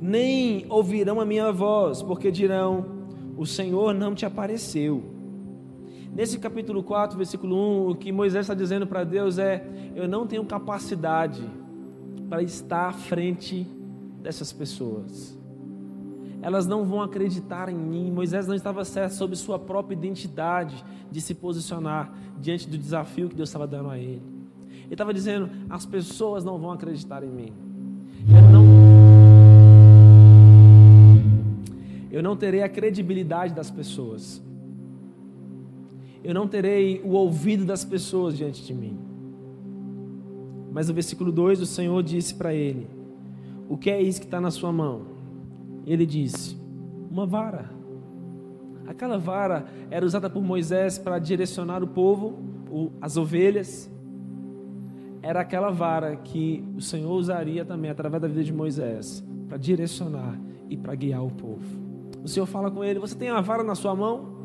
nem 0.00 0.64
ouvirão 0.68 1.20
a 1.20 1.24
minha 1.24 1.50
voz, 1.50 2.00
porque 2.00 2.30
dirão: 2.30 2.86
O 3.36 3.44
Senhor 3.44 3.92
não 3.92 4.14
te 4.14 4.24
apareceu. 4.24 5.02
Nesse 6.14 6.38
capítulo 6.38 6.80
4, 6.84 7.16
versículo 7.16 7.56
1, 7.56 7.90
o 7.90 7.94
que 7.96 8.12
Moisés 8.12 8.44
está 8.44 8.54
dizendo 8.54 8.86
para 8.86 9.02
Deus 9.02 9.36
é: 9.36 9.66
Eu 9.96 10.06
não 10.06 10.28
tenho 10.28 10.44
capacidade 10.44 11.42
para 12.28 12.40
estar 12.40 12.90
à 12.90 12.92
frente 12.92 13.66
dessas 14.22 14.52
pessoas 14.52 15.36
elas 16.46 16.64
não 16.64 16.84
vão 16.84 17.02
acreditar 17.02 17.68
em 17.68 17.74
mim. 17.74 18.08
Moisés 18.12 18.46
não 18.46 18.54
estava 18.54 18.84
certo 18.84 19.14
sobre 19.14 19.34
sua 19.34 19.58
própria 19.58 19.96
identidade 19.96 20.84
de 21.10 21.20
se 21.20 21.34
posicionar 21.34 22.16
diante 22.40 22.68
do 22.68 22.78
desafio 22.78 23.28
que 23.28 23.34
Deus 23.34 23.48
estava 23.48 23.66
dando 23.66 23.90
a 23.90 23.98
ele. 23.98 24.22
Ele 24.84 24.94
estava 24.94 25.12
dizendo: 25.12 25.50
as 25.68 25.84
pessoas 25.84 26.44
não 26.44 26.56
vão 26.56 26.70
acreditar 26.70 27.24
em 27.24 27.28
mim. 27.28 27.52
Eu 28.28 28.42
não, 28.48 28.64
eu 32.12 32.22
não 32.22 32.36
terei 32.36 32.62
a 32.62 32.68
credibilidade 32.68 33.52
das 33.52 33.68
pessoas. 33.68 34.40
Eu 36.22 36.32
não 36.32 36.46
terei 36.46 37.02
o 37.04 37.08
ouvido 37.08 37.64
das 37.64 37.84
pessoas 37.84 38.36
diante 38.36 38.64
de 38.64 38.72
mim. 38.72 38.96
Mas 40.70 40.86
no 40.86 40.94
versículo 40.94 41.32
2, 41.32 41.60
o 41.60 41.66
Senhor 41.66 42.00
disse 42.04 42.36
para 42.36 42.54
ele: 42.54 42.86
O 43.68 43.76
que 43.76 43.90
é 43.90 44.00
isso 44.00 44.20
que 44.20 44.26
está 44.26 44.40
na 44.40 44.52
sua 44.52 44.70
mão? 44.70 45.15
Ele 45.92 46.04
disse: 46.04 46.58
Uma 47.10 47.24
vara. 47.24 47.70
Aquela 48.86 49.18
vara 49.18 49.66
era 49.90 50.04
usada 50.04 50.28
por 50.28 50.42
Moisés 50.42 50.98
para 50.98 51.18
direcionar 51.18 51.82
o 51.82 51.86
povo, 51.86 52.38
as 53.00 53.16
ovelhas. 53.16 53.90
Era 55.22 55.40
aquela 55.40 55.70
vara 55.70 56.16
que 56.16 56.64
o 56.76 56.80
Senhor 56.80 57.12
usaria 57.12 57.64
também 57.64 57.90
através 57.90 58.22
da 58.22 58.28
vida 58.28 58.44
de 58.44 58.52
Moisés 58.52 59.24
para 59.48 59.56
direcionar 59.56 60.38
e 60.68 60.76
para 60.76 60.94
guiar 60.94 61.24
o 61.24 61.30
povo. 61.30 61.64
O 62.22 62.28
Senhor 62.28 62.46
fala 62.46 62.70
com 62.70 62.84
ele: 62.84 62.98
Você 62.98 63.14
tem 63.14 63.28
a 63.28 63.40
vara 63.40 63.62
na 63.62 63.74
sua 63.74 63.94
mão? 63.94 64.36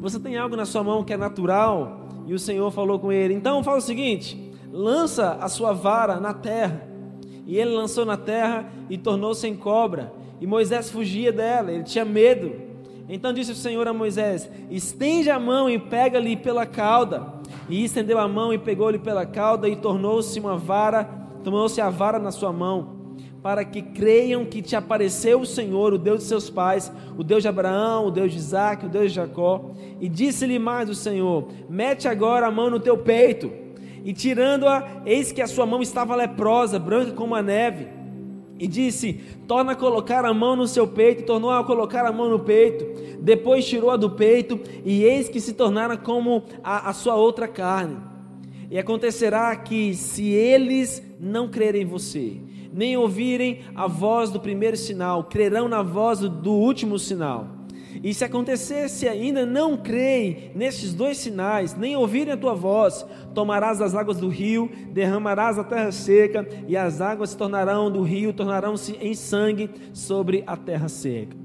Você 0.00 0.18
tem 0.20 0.36
algo 0.36 0.56
na 0.56 0.64
sua 0.64 0.84
mão 0.84 1.02
que 1.02 1.12
é 1.12 1.16
natural? 1.16 2.08
E 2.26 2.34
o 2.34 2.38
Senhor 2.38 2.70
falou 2.70 2.98
com 2.98 3.10
ele: 3.10 3.34
Então 3.34 3.62
fala 3.64 3.78
o 3.78 3.82
seguinte: 3.82 4.52
lança 4.70 5.32
a 5.40 5.48
sua 5.48 5.72
vara 5.72 6.20
na 6.20 6.32
terra. 6.32 6.86
E 7.46 7.56
ele 7.56 7.70
lançou 7.70 8.04
na 8.04 8.16
terra 8.16 8.70
e 8.90 8.98
tornou-se 8.98 9.46
em 9.46 9.56
cobra 9.56 10.12
e 10.40 10.46
Moisés 10.46 10.90
fugia 10.90 11.32
dela, 11.32 11.72
ele 11.72 11.82
tinha 11.82 12.04
medo. 12.04 12.68
Então 13.08 13.32
disse 13.32 13.52
o 13.52 13.56
Senhor 13.56 13.88
a 13.88 13.92
Moisés: 13.92 14.48
Estende 14.70 15.30
a 15.30 15.38
mão 15.38 15.68
e 15.68 15.78
pega-lhe 15.78 16.36
pela 16.36 16.66
cauda. 16.66 17.38
E 17.68 17.84
estendeu 17.84 18.18
a 18.18 18.28
mão 18.28 18.52
e 18.52 18.58
pegou-lhe 18.58 18.98
pela 18.98 19.26
cauda 19.26 19.68
e 19.68 19.76
tornou-se 19.76 20.38
uma 20.38 20.56
vara, 20.56 21.04
tornou-se 21.42 21.80
a 21.80 21.88
vara 21.90 22.18
na 22.18 22.30
sua 22.30 22.52
mão, 22.52 23.14
para 23.42 23.64
que 23.64 23.80
creiam 23.82 24.44
que 24.44 24.62
te 24.62 24.76
apareceu 24.76 25.40
o 25.40 25.46
Senhor, 25.46 25.92
o 25.92 25.98
Deus 25.98 26.20
de 26.20 26.24
seus 26.26 26.50
pais, 26.50 26.92
o 27.16 27.24
Deus 27.24 27.42
de 27.42 27.48
Abraão, 27.48 28.06
o 28.06 28.10
Deus 28.10 28.32
de 28.32 28.38
Isaac, 28.38 28.86
o 28.86 28.88
Deus 28.88 29.10
de 29.10 29.16
Jacó. 29.16 29.70
E 30.00 30.08
disse-lhe 30.08 30.58
mais 30.58 30.88
o 30.90 30.94
Senhor: 30.94 31.48
Mete 31.68 32.06
agora 32.06 32.46
a 32.46 32.50
mão 32.50 32.70
no 32.70 32.80
teu 32.80 32.98
peito. 32.98 33.50
E 34.04 34.12
tirando-a, 34.12 35.02
eis 35.04 35.32
que 35.32 35.42
a 35.42 35.46
sua 35.46 35.66
mão 35.66 35.82
estava 35.82 36.14
leprosa, 36.14 36.78
branca 36.78 37.12
como 37.12 37.34
a 37.34 37.42
neve. 37.42 37.97
E 38.58 38.66
disse: 38.66 39.20
Torna 39.46 39.72
a 39.72 39.76
colocar 39.76 40.24
a 40.24 40.34
mão 40.34 40.56
no 40.56 40.66
seu 40.66 40.86
peito. 40.86 41.24
Tornou 41.24 41.50
a 41.50 41.64
colocar 41.64 42.04
a 42.04 42.12
mão 42.12 42.28
no 42.28 42.40
peito. 42.40 43.18
Depois 43.20 43.66
tirou 43.66 43.90
a 43.90 43.96
do 43.96 44.10
peito. 44.10 44.60
E 44.84 45.04
eis 45.04 45.28
que 45.28 45.40
se 45.40 45.52
tornara 45.52 45.96
como 45.96 46.44
a, 46.62 46.90
a 46.90 46.92
sua 46.92 47.14
outra 47.14 47.46
carne. 47.46 47.96
E 48.70 48.78
acontecerá 48.78 49.54
que, 49.56 49.94
se 49.94 50.28
eles 50.28 51.02
não 51.18 51.48
crerem 51.48 51.82
em 51.82 51.86
você, 51.86 52.36
nem 52.72 52.96
ouvirem 52.96 53.60
a 53.74 53.86
voz 53.86 54.30
do 54.30 54.38
primeiro 54.38 54.76
sinal, 54.76 55.24
crerão 55.24 55.68
na 55.68 55.82
voz 55.82 56.20
do 56.20 56.52
último 56.52 56.98
sinal. 56.98 57.57
E 58.02 58.12
se 58.14 58.24
acontecer, 58.24 58.88
se 58.88 59.08
ainda 59.08 59.44
não 59.44 59.76
creem 59.76 60.50
nestes 60.54 60.94
dois 60.94 61.18
sinais, 61.18 61.74
nem 61.74 61.96
ouvirem 61.96 62.34
a 62.34 62.36
tua 62.36 62.54
voz, 62.54 63.04
tomarás 63.34 63.80
as 63.80 63.94
águas 63.94 64.18
do 64.18 64.28
rio, 64.28 64.70
derramarás 64.92 65.58
a 65.58 65.64
terra 65.64 65.90
seca, 65.90 66.46
e 66.66 66.76
as 66.76 67.00
águas 67.00 67.30
se 67.30 67.36
tornarão 67.36 67.90
do 67.90 68.02
rio, 68.02 68.32
tornarão-se 68.32 68.92
em 69.00 69.14
sangue 69.14 69.70
sobre 69.92 70.44
a 70.46 70.56
terra 70.56 70.88
seca. 70.88 71.36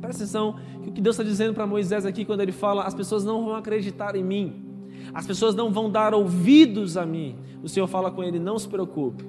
Presta 0.00 0.22
atenção 0.22 0.56
que 0.82 0.88
o 0.88 0.92
que 0.92 1.00
Deus 1.00 1.14
está 1.14 1.24
dizendo 1.24 1.54
para 1.54 1.66
Moisés 1.66 2.06
aqui, 2.06 2.24
quando 2.24 2.40
ele 2.40 2.52
fala: 2.52 2.84
as 2.84 2.94
pessoas 2.94 3.24
não 3.24 3.44
vão 3.44 3.54
acreditar 3.54 4.16
em 4.16 4.24
mim, 4.24 4.64
as 5.12 5.26
pessoas 5.26 5.54
não 5.54 5.70
vão 5.70 5.90
dar 5.90 6.14
ouvidos 6.14 6.96
a 6.96 7.04
mim. 7.04 7.36
O 7.62 7.68
Senhor 7.68 7.86
fala 7.86 8.10
com 8.10 8.24
ele: 8.24 8.38
não 8.38 8.58
se 8.58 8.68
preocupe, 8.68 9.24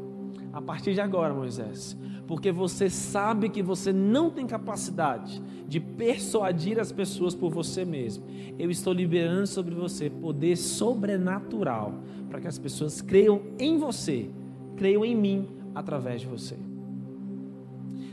a 0.54 0.62
partir 0.62 0.94
de 0.94 1.02
agora, 1.02 1.34
Moisés, 1.34 1.98
porque 2.32 2.50
você 2.50 2.90
sabe 2.90 3.50
que 3.50 3.62
você 3.62 3.92
não 3.92 4.30
tem 4.30 4.48
capacidade 4.48 5.44
de 5.68 5.82
persuadir 5.82 6.80
as 6.80 6.90
pessoas 6.90 7.36
por 7.36 7.52
você 7.52 7.84
mesmo. 7.84 8.24
Eu 8.58 8.72
estou 8.72 8.94
liberando 8.94 9.46
sobre 9.48 9.76
você 9.76 10.10
poder 10.10 10.56
sobrenatural 10.56 11.94
para 12.30 12.40
que 12.40 12.48
as 12.48 12.58
pessoas 12.58 13.02
creiam 13.02 13.42
em 13.60 13.78
você, 13.78 14.30
creiam 14.78 15.04
em 15.04 15.14
mim 15.14 15.46
através 15.76 16.22
de 16.22 16.28
você. 16.28 16.56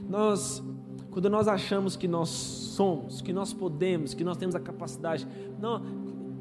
Nós, 0.09 0.65
quando 1.13 1.31
nós 1.31 1.47
achamos 1.47 1.95
que 1.95 2.09
nós 2.09 2.29
somos, 2.29 3.23
que 3.23 3.33
nós 3.33 3.53
podemos, 3.53 4.15
que 4.15 4.25
nós 4.25 4.37
temos 4.37 4.57
a 4.57 4.61
capacidade, 4.61 5.29
não, 5.61 5.81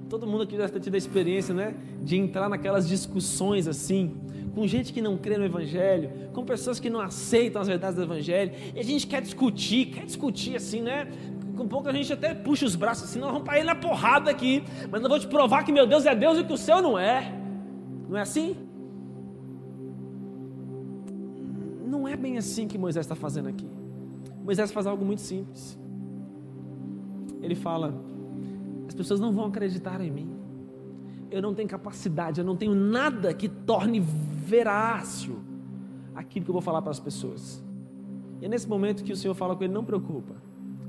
todo 0.09 0.25
mundo 0.25 0.43
aqui 0.43 0.57
já 0.57 0.69
ter 0.69 0.79
tido 0.79 0.95
a 0.95 0.97
experiência, 0.97 1.53
né, 1.53 1.75
de 2.01 2.17
entrar 2.17 2.49
naquelas 2.49 2.87
discussões 2.87 3.67
assim 3.67 4.15
com 4.57 4.65
gente 4.65 4.91
que 4.91 5.03
não 5.03 5.15
crê 5.17 5.37
no 5.37 5.45
Evangelho, 5.45 6.09
com 6.33 6.43
pessoas 6.43 6.79
que 6.79 6.89
não 6.89 6.99
aceitam 6.99 7.61
as 7.61 7.67
verdades 7.67 7.95
do 7.95 8.01
Evangelho, 8.01 8.53
e 8.75 8.79
a 8.79 8.83
gente 8.83 9.05
quer 9.05 9.21
discutir, 9.21 9.85
quer 9.85 10.03
discutir 10.03 10.55
assim, 10.55 10.81
né? 10.81 11.07
Com 11.55 11.67
pouco 11.67 11.87
a 11.87 11.93
gente 11.93 12.11
até 12.11 12.33
puxa 12.33 12.65
os 12.65 12.75
braços 12.75 13.03
assim, 13.03 13.19
nós 13.19 13.29
vamos 13.31 13.45
para 13.45 13.57
ele 13.57 13.67
na 13.67 13.75
porrada 13.75 14.31
aqui, 14.31 14.63
mas 14.89 15.03
eu 15.03 15.07
vou 15.07 15.19
te 15.19 15.27
provar 15.27 15.63
que 15.63 15.71
meu 15.71 15.85
Deus 15.85 16.07
é 16.07 16.15
Deus 16.15 16.39
e 16.39 16.43
que 16.43 16.51
o 16.51 16.57
seu 16.57 16.81
não 16.81 16.97
é. 16.97 17.31
Não 18.09 18.17
é 18.17 18.21
assim? 18.21 18.57
Não 21.85 22.07
é 22.07 22.15
bem 22.15 22.39
assim 22.39 22.67
que 22.67 22.79
Moisés 22.79 23.05
está 23.05 23.15
fazendo 23.15 23.49
aqui. 23.49 23.67
Moisés 24.43 24.71
faz 24.71 24.87
algo 24.87 25.05
muito 25.05 25.21
simples. 25.21 25.77
Ele 27.43 27.53
fala: 27.53 27.93
pessoas 28.97 29.19
não 29.19 29.31
vão 29.31 29.45
acreditar 29.45 30.01
em 30.01 30.11
mim 30.11 30.47
eu 31.29 31.41
não 31.41 31.53
tenho 31.53 31.67
capacidade, 31.67 32.39
eu 32.39 32.45
não 32.45 32.55
tenho 32.55 32.73
nada 32.73 33.33
que 33.33 33.47
torne 33.49 33.99
verácil 33.99 35.39
aquilo 36.15 36.45
que 36.45 36.49
eu 36.49 36.53
vou 36.53 36.61
falar 36.61 36.81
para 36.81 36.91
as 36.91 36.99
pessoas. 36.99 37.63
E 38.41 38.45
é 38.45 38.49
nesse 38.49 38.67
momento 38.67 39.03
que 39.03 39.11
o 39.11 39.15
Senhor 39.15 39.33
fala 39.33 39.55
com 39.55 39.63
ele: 39.63 39.73
não 39.73 39.83
preocupa, 39.83 40.35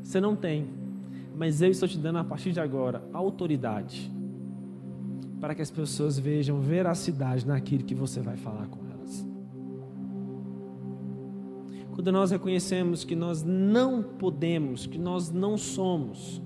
você 0.03 0.21
não 0.21 0.37
tem, 0.37 0.68
mas 1.37 1.61
eu 1.61 1.71
estou 1.71 1.88
te 1.88 1.99
dando 1.99 2.18
a 2.18 2.25
partir 2.25 2.53
de 2.53 2.61
agora 2.61 3.03
autoridade 3.12 4.12
para 5.40 5.55
que 5.55 5.62
as 5.62 5.71
pessoas 5.71 6.18
vejam 6.18 6.61
veracidade 6.61 7.47
naquilo 7.47 7.85
que 7.85 7.94
você 7.94 8.21
vai 8.21 8.37
falar 8.37 8.66
com 8.66 8.81
elas. 8.90 9.27
Quando 11.92 12.11
nós 12.12 12.31
reconhecemos 12.31 13.05
que 13.05 13.14
nós 13.14 13.42
não 13.44 14.03
podemos, 14.03 14.87
que 14.87 14.99
nós 14.99 15.31
não 15.31 15.57
somos, 15.57 16.42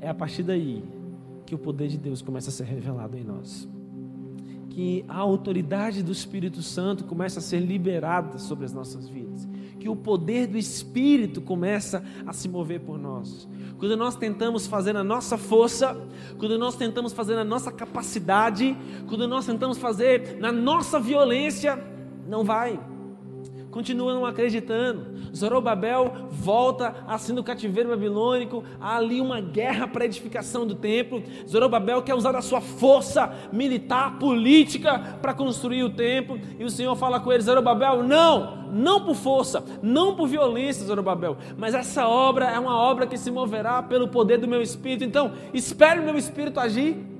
é 0.00 0.08
a 0.08 0.14
partir 0.14 0.42
daí 0.42 0.82
que 1.46 1.54
o 1.54 1.58
poder 1.58 1.88
de 1.88 1.96
Deus 1.96 2.20
começa 2.20 2.50
a 2.50 2.52
ser 2.52 2.64
revelado 2.64 3.16
em 3.16 3.24
nós. 3.24 3.68
Que 4.68 5.04
a 5.08 5.16
autoridade 5.16 6.02
do 6.02 6.12
Espírito 6.12 6.62
Santo 6.62 7.04
começa 7.04 7.38
a 7.40 7.42
ser 7.42 7.58
liberada 7.60 8.38
sobre 8.38 8.64
as 8.64 8.72
nossas 8.72 9.08
vidas. 9.08 9.48
Que 9.80 9.88
o 9.88 9.96
poder 9.96 10.46
do 10.46 10.58
Espírito 10.58 11.40
começa 11.40 12.04
a 12.26 12.32
se 12.32 12.48
mover 12.48 12.80
por 12.80 12.98
nós. 12.98 13.48
Quando 13.78 13.96
nós 13.96 14.14
tentamos 14.14 14.66
fazer 14.66 14.92
na 14.92 15.02
nossa 15.02 15.38
força, 15.38 15.96
quando 16.36 16.58
nós 16.58 16.76
tentamos 16.76 17.12
fazer 17.12 17.34
na 17.34 17.44
nossa 17.44 17.72
capacidade, 17.72 18.76
quando 19.08 19.26
nós 19.26 19.46
tentamos 19.46 19.78
fazer 19.78 20.36
na 20.38 20.52
nossa 20.52 21.00
violência, 21.00 21.82
não 22.28 22.44
vai 22.44 22.78
continuam 23.70 24.24
acreditando. 24.24 25.18
Zorobabel 25.34 26.28
volta 26.30 26.94
assim 27.06 27.34
do 27.34 27.44
cativeiro 27.44 27.90
babilônico, 27.90 28.64
há 28.80 28.96
ali 28.96 29.20
uma 29.20 29.40
guerra 29.40 29.86
para 29.86 30.04
a 30.04 30.06
edificação 30.06 30.66
do 30.66 30.74
templo. 30.74 31.22
Zorobabel 31.46 32.02
quer 32.02 32.14
usar 32.14 32.34
a 32.34 32.42
sua 32.42 32.60
força 32.60 33.32
militar, 33.52 34.18
política 34.18 35.18
para 35.20 35.34
construir 35.34 35.82
o 35.82 35.90
templo, 35.90 36.38
e 36.58 36.64
o 36.64 36.70
Senhor 36.70 36.94
fala 36.96 37.20
com 37.20 37.32
ele: 37.32 37.42
Zorobabel, 37.42 38.02
não, 38.02 38.66
não 38.72 39.04
por 39.04 39.14
força, 39.14 39.64
não 39.82 40.14
por 40.14 40.28
violência, 40.28 40.86
Zorobabel, 40.86 41.36
mas 41.56 41.74
essa 41.74 42.08
obra 42.08 42.46
é 42.46 42.58
uma 42.58 42.76
obra 42.76 43.06
que 43.06 43.18
se 43.18 43.30
moverá 43.30 43.82
pelo 43.82 44.08
poder 44.08 44.38
do 44.38 44.48
meu 44.48 44.62
espírito. 44.62 45.04
Então, 45.04 45.32
espere 45.52 46.00
o 46.00 46.04
meu 46.04 46.16
espírito 46.16 46.60
agir. 46.60 47.17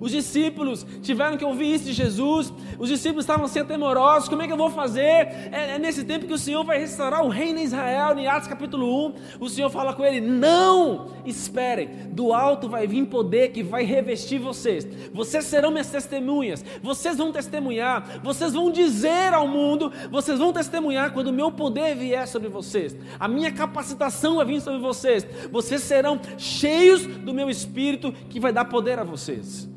Os 0.00 0.10
discípulos 0.10 0.86
tiveram 1.02 1.36
que 1.36 1.44
ouvir 1.44 1.74
isso 1.74 1.84
de 1.84 1.92
Jesus. 1.92 2.52
Os 2.78 2.88
discípulos 2.88 3.24
estavam 3.24 3.48
sendo 3.48 3.68
temorosos. 3.68 4.28
Como 4.28 4.42
é 4.42 4.46
que 4.46 4.52
eu 4.52 4.56
vou 4.56 4.70
fazer? 4.70 5.00
É, 5.02 5.74
é, 5.74 5.78
nesse 5.78 6.04
tempo 6.04 6.26
que 6.26 6.32
o 6.32 6.38
Senhor 6.38 6.64
vai 6.64 6.78
restaurar 6.78 7.24
o 7.24 7.28
reino 7.28 7.58
em 7.58 7.64
Israel. 7.64 8.18
Em 8.18 8.26
Atos 8.26 8.48
capítulo 8.48 9.08
1, 9.08 9.14
o 9.40 9.48
Senhor 9.48 9.70
fala 9.70 9.94
com 9.94 10.04
ele: 10.04 10.20
Não 10.20 11.08
esperem, 11.24 11.88
do 12.10 12.32
alto 12.32 12.68
vai 12.68 12.86
vir 12.86 13.06
poder 13.06 13.48
que 13.48 13.62
vai 13.62 13.84
revestir 13.84 14.38
vocês. 14.38 14.86
Vocês 15.12 15.44
serão 15.44 15.70
minhas 15.70 15.90
testemunhas. 15.90 16.64
Vocês 16.82 17.16
vão 17.16 17.32
testemunhar. 17.32 18.20
Vocês 18.22 18.52
vão 18.52 18.70
dizer 18.70 19.32
ao 19.32 19.48
mundo. 19.48 19.92
Vocês 20.10 20.38
vão 20.38 20.52
testemunhar 20.52 21.12
quando 21.12 21.28
o 21.28 21.32
meu 21.32 21.50
poder 21.50 21.94
vier 21.94 22.26
sobre 22.28 22.48
vocês. 22.48 22.96
A 23.18 23.28
minha 23.28 23.52
capacitação 23.52 24.36
vai 24.36 24.44
vir 24.44 24.60
sobre 24.60 24.80
vocês. 24.80 25.26
Vocês 25.50 25.82
serão 25.82 26.20
cheios 26.36 27.06
do 27.06 27.32
meu 27.32 27.48
espírito 27.48 28.12
que 28.28 28.40
vai 28.40 28.52
dar 28.52 28.66
poder 28.66 28.98
a 28.98 29.04
vocês. 29.04 29.68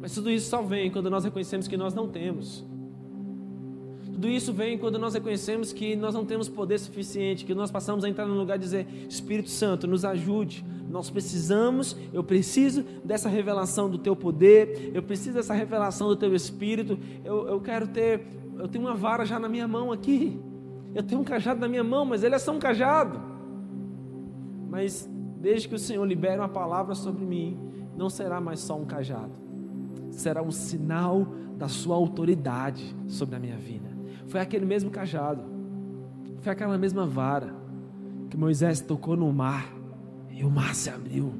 Mas 0.00 0.14
tudo 0.14 0.30
isso 0.30 0.48
só 0.48 0.62
vem 0.62 0.90
quando 0.90 1.10
nós 1.10 1.24
reconhecemos 1.24 1.66
que 1.66 1.76
nós 1.76 1.92
não 1.92 2.08
temos. 2.08 2.64
Tudo 4.04 4.28
isso 4.28 4.52
vem 4.52 4.78
quando 4.78 4.98
nós 4.98 5.14
reconhecemos 5.14 5.72
que 5.72 5.94
nós 5.94 6.14
não 6.14 6.24
temos 6.24 6.48
poder 6.48 6.78
suficiente, 6.78 7.44
que 7.44 7.54
nós 7.54 7.70
passamos 7.70 8.04
a 8.04 8.08
entrar 8.08 8.26
no 8.26 8.34
lugar 8.34 8.56
e 8.56 8.60
dizer: 8.60 8.86
Espírito 9.08 9.50
Santo, 9.50 9.86
nos 9.86 10.04
ajude. 10.04 10.64
Nós 10.88 11.10
precisamos, 11.10 11.96
eu 12.12 12.24
preciso 12.24 12.82
dessa 13.04 13.28
revelação 13.28 13.90
do 13.90 13.98
teu 13.98 14.16
poder, 14.16 14.90
eu 14.94 15.02
preciso 15.02 15.34
dessa 15.34 15.52
revelação 15.52 16.08
do 16.08 16.16
teu 16.16 16.34
Espírito. 16.34 16.98
Eu, 17.24 17.46
eu 17.46 17.60
quero 17.60 17.88
ter, 17.88 18.26
eu 18.56 18.66
tenho 18.66 18.86
uma 18.86 18.94
vara 18.94 19.24
já 19.24 19.38
na 19.38 19.48
minha 19.48 19.68
mão 19.68 19.92
aqui, 19.92 20.40
eu 20.94 21.02
tenho 21.02 21.20
um 21.20 21.24
cajado 21.24 21.60
na 21.60 21.68
minha 21.68 21.84
mão, 21.84 22.04
mas 22.04 22.22
ele 22.22 22.34
é 22.34 22.38
só 22.38 22.52
um 22.52 22.58
cajado. 22.58 23.20
Mas 24.68 25.08
desde 25.40 25.68
que 25.68 25.74
o 25.74 25.78
Senhor 25.78 26.04
libere 26.04 26.38
uma 26.38 26.48
palavra 26.48 26.94
sobre 26.94 27.24
mim, 27.24 27.56
não 27.96 28.08
será 28.08 28.40
mais 28.40 28.60
só 28.60 28.76
um 28.76 28.84
cajado 28.84 29.47
será 30.20 30.42
um 30.42 30.50
sinal 30.50 31.26
da 31.56 31.68
sua 31.68 31.96
autoridade 31.96 32.94
sobre 33.06 33.36
a 33.36 33.38
minha 33.38 33.56
vida. 33.56 33.88
Foi 34.26 34.40
aquele 34.40 34.66
mesmo 34.66 34.90
cajado, 34.90 35.42
foi 36.40 36.52
aquela 36.52 36.78
mesma 36.78 37.06
vara 37.06 37.54
que 38.30 38.36
Moisés 38.36 38.80
tocou 38.80 39.16
no 39.16 39.32
mar 39.32 39.72
e 40.30 40.44
o 40.44 40.50
mar 40.50 40.74
se 40.74 40.90
abriu. 40.90 41.32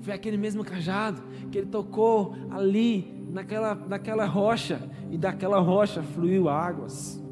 Foi 0.00 0.14
aquele 0.14 0.36
mesmo 0.36 0.64
cajado 0.64 1.20
que 1.50 1.58
ele 1.58 1.66
tocou 1.66 2.34
ali 2.50 3.26
naquela, 3.30 3.74
naquela 3.74 4.24
rocha 4.24 4.80
e 5.10 5.18
daquela 5.18 5.58
rocha 5.58 6.02
fluiu 6.02 6.48
águas. 6.48 7.22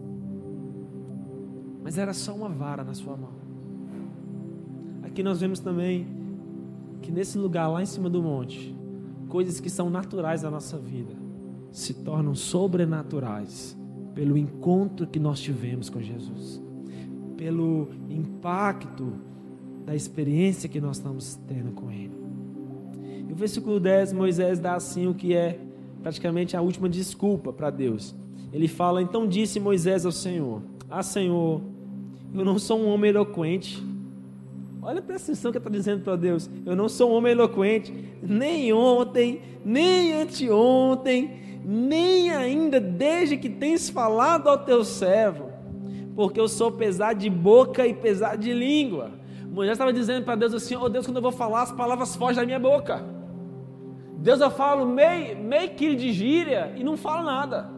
Mas 1.83 1.97
era 1.97 2.13
só 2.13 2.35
uma 2.35 2.49
vara 2.49 2.83
na 2.83 2.93
sua 2.93 3.17
mão. 3.17 3.33
Aqui 5.03 5.23
nós 5.23 5.41
vemos 5.41 5.61
também 5.61 6.07
que 7.01 7.11
nesse 7.11 7.39
lugar 7.39 7.69
lá 7.69 7.83
em 7.83 7.87
cima 7.87 8.11
do 8.11 8.23
monte, 8.23 8.76
coisas 9.29 9.61
que 9.61 9.71
são 9.71 9.91
naturais 9.91 10.43
da 10.43 10.51
nossa 10.51 10.79
vida 10.79 11.15
se 11.71 11.93
tornam 11.93 12.35
sobrenaturais 12.35 13.77
pelo 14.15 14.37
encontro 14.39 15.07
que 15.07 15.19
nós 15.19 15.41
tivemos 15.41 15.91
com 15.91 16.01
Jesus, 16.01 16.63
pelo 17.37 17.89
impacto 18.09 19.13
da 19.85 19.95
experiência 19.95 20.69
que 20.69 20.81
nós 20.81 20.97
estamos 20.97 21.39
tendo 21.47 21.73
com 21.73 21.91
Ele. 21.91 22.17
E 23.29 23.33
o 23.33 23.37
versículo 23.37 23.79
10, 23.79 24.15
Moisés 24.15 24.59
dá 24.59 24.75
assim 24.75 25.07
o 25.07 25.15
que 25.15 25.35
é 25.35 25.61
praticamente 26.03 26.57
a 26.57 26.63
última 26.63 26.89
desculpa 26.89 27.53
para 27.53 27.69
Deus. 27.69 28.15
Ele 28.53 28.69
fala: 28.69 29.03
Então 29.03 29.29
disse 29.29 29.61
Moisés 29.61 30.07
ao 30.07 30.13
Senhor: 30.13 30.63
Ah, 30.89 31.03
Senhor, 31.03 31.61
eu 32.33 32.45
não 32.45 32.59
sou 32.59 32.81
um 32.81 32.89
homem 32.89 33.11
eloquente 33.11 33.83
Olha 34.87 35.01
a 35.01 35.03
atenção 35.03 35.51
que 35.51 35.59
está 35.59 35.69
dizendo 35.69 36.05
para 36.05 36.15
Deus. 36.15 36.49
Eu 36.65 36.77
não 36.77 36.89
sou 36.89 37.11
um 37.11 37.15
homem 37.15 37.33
eloquente, 37.33 37.93
nem 38.23 38.73
ontem, 38.73 39.43
nem 39.65 40.23
anteontem, 40.23 41.61
nem 41.65 42.31
ainda 42.31 42.79
desde 42.79 43.37
que 43.37 43.51
tens 43.51 43.91
falado 43.91 44.49
ao 44.49 44.59
teu 44.59 44.85
servo, 44.85 45.51
porque 46.15 46.39
eu 46.39 46.47
sou 46.47 46.71
pesado 46.71 47.19
de 47.19 47.29
boca 47.29 47.85
e 47.85 47.93
pesado 47.93 48.39
de 48.39 48.53
língua. 48.53 49.11
Moisés 49.51 49.73
estava 49.73 49.93
dizendo 49.93 50.25
para 50.25 50.37
Deus 50.37 50.55
assim: 50.55 50.77
Oh 50.77 50.89
Deus, 50.89 51.05
quando 51.05 51.17
eu 51.17 51.23
vou 51.23 51.33
falar, 51.33 51.63
as 51.63 51.73
palavras 51.73 52.15
fogem 52.15 52.37
da 52.37 52.47
minha 52.47 52.61
boca. 52.61 53.05
Deus, 54.19 54.41
eu 54.41 54.53
falo 54.53 54.87
meio, 54.87 55.37
meio 55.37 55.71
quilo 55.71 55.97
de 55.97 56.13
gíria 56.13 56.73
e 56.77 56.85
não 56.85 56.97
falo 56.97 57.25
nada. 57.25 57.69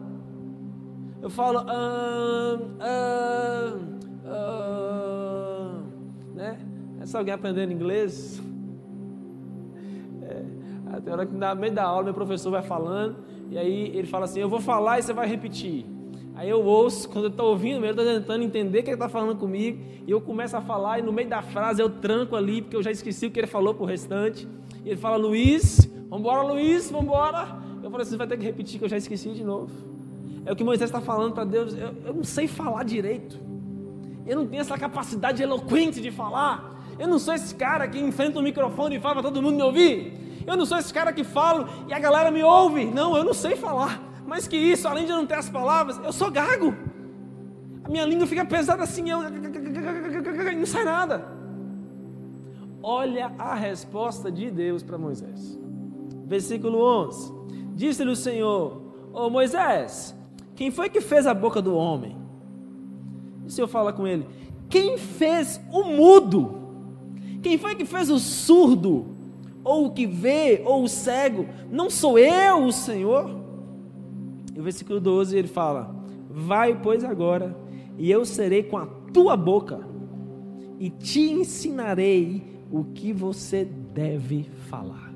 Eu 1.23 1.29
falo, 1.31 1.65
ah, 1.67 2.59
ah, 2.79 3.73
ah, 4.25 4.88
Conhece 7.09 7.17
alguém 7.17 7.33
aprendendo 7.33 7.73
inglês? 7.73 8.39
É, 10.21 10.43
até 10.93 11.11
hora 11.11 11.25
que 11.25 11.33
no 11.33 11.55
meio 11.55 11.73
da 11.73 11.83
aula, 11.83 12.03
meu 12.03 12.13
professor 12.13 12.51
vai 12.51 12.61
falando, 12.61 13.15
e 13.49 13.57
aí 13.57 13.91
ele 13.97 14.05
fala 14.05 14.25
assim: 14.25 14.39
Eu 14.39 14.47
vou 14.47 14.59
falar 14.59 14.99
e 14.99 15.01
você 15.01 15.11
vai 15.11 15.27
repetir. 15.27 15.87
Aí 16.35 16.47
eu 16.47 16.63
ouço, 16.63 17.09
quando 17.09 17.25
eu 17.25 17.31
estou 17.31 17.49
ouvindo, 17.49 17.83
eu 17.83 17.89
estou 17.89 18.05
tentando 18.05 18.43
entender 18.43 18.79
o 18.79 18.83
que 18.83 18.89
ele 18.89 18.95
está 18.95 19.09
falando 19.09 19.35
comigo, 19.35 19.83
e 20.05 20.11
eu 20.11 20.21
começo 20.21 20.55
a 20.55 20.61
falar, 20.61 20.99
e 20.99 21.01
no 21.01 21.11
meio 21.11 21.27
da 21.27 21.41
frase 21.41 21.81
eu 21.81 21.89
tranco 21.89 22.35
ali, 22.35 22.61
porque 22.61 22.75
eu 22.75 22.83
já 22.83 22.91
esqueci 22.91 23.25
o 23.25 23.31
que 23.31 23.39
ele 23.39 23.47
falou 23.47 23.73
para 23.73 23.83
o 23.83 23.87
restante. 23.87 24.47
E 24.85 24.89
ele 24.89 24.97
fala: 24.97 25.17
Luiz, 25.17 25.91
vambora, 26.09 26.43
Luiz, 26.43 26.91
vambora. 26.91 27.57
Eu 27.81 27.89
falei 27.89 28.03
assim: 28.03 28.11
Você 28.11 28.17
vai 28.17 28.27
ter 28.27 28.37
que 28.37 28.45
repetir, 28.45 28.77
que 28.77 28.85
eu 28.85 28.89
já 28.89 28.97
esqueci 28.97 29.31
de 29.31 29.43
novo. 29.43 29.71
É 30.45 30.51
o 30.51 30.55
que 30.55 30.63
Moisés 30.63 30.91
está 30.91 31.01
falando 31.01 31.33
para 31.33 31.43
Deus. 31.43 31.73
Eu, 31.73 31.91
eu 32.05 32.13
não 32.13 32.23
sei 32.23 32.47
falar 32.47 32.83
direito. 32.83 33.39
Eu 34.27 34.35
não 34.35 34.45
tenho 34.45 34.61
essa 34.61 34.77
capacidade 34.77 35.41
eloquente 35.41 35.99
de 35.99 36.11
falar. 36.11 36.77
Eu 36.99 37.07
não 37.07 37.17
sou 37.17 37.33
esse 37.33 37.55
cara 37.55 37.87
que 37.87 37.97
enfrenta 37.97 38.39
o 38.39 38.43
microfone 38.43 38.97
e 38.97 38.99
fala 38.99 39.15
para 39.15 39.23
todo 39.23 39.41
mundo 39.41 39.55
me 39.55 39.63
ouvir. 39.63 40.43
Eu 40.45 40.57
não 40.57 40.65
sou 40.65 40.77
esse 40.77 40.93
cara 40.93 41.13
que 41.13 41.23
falo 41.23 41.67
e 41.87 41.93
a 41.93 41.99
galera 41.99 42.29
me 42.29 42.43
ouve. 42.43 42.85
Não, 42.85 43.15
eu 43.15 43.23
não 43.23 43.33
sei 43.33 43.55
falar. 43.55 44.01
Mais 44.27 44.47
que 44.47 44.57
isso, 44.57 44.87
além 44.87 45.05
de 45.05 45.11
eu 45.11 45.17
não 45.17 45.25
ter 45.25 45.35
as 45.35 45.49
palavras, 45.49 45.99
eu 46.03 46.11
sou 46.11 46.29
gago. 46.29 46.75
A 47.83 47.89
minha 47.89 48.05
língua 48.05 48.27
fica 48.27 48.43
pesada 48.45 48.83
assim, 48.83 49.09
eu 49.09 49.19
não 50.57 50.65
sai 50.65 50.83
nada. 50.83 51.25
Olha 52.83 53.31
a 53.39 53.55
resposta 53.55 54.31
de 54.31 54.51
Deus 54.51 54.83
para 54.83 54.97
Moisés. 54.97 55.57
Versículo 56.25 56.83
11. 56.83 57.33
Disse-lhe 57.75 58.11
o 58.11 58.15
Senhor: 58.15 58.81
Ô 59.13 59.25
oh, 59.25 59.29
Moisés, 59.29 60.15
quem 60.55 60.69
foi 60.69 60.89
que 60.89 61.01
fez 61.01 61.25
a 61.25 61.33
boca 61.33 61.61
do 61.61 61.75
homem? 61.75 62.17
E 63.43 63.47
o 63.47 63.49
Senhor 63.49 63.67
fala 63.67 63.91
com 63.91 64.05
ele: 64.05 64.27
Quem 64.69 64.97
fez 64.97 65.59
o 65.71 65.83
mudo? 65.85 66.68
Quem 67.41 67.57
foi 67.57 67.75
que 67.75 67.85
fez 67.85 68.09
o 68.09 68.19
surdo? 68.19 69.05
Ou 69.63 69.87
o 69.87 69.91
que 69.91 70.05
vê, 70.05 70.61
ou 70.65 70.83
o 70.83 70.87
cego? 70.87 71.45
Não 71.69 71.89
sou 71.89 72.17
eu 72.17 72.65
o 72.65 72.71
Senhor? 72.71 73.29
E 74.55 74.59
o 74.59 74.63
versículo 74.63 74.99
12 74.99 75.37
ele 75.37 75.47
fala: 75.47 75.95
Vai, 76.29 76.79
pois, 76.79 77.03
agora, 77.03 77.55
e 77.97 78.09
eu 78.09 78.25
serei 78.25 78.63
com 78.63 78.77
a 78.77 78.85
tua 78.85 79.35
boca, 79.35 79.79
e 80.79 80.89
te 80.89 81.21
ensinarei 81.21 82.43
o 82.71 82.83
que 82.83 83.11
você 83.11 83.65
deve 83.65 84.43
falar. 84.69 85.13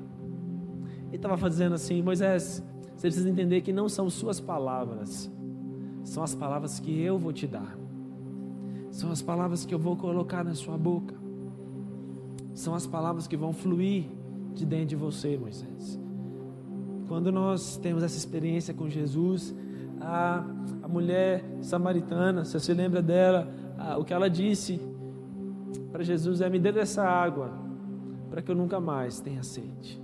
Ele 1.06 1.16
estava 1.16 1.36
fazendo 1.36 1.74
assim, 1.74 2.02
Moisés, 2.02 2.62
você 2.96 3.08
precisa 3.08 3.28
entender 3.28 3.60
que 3.60 3.72
não 3.72 3.88
são 3.88 4.10
suas 4.10 4.40
palavras, 4.40 5.30
são 6.02 6.22
as 6.22 6.34
palavras 6.34 6.80
que 6.80 7.00
eu 7.00 7.18
vou 7.18 7.32
te 7.32 7.46
dar, 7.46 7.78
são 8.90 9.10
as 9.10 9.22
palavras 9.22 9.64
que 9.64 9.74
eu 9.74 9.78
vou 9.78 9.96
colocar 9.96 10.44
na 10.44 10.54
sua 10.54 10.76
boca, 10.76 11.14
são 12.54 12.74
as 12.74 12.86
palavras 12.86 13.26
que 13.26 13.36
vão 13.36 13.52
fluir 13.52 14.04
de 14.54 14.64
dentro 14.64 14.86
de 14.86 14.96
você, 14.96 15.36
Moisés. 15.36 15.98
Quando 17.08 17.30
nós 17.30 17.76
temos 17.76 18.02
essa 18.02 18.16
experiência 18.16 18.72
com 18.72 18.88
Jesus, 18.88 19.54
a, 20.00 20.44
a 20.82 20.88
mulher 20.88 21.44
samaritana, 21.60 22.44
você 22.44 22.58
se 22.60 22.72
lembra 22.72 23.02
dela, 23.02 23.52
a, 23.76 23.98
o 23.98 24.04
que 24.04 24.14
ela 24.14 24.30
disse 24.30 24.80
para 25.90 26.04
Jesus 26.04 26.40
é: 26.40 26.48
Me 26.48 26.58
dê 26.58 26.72
dessa 26.72 27.02
água, 27.02 27.50
para 28.30 28.40
que 28.40 28.50
eu 28.50 28.54
nunca 28.54 28.80
mais 28.80 29.20
tenha 29.20 29.42
sede. 29.42 30.00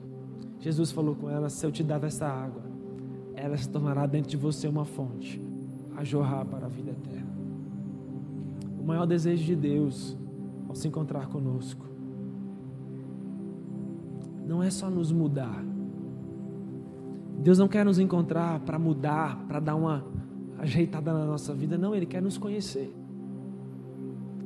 Jesus 0.59 0.91
falou 0.91 1.15
com 1.15 1.31
ela: 1.31 1.49
Se 1.49 1.65
eu 1.65 1.71
te 1.71 1.83
dar 1.83 2.01
dessa 2.01 2.27
água, 2.27 2.63
ela 3.35 3.57
se 3.57 3.69
tornará 3.69 4.07
dentro 4.07 4.31
de 4.31 4.37
você 4.37 4.69
uma 4.69 4.85
fonte 4.85 5.41
a 5.97 6.05
jorrar 6.05 6.45
para 6.45 6.67
a 6.67 6.69
vida 6.69 6.91
eterna. 6.91 7.31
O 8.79 8.83
maior 8.83 9.07
desejo 9.07 9.45
de 9.45 9.55
Deus 9.55 10.17
ao 10.69 10.75
se 10.75 10.89
encontrar 10.89 11.29
conosco 11.29 11.90
não 14.51 14.61
é 14.65 14.69
só 14.69 14.91
nos 14.91 15.13
mudar. 15.13 15.65
Deus 17.39 17.57
não 17.57 17.69
quer 17.69 17.85
nos 17.85 18.01
encontrar 18.01 18.59
para 18.59 18.81
mudar, 18.81 19.47
para 19.47 19.61
dar 19.61 19.77
uma 19.77 20.05
ajeitada 20.59 21.13
na 21.13 21.25
nossa 21.25 21.55
vida, 21.55 21.79
não, 21.79 21.95
Ele 21.95 22.05
quer 22.05 22.21
nos 22.21 22.37
conhecer. 22.37 22.93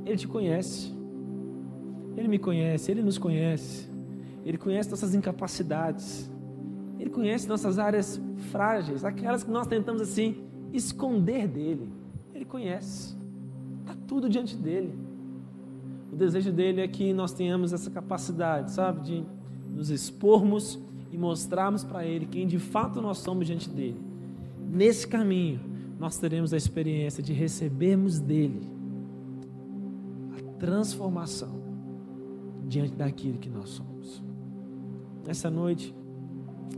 Ele 0.05 0.19
te 0.19 0.29
conhece, 0.29 0.95
Ele 2.19 2.29
me 2.29 2.39
conhece, 2.39 2.91
Ele 2.91 3.03
nos 3.03 3.17
conhece, 3.17 3.91
Ele 4.45 4.59
conhece 4.59 4.91
nossas 4.91 5.15
incapacidades, 5.15 6.31
ele 6.99 7.09
conhece 7.09 7.49
nossas 7.49 7.79
áreas 7.79 8.21
frágeis, 8.53 9.07
aquelas 9.07 9.43
que 9.43 9.51
nós 9.51 9.67
tentamos 9.67 10.03
assim 10.03 10.45
esconder 10.73 11.49
dele. 11.49 11.91
Ele 12.35 12.45
conhece. 12.45 13.17
Está 13.81 13.97
tudo 14.07 14.29
diante 14.29 14.55
dele. 14.55 14.95
O 16.13 16.17
desejo 16.17 16.53
dele 16.53 16.83
é 16.83 16.89
que 16.89 17.13
nós 17.15 17.33
tenhamos 17.33 17.73
essa 17.73 17.91
capacidade, 17.91 18.71
sabe, 18.71 19.01
de 19.01 19.27
nos 19.75 19.91
expormos 19.91 20.79
e 21.11 21.19
mostrarmos 21.19 21.85
para 21.85 22.05
ele 22.05 22.27
quem 22.27 22.47
de 22.47 22.59
fato 22.59 23.03
nós 23.03 23.19
somos 23.19 23.47
diante 23.47 23.69
dele. 23.69 24.01
Nesse 24.71 25.07
caminho, 25.07 25.61
nós 25.99 26.19
teremos 26.19 26.53
a 26.53 26.57
experiência 26.57 27.23
de 27.23 27.33
recebermos 27.33 28.19
dele 28.19 28.69
a 30.37 30.59
transformação 30.59 31.63
diante 32.67 32.95
daquilo 32.95 33.39
que 33.39 33.49
nós 33.49 33.71
somos. 33.71 34.23
Nessa 35.27 35.51
noite, 35.51 35.95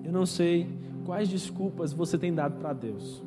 eu 0.05 0.13
não 0.13 0.27
sei 0.27 0.69
quais 1.05 1.29
desculpas 1.29 1.93
você 1.93 2.19
tem 2.19 2.35
dado 2.35 2.59
para 2.61 2.73
Deus. 2.73 3.23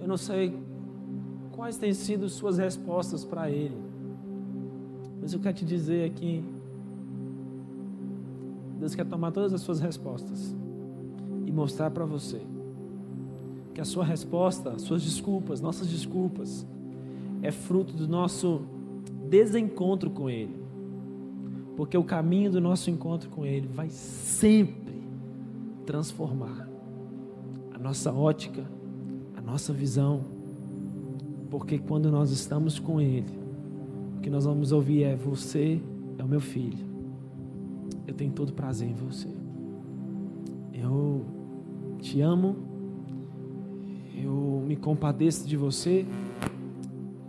Eu 0.00 0.06
não 0.06 0.16
sei 0.16 0.56
quais 1.52 1.76
têm 1.76 1.92
sido 1.92 2.28
suas 2.28 2.58
respostas 2.58 3.24
para 3.24 3.50
Ele. 3.50 3.76
Mas 5.20 5.32
eu 5.32 5.40
quero 5.40 5.56
te 5.56 5.64
dizer 5.64 6.08
aqui: 6.08 6.44
Deus 8.86 8.94
quer 8.94 9.04
tomar 9.04 9.32
todas 9.32 9.52
as 9.52 9.62
suas 9.62 9.80
respostas 9.80 10.54
e 11.44 11.50
mostrar 11.50 11.90
para 11.90 12.04
você 12.04 12.40
que 13.74 13.80
a 13.80 13.84
sua 13.84 14.04
resposta, 14.04 14.70
as 14.70 14.82
suas 14.82 15.02
desculpas, 15.02 15.60
nossas 15.60 15.88
desculpas, 15.88 16.64
é 17.42 17.50
fruto 17.50 17.92
do 17.92 18.06
nosso 18.06 18.62
desencontro 19.28 20.08
com 20.08 20.30
Ele. 20.30 20.54
Porque 21.76 21.98
o 21.98 22.04
caminho 22.04 22.48
do 22.48 22.60
nosso 22.60 22.88
encontro 22.88 23.28
com 23.28 23.44
Ele 23.44 23.66
vai 23.66 23.90
sempre 23.90 25.02
transformar 25.84 26.68
a 27.74 27.78
nossa 27.80 28.12
ótica, 28.12 28.64
a 29.36 29.40
nossa 29.40 29.72
visão. 29.72 30.20
Porque 31.50 31.76
quando 31.76 32.08
nós 32.08 32.30
estamos 32.30 32.78
com 32.78 33.00
Ele, 33.00 33.36
o 34.16 34.20
que 34.20 34.30
nós 34.30 34.44
vamos 34.44 34.70
ouvir 34.70 35.02
é: 35.02 35.16
Você 35.16 35.82
é 36.16 36.22
o 36.22 36.28
meu 36.28 36.40
filho. 36.40 36.95
Eu 38.06 38.14
tenho 38.14 38.32
todo 38.32 38.52
prazer 38.52 38.88
em 38.88 38.94
você. 38.94 39.28
Eu 40.72 41.24
te 41.98 42.20
amo. 42.20 42.56
Eu 44.14 44.64
me 44.66 44.76
compadeço 44.76 45.46
de 45.46 45.56
você. 45.56 46.06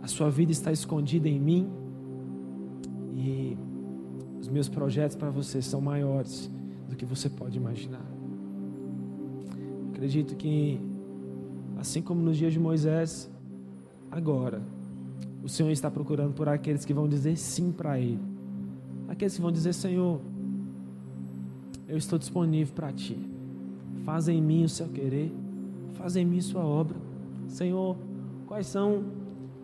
A 0.02 0.06
sua 0.06 0.30
vida 0.30 0.52
está 0.52 0.70
escondida 0.70 1.28
em 1.28 1.40
mim. 1.40 1.68
E 3.14 3.56
os 4.40 4.48
meus 4.48 4.68
projetos 4.68 5.16
para 5.16 5.30
você 5.30 5.60
são 5.60 5.80
maiores 5.80 6.50
do 6.88 6.96
que 6.96 7.04
você 7.04 7.28
pode 7.28 7.58
imaginar. 7.58 8.06
Acredito 9.90 10.36
que, 10.36 10.80
assim 11.76 12.00
como 12.00 12.22
nos 12.22 12.36
dias 12.36 12.52
de 12.52 12.60
Moisés, 12.60 13.28
agora, 14.10 14.62
o 15.42 15.48
Senhor 15.48 15.70
está 15.70 15.90
procurando 15.90 16.32
por 16.34 16.48
aqueles 16.48 16.84
que 16.84 16.94
vão 16.94 17.08
dizer 17.08 17.36
sim 17.36 17.72
para 17.72 17.98
Ele. 17.98 18.20
Aqueles 19.08 19.34
que 19.34 19.42
vão 19.42 19.50
dizer: 19.50 19.72
Senhor, 19.72 20.20
eu 21.88 21.96
estou 21.96 22.18
disponível 22.18 22.74
para 22.74 22.92
Ti. 22.92 23.18
Faz 24.04 24.28
em 24.28 24.40
mim 24.40 24.64
o 24.64 24.68
seu 24.68 24.88
querer, 24.88 25.32
faz 25.94 26.14
em 26.16 26.24
mim 26.24 26.40
sua 26.40 26.64
obra. 26.64 26.96
Senhor, 27.48 27.96
quais 28.46 28.66
são 28.66 29.04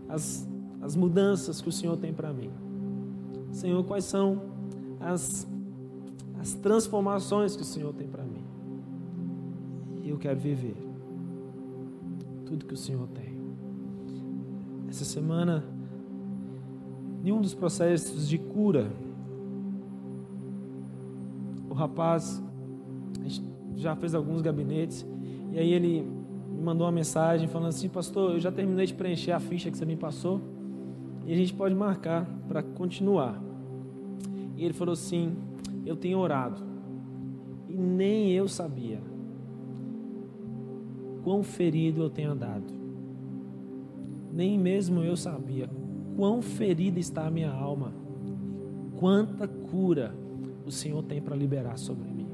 as, 0.09 0.49
as 0.81 0.97
mudanças 0.97 1.61
que 1.61 1.69
o 1.69 1.73
Senhor 1.73 1.97
tem 1.97 2.13
para 2.13 2.33
mim? 2.33 2.51
Senhor, 3.53 3.85
quais 3.85 4.05
são 4.05 4.55
as, 5.01 5.47
as 6.41 6.55
transformações 6.55 7.55
que 7.55 7.63
o 7.63 7.65
Senhor 7.65 7.93
tem 7.93 8.09
para 8.09 8.25
mim. 8.25 8.43
Eu 10.05 10.19
quero 10.19 10.39
viver 10.39 10.77
tudo 12.47 12.65
que 12.65 12.75
o 12.75 12.77
Senhor 12.77 13.07
tem. 13.09 13.35
Essa 14.89 15.05
semana, 15.05 15.65
nenhum 17.23 17.41
dos 17.41 17.55
processos 17.55 18.29
de 18.29 18.39
cura, 18.39 18.91
o 21.75 21.77
rapaz 21.77 22.41
já 23.75 23.97
fez 23.97 24.15
alguns 24.15 24.41
gabinetes, 24.41 25.05
e 25.53 25.59
aí 25.59 25.73
ele 25.73 26.03
me 26.49 26.63
mandou 26.63 26.87
uma 26.87 26.93
mensagem 26.93 27.49
falando 27.49 27.71
assim: 27.71 27.89
Pastor, 27.89 28.35
eu 28.35 28.41
já 28.41 28.53
terminei 28.53 28.87
de 28.87 28.95
preencher 28.95 29.33
a 29.33 29.41
ficha 29.41 29.73
que 29.73 29.77
você 29.77 29.85
me 29.85 29.97
passou, 29.97 30.41
e 31.27 31.33
a 31.33 31.37
gente 31.37 31.53
pode 31.53 31.75
marcar 31.75 32.25
para 32.47 32.63
continuar. 32.63 33.43
E 34.57 34.65
ele 34.65 34.73
falou 34.73 34.93
assim: 34.93 35.37
Eu 35.85 35.97
tenho 35.97 36.19
orado. 36.19 36.63
E 37.69 37.77
nem 37.77 38.31
eu 38.31 38.47
sabia 38.47 39.01
quão 41.25 41.43
ferido 41.43 42.03
eu 42.03 42.09
tenho 42.09 42.31
andado. 42.31 42.73
Nem 44.33 44.57
mesmo 44.57 45.03
eu 45.03 45.17
sabia 45.17 45.69
quão 46.17 46.41
ferida 46.41 47.01
está 47.01 47.27
a 47.27 47.31
minha 47.33 47.51
alma 47.51 47.93
quanta 48.97 49.49
cura 49.49 50.15
o 50.65 50.71
Senhor 50.71 51.03
tem 51.03 51.21
para 51.21 51.37
liberar 51.37 51.79
sobre 51.79 52.11
mim. 52.11 52.29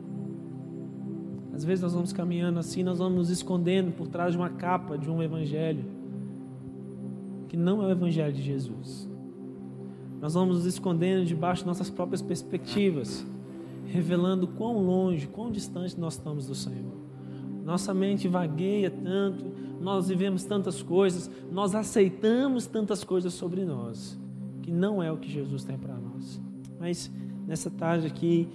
Às 1.53 1.65
vezes 1.65 1.83
nós 1.83 1.93
vamos 1.93 2.13
caminhando 2.13 2.59
assim, 2.59 2.83
nós 2.83 2.99
vamos 2.99 3.19
nos 3.19 3.31
escondendo 3.31 3.93
por 3.93 4.09
trás 4.09 4.33
de 4.33 4.39
uma 4.39 4.51
capa 4.51 4.97
de 4.97 5.11
um 5.11 5.23
evangelho 5.23 5.85
que 7.49 7.57
não 7.57 7.83
é 7.83 7.87
o 7.87 7.91
evangelho 7.91 8.33
de 8.33 8.41
Jesus. 8.41 9.11
Nós 10.21 10.35
vamos 10.35 10.59
nos 10.59 10.67
escondendo 10.67 11.25
debaixo 11.25 11.63
de 11.63 11.67
nossas 11.67 11.91
próprias 11.91 12.23
perspectivas, 12.23 13.27
revelando 13.87 14.47
quão 14.47 14.79
longe, 14.79 15.27
quão 15.27 15.51
distante 15.51 15.99
nós 15.99 16.15
estamos 16.15 16.47
do 16.47 16.55
Senhor. 16.55 16.95
Nossa 17.65 17.93
mente 17.93 18.29
vagueia 18.29 18.91
tanto, 18.91 19.45
nós 19.81 20.09
vivemos 20.09 20.45
tantas 20.45 20.83
coisas, 20.83 21.31
nós 21.51 21.75
aceitamos 21.75 22.67
tantas 22.67 23.03
coisas 23.03 23.33
sobre 23.35 23.65
nós, 23.65 24.19
que 24.63 24.71
não 24.71 25.03
é 25.03 25.11
o 25.11 25.17
que 25.17 25.29
Jesus 25.29 25.65
tem 25.65 25.77
para 25.77 25.95
nós. 25.95 26.41
Mas 26.79 27.11
nessa 27.51 27.69
tarde 27.69 28.07
aqui, 28.07 28.49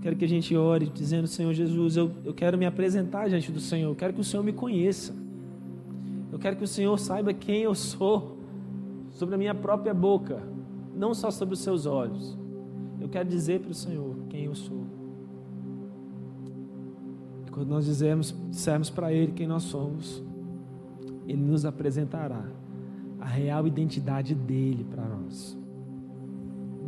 quero 0.00 0.14
que 0.14 0.24
a 0.24 0.28
gente 0.28 0.56
ore 0.56 0.86
dizendo: 0.94 1.26
Senhor 1.26 1.52
Jesus, 1.52 1.96
eu, 1.96 2.12
eu 2.24 2.32
quero 2.32 2.56
me 2.56 2.64
apresentar 2.64 3.28
diante 3.28 3.50
do 3.50 3.58
Senhor, 3.58 3.90
eu 3.90 3.96
quero 3.96 4.14
que 4.14 4.20
o 4.20 4.24
Senhor 4.24 4.44
me 4.44 4.52
conheça, 4.52 5.12
eu 6.30 6.38
quero 6.38 6.54
que 6.56 6.62
o 6.62 6.68
Senhor 6.68 6.96
saiba 7.00 7.34
quem 7.34 7.62
eu 7.62 7.74
sou, 7.74 8.38
sobre 9.10 9.34
a 9.34 9.38
minha 9.38 9.56
própria 9.56 9.92
boca, 9.92 10.40
não 10.94 11.12
só 11.12 11.32
sobre 11.32 11.54
os 11.54 11.60
seus 11.60 11.84
olhos. 11.84 12.38
Eu 13.00 13.08
quero 13.08 13.28
dizer 13.28 13.58
para 13.60 13.72
o 13.72 13.74
Senhor 13.74 14.14
quem 14.28 14.44
eu 14.44 14.54
sou. 14.54 14.84
E 17.48 17.50
quando 17.50 17.70
nós 17.70 17.86
dizemos, 17.86 18.32
dissermos 18.50 18.88
para 18.88 19.12
Ele 19.12 19.32
quem 19.32 19.48
nós 19.48 19.64
somos, 19.64 20.22
Ele 21.26 21.42
nos 21.42 21.64
apresentará 21.64 22.44
a 23.18 23.26
real 23.26 23.66
identidade 23.66 24.32
dele 24.32 24.84
para 24.84 25.04
nós 25.04 25.59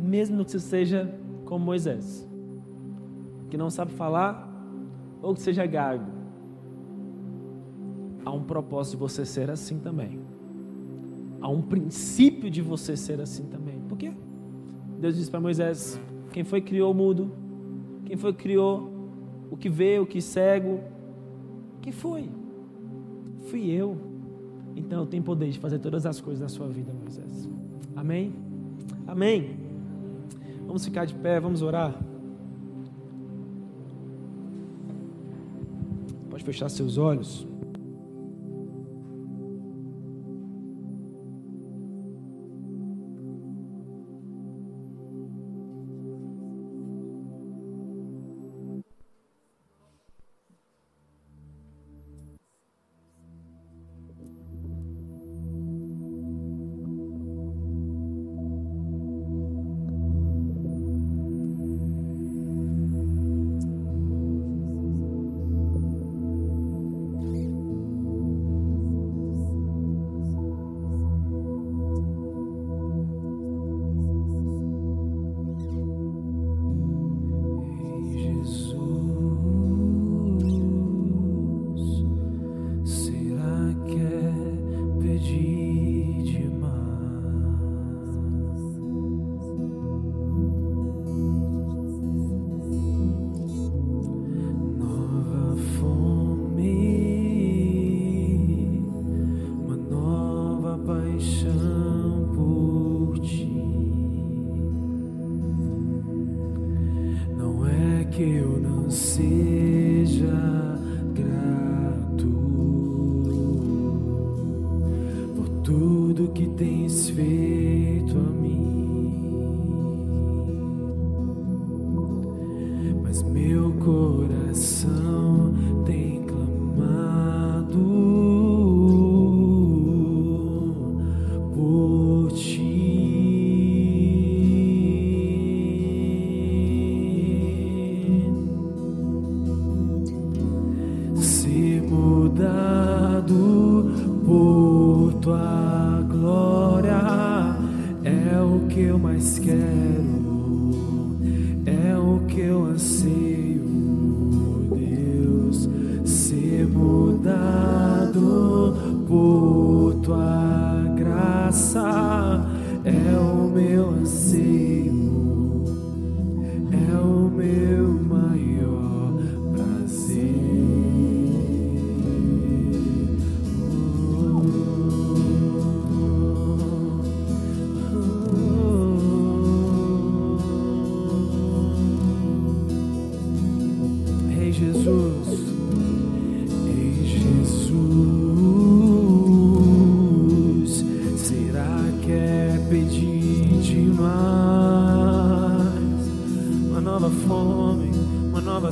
mesmo 0.03 0.43
que 0.43 0.51
você 0.51 0.59
seja 0.59 1.13
como 1.45 1.63
Moisés, 1.63 2.27
que 3.49 3.57
não 3.57 3.69
sabe 3.69 3.91
falar 3.93 4.49
ou 5.21 5.33
que 5.33 5.41
seja 5.41 5.65
gago. 5.65 6.11
Há 8.25 8.31
um 8.31 8.43
propósito 8.43 8.93
de 8.93 8.99
você 8.99 9.25
ser 9.25 9.49
assim 9.49 9.79
também. 9.79 10.19
Há 11.39 11.49
um 11.49 11.61
princípio 11.61 12.49
de 12.49 12.61
você 12.61 12.95
ser 12.95 13.19
assim 13.21 13.45
também. 13.45 13.79
Por 13.81 13.97
quê? 13.97 14.13
Deus 14.99 15.15
disse 15.15 15.29
para 15.31 15.39
Moisés: 15.39 15.99
quem 16.31 16.43
foi 16.43 16.61
que 16.61 16.67
criou 16.67 16.91
o 16.91 16.95
mudo? 16.95 17.31
Quem 18.05 18.17
foi 18.17 18.33
que 18.33 18.43
criou 18.43 18.91
o 19.49 19.57
que 19.57 19.69
vê, 19.69 19.99
o 19.99 20.05
que 20.05 20.21
cego? 20.21 20.79
Quem 21.81 21.93
foi? 21.93 22.29
Fui 23.49 23.69
eu. 23.69 23.97
Então 24.75 25.01
eu 25.01 25.05
tenho 25.05 25.23
poder 25.23 25.49
de 25.49 25.59
fazer 25.59 25.79
todas 25.79 26.05
as 26.05 26.19
coisas 26.19 26.41
na 26.41 26.49
sua 26.49 26.67
vida, 26.67 26.91
Moisés. 26.93 27.49
Amém? 27.95 28.33
Amém. 29.05 29.62
Vamos 30.73 30.85
ficar 30.85 31.05
de 31.05 31.13
pé, 31.13 31.39
vamos 31.39 31.61
orar. 31.61 31.93
Pode 36.31 36.43
fechar 36.43 36.67
seus 36.67 36.97
olhos. 36.97 37.47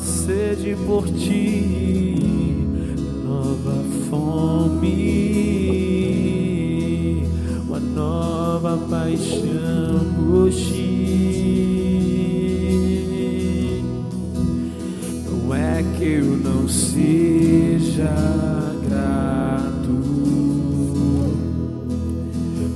sede 0.02 0.76
por 0.88 1.08
ti, 1.08 2.18
nova 3.24 3.84
fome, 4.10 4.88
uma 7.68 7.80
nova 7.80 8.78
paixão 8.90 10.00
por 10.18 10.50
ti. 10.50 10.92
Não 15.30 15.54
é 15.56 15.84
que 15.98 16.04
eu 16.06 16.26
não 16.26 16.68
seja 16.68 18.12
grato 18.88 19.92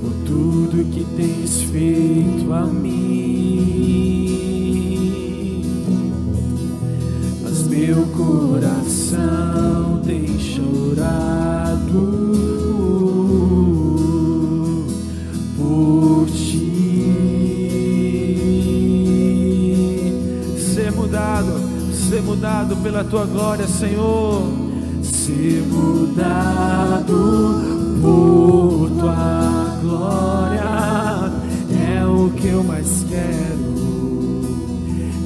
por 0.01 0.13
tudo 0.25 0.85
que 0.91 1.03
tens 1.15 1.61
feito 1.63 2.53
a 2.53 2.65
mim. 2.65 2.84
Mudado 22.45 22.77
pela 22.77 23.03
tua 23.03 23.25
glória, 23.25 23.67
Senhor. 23.67 24.43
Ser 25.01 25.63
mudado 25.67 27.09
por 27.99 28.91
tua 28.99 29.79
glória 29.81 30.61
é 31.97 32.05
o 32.05 32.29
que 32.29 32.49
eu 32.49 32.63
mais 32.63 33.03
quero, 33.09 33.73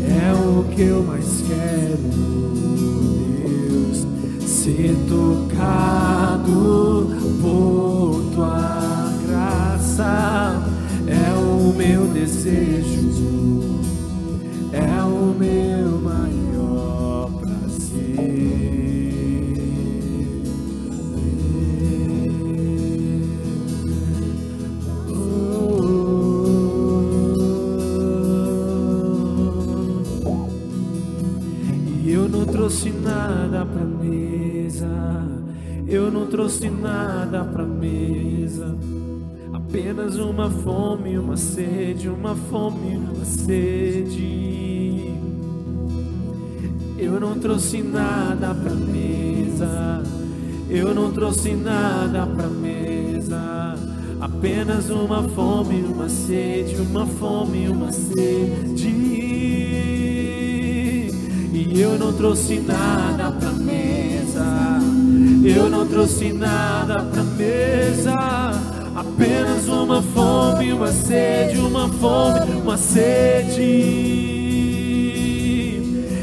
é 0.08 0.32
o 0.34 0.64
que 0.74 0.82
eu 0.82 1.04
mais 1.04 1.44
quero, 1.46 1.98
Deus. 3.44 4.08
Ser 4.48 4.96
tocado 5.10 6.79
trouxe 36.40 36.70
nada 36.70 37.44
pra 37.44 37.66
mesa. 37.66 38.74
Apenas 39.52 40.16
uma 40.16 40.50
fome, 40.50 41.18
uma 41.18 41.36
sede, 41.36 42.08
uma 42.08 42.34
fome, 42.34 42.96
uma 42.96 43.26
sede. 43.26 45.12
Eu 46.98 47.20
não 47.20 47.38
trouxe 47.38 47.84
nada 47.84 48.56
pra 48.56 48.74
mesa, 48.74 50.02
eu 50.70 50.96
não 50.96 51.12
trouxe 51.12 51.52
nada 51.56 52.26
pra 52.26 52.48
mesa. 52.48 53.76
Apenas 54.22 54.90
uma 54.90 55.24
fome, 55.24 55.84
uma 55.84 56.08
sede, 56.08 56.76
uma 56.76 57.06
fome, 57.06 57.68
uma 57.68 57.92
sede. 57.92 58.88
E 61.54 61.82
eu 61.82 62.00
não 62.00 62.14
trouxe 62.14 62.62
nada 62.62 63.30
pra 63.30 63.52
mesa, 63.52 64.79
eu 65.44 65.70
não 65.70 65.88
trouxe 65.88 66.34
nada 66.34 67.02
pra 67.04 67.24
mesa. 67.24 68.14
Apenas 68.96 69.68
uma 69.68 70.02
fome, 70.02 70.74
uma 70.74 70.92
sede, 70.92 71.60
uma 71.60 71.88
fome, 71.88 72.62
uma 72.62 72.78
sede. 72.78 73.62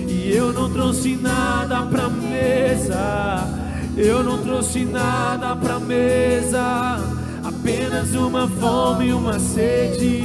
E 0.09 0.33
eu 0.35 0.53
não 0.53 0.71
trouxe 0.71 1.17
nada 1.17 1.83
pra 1.83 2.09
mesa. 2.09 3.49
Eu 3.97 4.23
não 4.23 4.39
trouxe 4.39 4.85
nada 4.85 5.57
pra 5.57 5.81
mesa. 5.81 6.99
Apenas 7.43 8.15
uma 8.15 8.47
fome, 8.47 9.13
uma 9.13 9.39
sede. 9.39 10.23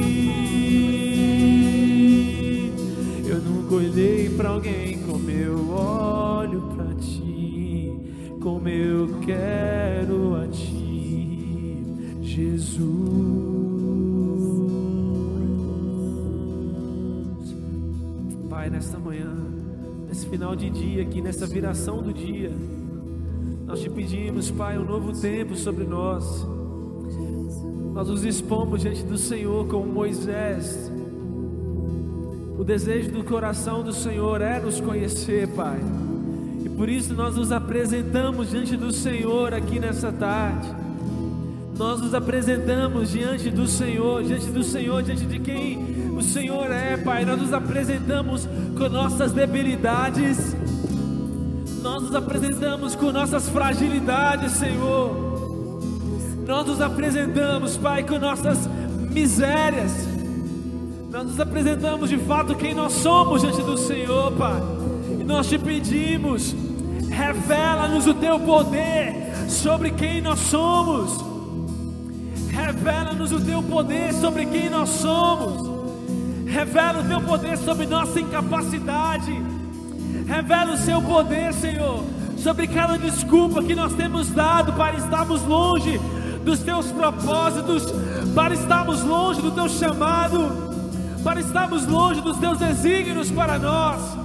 Eu 3.24 3.38
nunca 3.38 3.76
olhei 3.76 4.28
pra 4.28 4.50
alguém 4.50 4.91
como 8.62 8.68
eu 8.68 9.08
quero 9.26 10.36
a 10.36 10.46
ti. 10.46 11.84
Jesus. 12.22 12.78
Pai, 18.48 18.70
nesta 18.70 19.00
manhã, 19.00 19.34
nesse 20.08 20.28
final 20.28 20.54
de 20.54 20.70
dia 20.70 21.02
aqui, 21.02 21.20
nessa 21.20 21.44
viração 21.44 22.00
do 22.00 22.12
dia, 22.12 22.52
nós 23.66 23.80
te 23.80 23.90
pedimos, 23.90 24.48
Pai, 24.52 24.78
um 24.78 24.84
novo 24.84 25.12
tempo 25.20 25.56
sobre 25.56 25.82
nós. 25.82 26.46
Nós 27.92 28.08
nos 28.08 28.24
expomos 28.24 28.82
diante 28.82 29.02
do 29.02 29.18
Senhor 29.18 29.66
como 29.66 29.86
Moisés. 29.86 30.88
O 32.56 32.62
desejo 32.62 33.10
do 33.10 33.24
coração 33.24 33.82
do 33.82 33.92
Senhor 33.92 34.40
é 34.40 34.60
nos 34.60 34.80
conhecer, 34.80 35.48
Pai. 35.48 35.80
Por 36.82 36.88
isso 36.88 37.14
nós 37.14 37.36
nos 37.36 37.52
apresentamos 37.52 38.50
diante 38.50 38.76
do 38.76 38.90
Senhor 38.90 39.54
aqui 39.54 39.78
nessa 39.78 40.10
tarde 40.10 40.68
nós 41.78 42.00
nos 42.00 42.12
apresentamos 42.12 43.12
diante 43.12 43.50
do 43.50 43.68
Senhor, 43.68 44.24
diante 44.24 44.46
do 44.46 44.64
Senhor, 44.64 45.00
diante 45.00 45.24
de 45.24 45.38
quem 45.38 46.10
o 46.16 46.20
Senhor 46.20 46.72
é, 46.72 46.96
Pai. 46.96 47.24
Nós 47.24 47.40
nos 47.40 47.52
apresentamos 47.52 48.48
com 48.76 48.88
nossas 48.88 49.30
debilidades, 49.30 50.56
nós 51.82 52.02
nos 52.02 52.14
apresentamos 52.16 52.96
com 52.96 53.12
nossas 53.12 53.48
fragilidades, 53.48 54.50
Senhor. 54.50 55.80
Nós 56.44 56.66
nos 56.66 56.80
apresentamos, 56.80 57.76
Pai, 57.76 58.02
com 58.02 58.18
nossas 58.18 58.58
misérias. 59.12 59.92
Nós 61.12 61.26
nos 61.26 61.38
apresentamos 61.38 62.10
de 62.10 62.18
fato 62.18 62.56
quem 62.56 62.74
nós 62.74 62.92
somos 62.94 63.40
diante 63.40 63.62
do 63.62 63.78
Senhor, 63.78 64.32
Pai. 64.32 64.60
E 65.20 65.24
nós 65.24 65.48
te 65.48 65.56
pedimos, 65.58 66.56
revela-nos 67.22 68.06
o 68.06 68.14
teu 68.14 68.40
poder 68.40 69.14
sobre 69.48 69.92
quem 69.92 70.20
nós 70.20 70.40
somos. 70.40 71.24
Revela-nos 72.50 73.30
o 73.30 73.40
teu 73.40 73.62
poder 73.62 74.12
sobre 74.12 74.44
quem 74.46 74.68
nós 74.68 74.88
somos. 74.88 75.70
Revela 76.46 77.00
o 77.00 77.04
teu 77.04 77.20
poder 77.20 77.56
sobre 77.58 77.86
nossa 77.86 78.18
incapacidade. 78.18 79.32
Revela 80.26 80.72
o 80.72 80.76
seu 80.76 81.00
poder, 81.00 81.54
Senhor, 81.54 82.04
sobre 82.36 82.66
cada 82.66 82.98
desculpa 82.98 83.62
que 83.62 83.74
nós 83.74 83.94
temos 83.94 84.28
dado 84.30 84.72
para 84.72 84.96
estarmos 84.96 85.42
longe 85.44 85.98
dos 86.44 86.58
teus 86.58 86.86
propósitos, 86.90 87.84
para 88.34 88.52
estarmos 88.52 89.02
longe 89.02 89.40
do 89.40 89.52
teu 89.52 89.68
chamado, 89.68 90.72
para 91.22 91.40
estarmos 91.40 91.86
longe 91.86 92.20
dos 92.20 92.36
teus 92.38 92.58
desígnios 92.58 93.30
para 93.30 93.58
nós. 93.58 94.21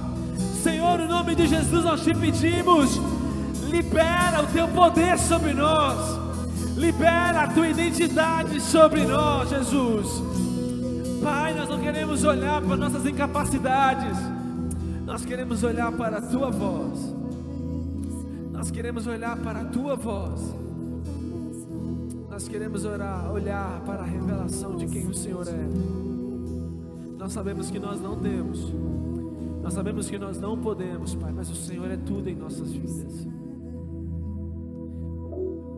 Senhor, 0.58 1.00
em 1.00 1.08
nome 1.08 1.34
de 1.34 1.46
Jesus 1.46 1.84
nós 1.84 2.02
te 2.02 2.14
pedimos, 2.14 3.00
libera 3.70 4.42
o 4.42 4.46
teu 4.48 4.68
poder 4.68 5.18
sobre 5.18 5.52
nós. 5.54 6.18
Libera 6.76 7.42
a 7.42 7.48
tua 7.48 7.68
identidade 7.68 8.60
sobre 8.60 9.04
nós, 9.04 9.48
Jesus. 9.48 10.22
Pai, 11.22 11.54
nós 11.54 11.68
não 11.68 11.80
queremos 11.80 12.22
olhar 12.24 12.62
para 12.62 12.76
nossas 12.76 13.04
incapacidades, 13.04 14.16
nós 15.04 15.24
queremos 15.24 15.64
olhar 15.64 15.90
para 15.92 16.18
a 16.18 16.22
tua 16.22 16.50
voz. 16.50 17.14
Nós 18.52 18.70
queremos 18.70 19.06
olhar 19.06 19.36
para 19.36 19.60
a 19.60 19.64
tua 19.64 19.96
voz. 19.96 20.40
Nós 22.28 22.46
queremos 22.46 22.84
orar, 22.84 23.32
olhar 23.32 23.80
para 23.86 24.02
a 24.02 24.04
revelação 24.04 24.76
de 24.76 24.86
quem 24.86 25.06
o 25.06 25.14
Senhor 25.14 25.46
é. 25.48 25.68
Nós 27.18 27.32
sabemos 27.32 27.70
que 27.70 27.78
nós 27.78 28.00
não 28.00 28.16
temos, 28.16 28.72
nós 29.68 29.74
sabemos 29.74 30.08
que 30.08 30.18
nós 30.18 30.40
não 30.40 30.56
podemos, 30.56 31.14
Pai, 31.14 31.30
mas 31.30 31.50
o 31.50 31.54
Senhor 31.54 31.90
é 31.90 31.96
tudo 31.98 32.26
em 32.26 32.34
nossas 32.34 32.72
vidas. 32.72 33.26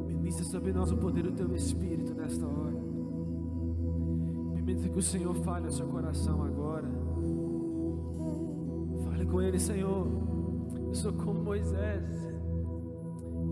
Ministra 0.06 0.44
sobre 0.44 0.72
nós 0.72 0.92
o 0.92 0.96
poder 0.96 1.24
do 1.24 1.32
Teu 1.32 1.52
Espírito 1.56 2.14
nesta 2.14 2.46
hora. 2.46 2.80
Permita 4.54 4.88
que 4.88 4.96
o 4.96 5.02
Senhor 5.02 5.34
fale 5.42 5.66
ao 5.66 5.72
seu 5.72 5.88
coração 5.88 6.40
agora. 6.44 6.88
Fale 9.06 9.26
com 9.26 9.42
Ele, 9.42 9.58
Senhor. 9.58 10.06
Eu 10.86 10.94
sou 10.94 11.12
como 11.12 11.42
Moisés. 11.42 12.38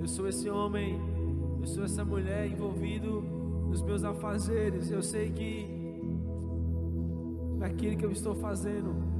Eu 0.01 0.07
sou 0.07 0.29
esse 0.29 0.49
homem, 0.49 1.01
eu 1.61 1.67
sou 1.67 1.83
essa 1.83 2.05
mulher 2.05 2.49
envolvido 2.49 3.23
nos 3.69 3.83
meus 3.83 4.05
afazeres. 4.05 4.89
Eu 4.89 5.03
sei 5.03 5.33
que 5.33 5.67
naquilo 7.59 7.97
que 7.97 8.07
eu 8.07 8.13
estou 8.13 8.37
fazendo 8.37 9.18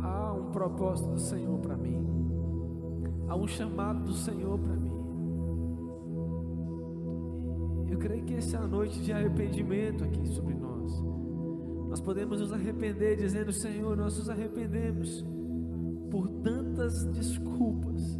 há 0.00 0.32
um 0.32 0.50
propósito 0.50 1.10
do 1.10 1.20
Senhor 1.20 1.58
para 1.58 1.76
mim. 1.76 2.06
Há 3.28 3.36
um 3.36 3.46
chamado 3.46 4.04
do 4.04 4.12
Senhor 4.12 4.58
para 4.58 4.74
mim. 4.74 4.98
Eu 7.90 7.98
creio 7.98 8.24
que 8.24 8.34
essa 8.34 8.56
é 8.56 8.60
a 8.60 8.66
noite 8.66 9.00
de 9.00 9.12
arrependimento 9.12 10.04
aqui 10.04 10.26
sobre 10.28 10.54
nós. 10.54 11.02
Nós 11.88 12.00
podemos 12.00 12.40
nos 12.40 12.52
arrepender 12.52 13.16
dizendo, 13.16 13.52
Senhor, 13.52 13.96
nós 13.96 14.18
nos 14.18 14.28
arrependemos 14.28 15.24
por 16.10 16.28
tantas 16.28 17.04
desculpas 17.06 18.18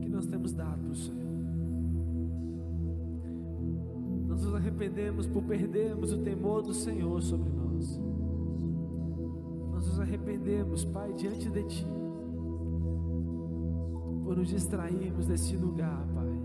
que 0.00 0.08
nós 0.08 0.26
temos 0.26 0.52
dado 0.52 0.80
para 0.82 0.92
o 0.92 0.96
Senhor. 0.96 1.28
Nós 4.26 4.44
nos 4.44 4.54
arrependemos 4.54 5.26
por 5.26 5.42
perdermos 5.44 6.12
o 6.12 6.18
temor 6.18 6.62
do 6.62 6.74
Senhor 6.74 7.22
sobre 7.22 7.50
nós. 7.50 7.67
Arrependemos, 10.00 10.84
Pai, 10.84 11.12
diante 11.14 11.50
de 11.50 11.62
Ti, 11.64 11.86
por 14.24 14.36
nos 14.36 14.48
distrairmos 14.48 15.26
desse 15.26 15.56
lugar, 15.56 16.06
Pai, 16.14 16.42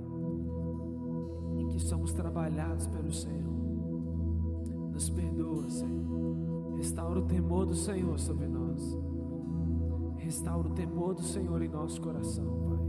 em 1.59 1.67
que 1.67 1.79
somos 1.79 2.13
trabalhados 2.13 2.87
pelo 2.87 3.11
Senhor. 3.11 3.53
Nos 4.91 5.09
perdoa, 5.09 5.69
Senhor. 5.69 6.75
Restaura 6.77 7.19
o 7.19 7.25
temor 7.25 7.65
do 7.65 7.75
Senhor 7.75 8.19
sobre 8.19 8.47
nós. 8.47 8.97
Restaura 10.17 10.67
o 10.67 10.73
temor 10.73 11.13
do 11.13 11.23
Senhor 11.23 11.61
em 11.61 11.69
nosso 11.69 12.01
coração, 12.01 12.45
Pai. 12.45 12.79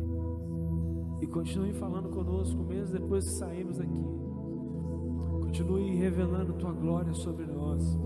E 1.23 1.27
continue 1.27 1.73
falando 1.73 2.09
conosco, 2.11 2.63
mesmo 2.63 2.99
depois 2.99 3.25
que 3.25 3.31
sairmos 3.33 3.79
daqui. 3.79 4.05
Continue 5.41 5.95
revelando 5.95 6.53
Tua 6.55 6.73
glória 6.73 7.13
sobre 7.15 7.47
nós. 7.47 7.99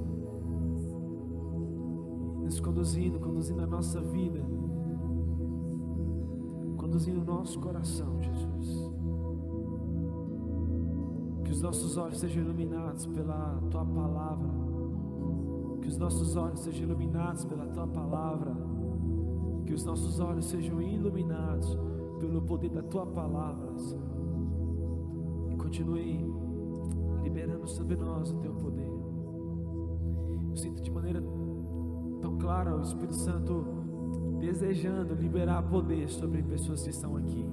Nos 2.49 2.61
conduzindo, 2.61 3.21
conduzindo 3.21 3.63
a 3.63 3.67
nossa 3.67 4.01
vida. 4.01 4.41
Conduzindo 6.79 7.21
o 7.21 7.25
nosso 7.25 7.61
coração, 7.61 8.19
Jesus. 8.23 8.91
Que 11.45 11.53
os 11.53 11.61
nossos 11.61 11.99
olhos 11.99 12.19
sejam 12.19 12.43
iluminados 12.43 13.05
pela 13.05 13.61
Tua 13.71 13.85
palavra. 13.85 14.49
Que 15.83 15.89
os 15.89 15.99
nossos 15.99 16.37
olhos 16.37 16.61
sejam 16.61 16.85
iluminados 16.85 17.45
pela 17.45 17.67
Tua 17.67 17.87
palavra 17.87 18.57
que 19.67 19.75
os 19.75 19.85
nossos 19.85 20.19
olhos 20.19 20.47
sejam 20.47 20.81
iluminados 20.81 21.79
pelo 22.19 22.41
poder 22.41 22.71
da 22.71 22.83
tua 22.83 23.05
palavra, 23.05 23.77
Senhor. 23.77 24.03
E 25.51 25.57
continue 25.57 26.25
liberando 27.23 27.69
sobre 27.69 27.95
nós 27.97 28.31
o 28.31 28.39
teu 28.39 28.55
poder. 28.55 28.98
Clara 32.49 32.75
o 32.75 32.81
Espírito 32.81 33.15
Santo 33.15 33.63
desejando 34.41 35.13
liberar 35.13 35.63
poder 35.65 36.09
sobre 36.09 36.43
pessoas 36.43 36.83
que 36.83 36.89
estão 36.89 37.15
aqui. 37.15 37.47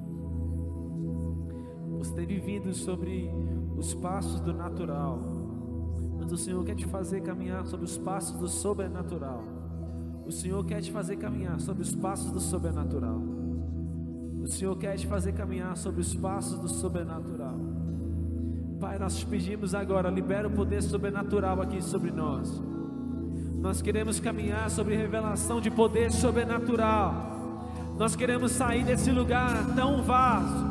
Você 1.98 2.14
tem 2.14 2.26
vivido 2.26 2.74
sobre 2.74 3.30
os 3.76 3.94
passos 3.94 4.40
do 4.40 4.54
natural, 4.54 5.20
mas 6.18 6.32
o 6.32 6.38
Senhor 6.38 6.64
quer 6.64 6.76
te 6.76 6.86
fazer 6.86 7.20
caminhar 7.20 7.66
sobre 7.66 7.86
os 7.86 7.98
passos 7.98 8.40
do 8.40 8.48
sobrenatural. 8.48 9.44
O 10.26 10.32
Senhor 10.32 10.66
quer 10.66 10.80
te 10.82 10.94
fazer 10.94 11.18
caminhar 11.18 11.60
sobre 11.60 11.84
os 11.84 11.94
passos 11.94 12.32
do 12.32 12.40
sobrenatural. 12.40 13.22
O 14.42 14.48
Senhor 14.48 14.78
quer 14.78 14.96
te 14.96 15.08
fazer 15.08 15.34
caminhar 15.34 15.76
sobre 15.76 16.00
os 16.00 16.16
passos 16.16 16.58
do 16.58 16.70
sobrenatural. 16.70 17.60
Pai, 18.80 18.98
nós 18.98 19.18
te 19.18 19.26
pedimos 19.26 19.76
agora, 19.76 20.10
libera 20.10 20.48
o 20.48 20.52
poder 20.52 20.82
sobrenatural 20.82 21.62
aqui 21.62 21.82
sobre 21.84 22.12
nós. 22.12 22.64
Nós 23.66 23.82
queremos 23.82 24.20
caminhar 24.20 24.70
sobre 24.70 24.96
revelação 24.96 25.60
de 25.60 25.72
poder 25.72 26.12
sobrenatural. 26.12 27.74
Nós 27.98 28.16
queremos 28.16 28.52
sair 28.52 28.84
desse 28.84 29.10
lugar 29.10 29.74
tão 29.76 30.04
vasto, 30.04 30.64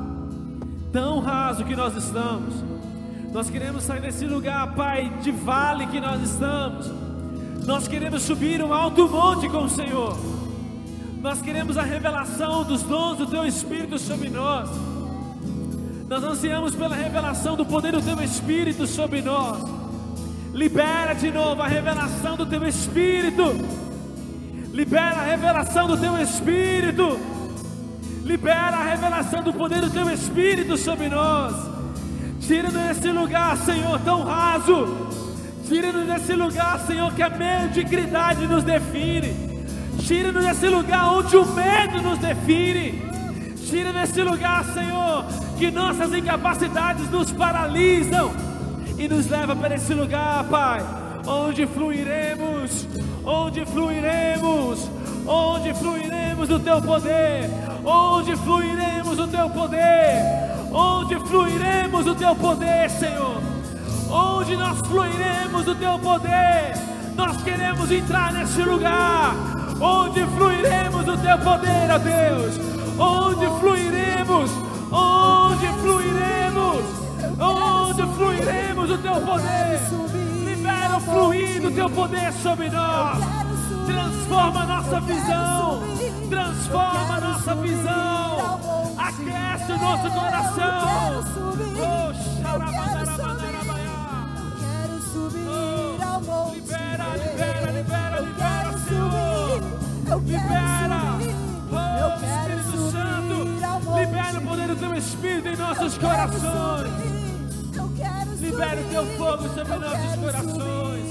tão 0.92 1.18
raso 1.18 1.64
que 1.64 1.74
nós 1.74 1.97
estamos. 1.97 2.55
Nós 3.32 3.51
queremos 3.51 3.82
sair 3.82 4.01
desse 4.01 4.24
lugar, 4.26 4.76
Pai, 4.76 5.12
de 5.20 5.32
vale 5.32 5.88
que 5.88 5.99
nós 5.99 6.22
estamos 6.22 6.88
nós 7.66 7.88
queremos 7.88 8.22
subir 8.22 8.62
um 8.62 8.72
alto 8.72 9.09
monte 9.09 9.49
com 9.49 9.64
o 9.64 9.68
Senhor. 9.68 10.16
Nós 11.20 11.42
queremos 11.42 11.76
a 11.76 11.82
revelação 11.82 12.62
dos 12.62 12.84
dons 12.84 13.18
do 13.18 13.26
Teu 13.26 13.45
Espírito 13.45 13.99
sobre 13.99 14.28
nós. 14.28 14.70
Nós 16.09 16.22
ansiamos 16.22 16.76
pela 16.76 16.95
revelação 16.95 17.57
do 17.57 17.66
poder 17.66 17.90
do 17.90 18.03
Teu 18.03 18.22
Espírito 18.22 18.86
sobre 18.86 19.20
nós. 19.20 19.74
Libera 20.55 21.14
de 21.14 21.30
novo 21.32 21.61
a 21.61 21.66
revelação 21.66 22.36
do 22.36 22.46
Teu 22.46 22.64
Espírito. 22.66 23.42
Libera 24.72 25.16
a 25.16 25.24
revelação 25.24 25.88
do 25.88 25.96
Teu 25.96 26.16
Espírito. 26.22 27.18
Libera 28.24 28.76
a 28.76 28.84
revelação 28.84 29.42
do 29.42 29.52
poder 29.52 29.80
do 29.80 29.90
Teu 29.90 30.09
Espírito 30.11 30.76
sobre 30.76 31.09
nós. 31.09 31.55
Tira-nos 32.40 32.72
desse 32.72 33.11
lugar, 33.11 33.57
Senhor, 33.57 33.98
tão 34.00 34.22
raso 34.22 35.05
Tira-nos 35.66 36.07
desse 36.07 36.34
lugar, 36.34 36.78
Senhor, 36.80 37.12
que 37.14 37.22
a 37.22 37.30
mediocridade 37.30 38.46
nos 38.46 38.62
define. 38.62 39.34
Tira-nos 40.07 40.44
desse 40.44 40.68
lugar 40.68 41.11
onde 41.11 41.36
o 41.36 41.46
medo 41.46 42.02
nos 42.02 42.18
define. 42.18 43.02
Tira 43.66 43.92
desse 43.92 44.22
lugar, 44.22 44.62
Senhor, 44.66 45.24
que 45.59 45.70
nossas 45.70 46.12
incapacidades 46.12 47.11
nos 47.11 47.32
paralisam 47.32 48.53
e 48.99 49.09
nos 49.09 49.28
leva 49.28 49.55
para 49.57 49.74
esse 49.74 49.95
lugar, 49.95 50.45
Pai, 50.45 50.80
onde 51.26 51.66
fluiremos, 51.66 52.86
onde 53.24 53.64
fluiremos, 53.66 54.90
onde 55.26 55.74
fluiremos 55.74 56.51
o 56.51 56.61
teu 56.61 56.80
poder, 56.82 57.51
onde 57.84 58.36
fluiremos 58.36 59.18
o 59.18 59.26
teu 59.28 59.51
poder, 59.51 60.22
onde 60.72 61.18
fluiremos 61.20 62.07
o 62.07 62.14
teu 62.14 62.34
poder, 62.36 62.90
Senhor 62.90 63.55
onde 64.14 64.57
nós 64.57 64.78
fluiremos 64.86 65.64
do 65.64 65.74
teu 65.74 65.99
poder. 65.99 66.72
Nós 67.16 67.42
queremos 67.42 67.90
entrar 67.90 68.32
nesse 68.32 68.62
lugar, 68.62 69.34
onde 69.80 70.24
fluiremos 70.26 71.05
do 71.05 71.16
teu 71.18 71.38
poder, 71.38 71.90
ó 71.90 71.99
Deus. 71.99 72.61
Onde 72.97 73.47
fluiremos, 73.61 74.51
onde 74.92 75.66
fluiremos, 75.80 77.03
onde 77.41 78.03
fluiremos 78.14 78.89
do 78.89 78.99
teu 78.99 79.20
poder. 79.20 79.80
Libera 80.45 80.97
o 80.97 81.01
fluir 81.01 81.61
do 81.61 81.70
teu 81.70 81.91
poder 81.91 82.32
sobre 82.32 82.70
nós. 82.70 83.18
Transforma 83.87 84.61
a 84.62 84.66
nossa 84.66 85.01
visão, 85.01 85.82
transforma 86.30 87.16
a 87.16 87.20
nossa 87.20 87.55
visão, 87.57 88.61
aquece 88.97 89.72
o 89.72 89.78
nosso 89.78 90.11
coração. 90.11 90.95
Libera, 96.55 97.16
libera, 97.16 97.70
libera, 97.70 98.20
libera, 98.20 98.78
Senhor. 98.89 99.62
Libera. 100.24 101.01
Oh, 101.70 102.14
Espírito 102.24 102.91
Santo. 102.91 103.35
Libera 103.99 104.39
o 104.39 104.43
poder 104.43 104.68
do 104.68 104.76
teu 104.76 104.95
Espírito 104.95 105.49
em 105.49 105.57
nossos 105.57 105.99
corações. 105.99 107.24
Libera 108.45 108.78
o 108.78 108.84
teu 108.84 109.07
fogo 109.16 109.49
sobre 109.49 109.74
nossos 109.78 110.14
corações. 110.16 111.05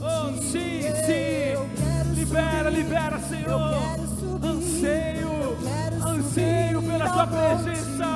Oh, 0.00 0.42
sim, 0.42 0.82
sim. 1.06 2.14
Libera, 2.14 2.68
libera, 2.68 3.18
Senhor. 3.20 3.98
Anseio, 4.42 5.56
anseio 6.04 6.82
pela 6.82 7.08
tua 7.10 7.26
presença. 7.28 8.06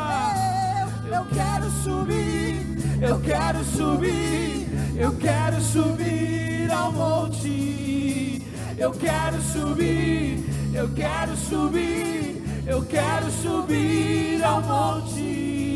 Eu 1.07 1.25
quero 1.27 1.71
subir, 1.71 2.67
eu 3.01 3.21
quero 3.21 3.65
subir, 3.65 4.69
eu 4.97 5.13
quero 5.17 5.61
subir 5.61 6.73
ao 6.73 6.93
monte. 6.93 8.43
Eu 8.77 8.91
quero 8.91 9.41
subir, 9.41 10.45
eu 10.75 10.89
quero 10.89 11.37
subir, 11.37 12.43
eu 12.67 12.83
quero 12.85 13.31
subir 13.31 14.43
ao 14.43 14.61
monte. 14.63 15.72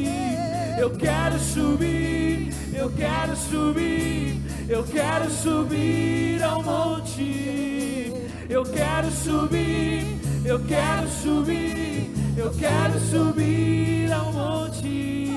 Eu 0.78 0.90
quero 0.90 1.38
subir, 1.38 2.52
eu 2.74 2.90
quero 2.90 3.36
subir, 3.36 4.40
eu 4.68 4.84
quero 4.84 5.30
subir 5.30 6.42
ao 6.42 6.62
monte. 6.62 8.12
Eu 8.48 8.64
quero 8.64 9.10
subir, 9.10 10.20
eu 10.44 10.60
quero 10.64 11.08
subir, 11.08 12.10
eu 12.36 12.50
quero 12.52 13.00
subir 13.00 14.12
ao 14.12 14.32
monte. 14.32 15.30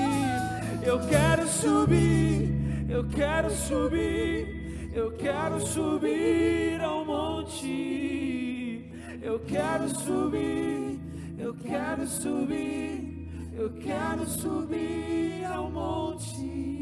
Eu 0.82 1.00
quero 1.00 1.48
subir, 1.48 2.86
eu 2.88 3.04
quero 3.04 3.50
subir. 3.50 4.60
Eu 4.92 5.12
quero 5.12 5.60
subir 5.64 6.80
ao 6.82 7.04
monte. 7.04 8.84
Eu 9.22 9.38
quero 9.38 9.88
subir. 9.88 10.98
Eu 11.38 11.54
quero 11.54 12.06
subir. 12.08 13.19
Eu 13.52 13.70
quero 13.70 14.26
subir 14.26 15.44
ao 15.44 15.70
monte. 15.70 16.79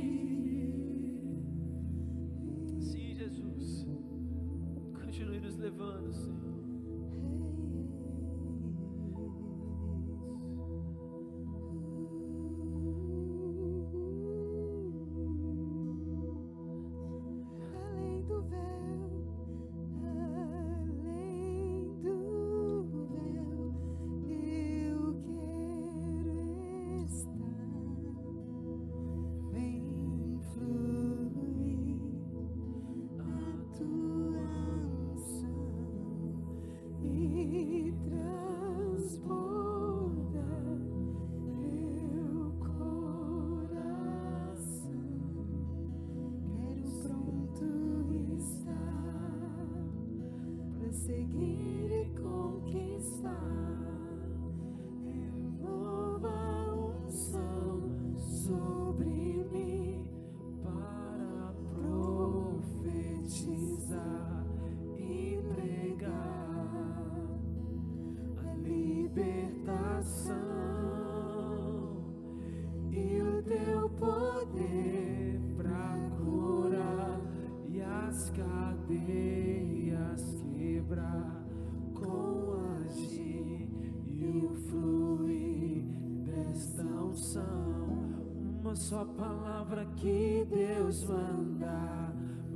Só 88.89 89.05
palavra 89.05 89.85
que 89.97 90.47
Deus 90.49 91.05
manda 91.05 92.11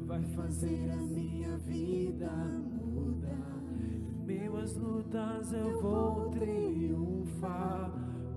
vai 0.07 0.25
fazer 0.29 0.91
a 0.91 0.97
minha 0.97 1.59
vida 1.59 2.31
mudar. 2.91 3.63
Em 3.83 4.25
meio 4.25 4.57
às 4.57 4.75
lutas 4.75 5.53
eu 5.53 5.83
vou 5.83 6.31
triunfar, 6.31 7.93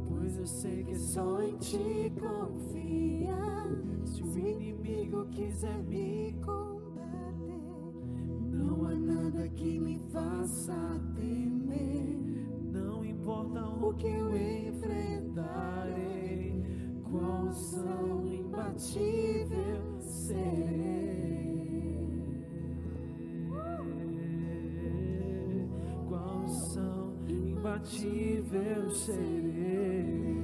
pois 0.09 0.37
eu 0.37 0.45
sei 0.45 0.83
que 0.83 0.95
só 0.97 1.41
em 1.41 1.55
ti 1.55 2.11
confia. 2.19 3.37
Se 4.03 4.21
o 4.21 4.39
inimigo 4.39 5.27
quiser 5.27 5.81
me 5.83 6.35
combater, 6.43 7.93
não 8.51 8.87
há 8.87 8.93
nada 8.93 9.47
que 9.47 9.79
me 9.79 9.97
faça 10.11 10.99
temer. 11.15 12.19
Não 12.73 13.05
importa 13.05 13.65
o 13.65 13.93
que 13.93 14.07
eu 14.07 14.35
enfrentarei, 14.35 16.25
qual 17.17 17.51
são 17.51 18.25
imbatível 18.25 20.01
serei. 20.01 20.75
Qual 26.09 26.47
são 26.47 27.13
imbatível 27.27 28.89
serei. 28.91 30.34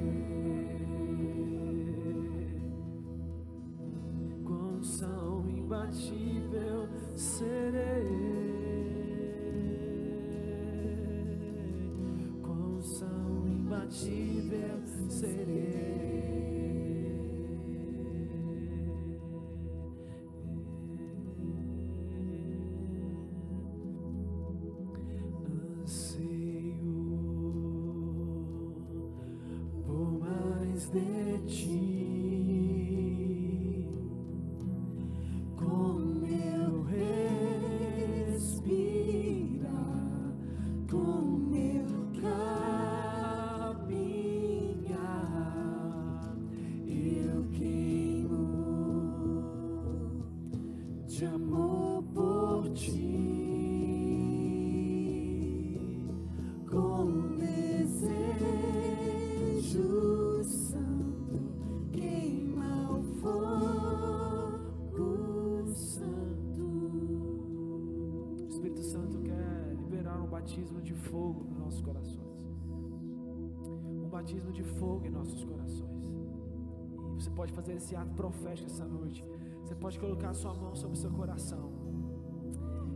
Pode 77.42 77.54
fazer 77.54 77.74
esse 77.74 77.96
ato 77.96 78.14
profético 78.14 78.70
essa 78.70 78.86
noite. 78.86 79.26
Você 79.64 79.74
pode 79.74 79.98
colocar 80.00 80.32
sua 80.32 80.54
mão 80.54 80.76
sobre 80.76 80.96
o 80.96 81.00
seu 81.00 81.10
coração 81.10 81.72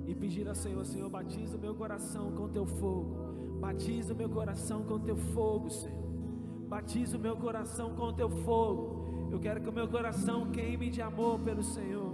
e 0.06 0.14
pedir 0.14 0.48
ao 0.48 0.54
Senhor, 0.54 0.86
Senhor, 0.86 1.10
batiza 1.10 1.58
o 1.58 1.60
meu 1.60 1.74
coração 1.74 2.32
com 2.32 2.48
teu 2.48 2.64
fogo. 2.64 3.16
Batiza 3.60 4.14
o 4.14 4.16
meu 4.16 4.30
coração 4.30 4.84
com 4.84 5.00
teu 5.00 5.18
fogo, 5.18 5.72
Senhor. 5.72 6.10
Batiza 6.74 7.18
o 7.18 7.20
meu 7.20 7.36
coração 7.36 7.96
com 7.96 8.14
teu 8.14 8.30
fogo. 8.30 9.30
Eu 9.32 9.40
quero 9.40 9.62
que 9.62 9.70
o 9.70 9.74
meu 9.74 9.88
coração 9.88 10.52
queime 10.52 10.92
de 10.92 11.02
amor 11.02 11.40
pelo 11.40 11.64
Senhor. 11.64 12.14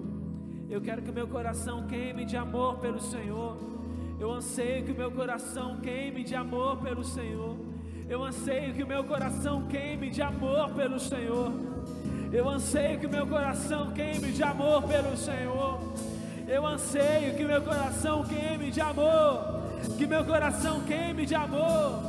Eu 0.69 0.79
quero 0.79 1.01
que 1.01 1.11
o 1.11 1.13
meu 1.13 1.27
coração 1.27 1.85
queime 1.85 2.23
de 2.23 2.37
amor 2.37 2.77
pelo 2.77 3.01
Senhor. 3.01 3.57
Eu 4.17 4.31
anseio 4.31 4.85
que 4.85 4.93
o 4.93 4.95
meu 4.95 5.11
coração 5.11 5.81
queime 5.81 6.23
de 6.23 6.33
amor 6.33 6.77
pelo 6.77 7.03
Senhor. 7.03 7.57
Eu 8.07 8.23
anseio 8.23 8.73
que 8.73 8.83
o 8.83 8.87
meu 8.87 9.03
coração 9.03 9.67
queime 9.67 10.09
de 10.09 10.21
amor 10.21 10.73
pelo 10.73 10.97
Senhor. 10.97 11.70
Eu 12.33 12.47
anseio 12.47 12.97
que 12.97 13.07
meu 13.07 13.27
coração 13.27 13.91
queime 13.91 14.31
de 14.31 14.41
amor 14.41 14.83
pelo 14.83 15.17
Senhor. 15.17 15.81
Eu 16.47 16.65
anseio 16.65 17.35
que 17.35 17.43
meu 17.43 17.61
coração 17.61 18.23
queime 18.23 18.71
de 18.71 18.79
amor. 18.79 19.61
Que 19.97 20.07
meu 20.07 20.23
coração 20.23 20.79
queime 20.81 21.25
de 21.25 21.35
amor. 21.35 22.03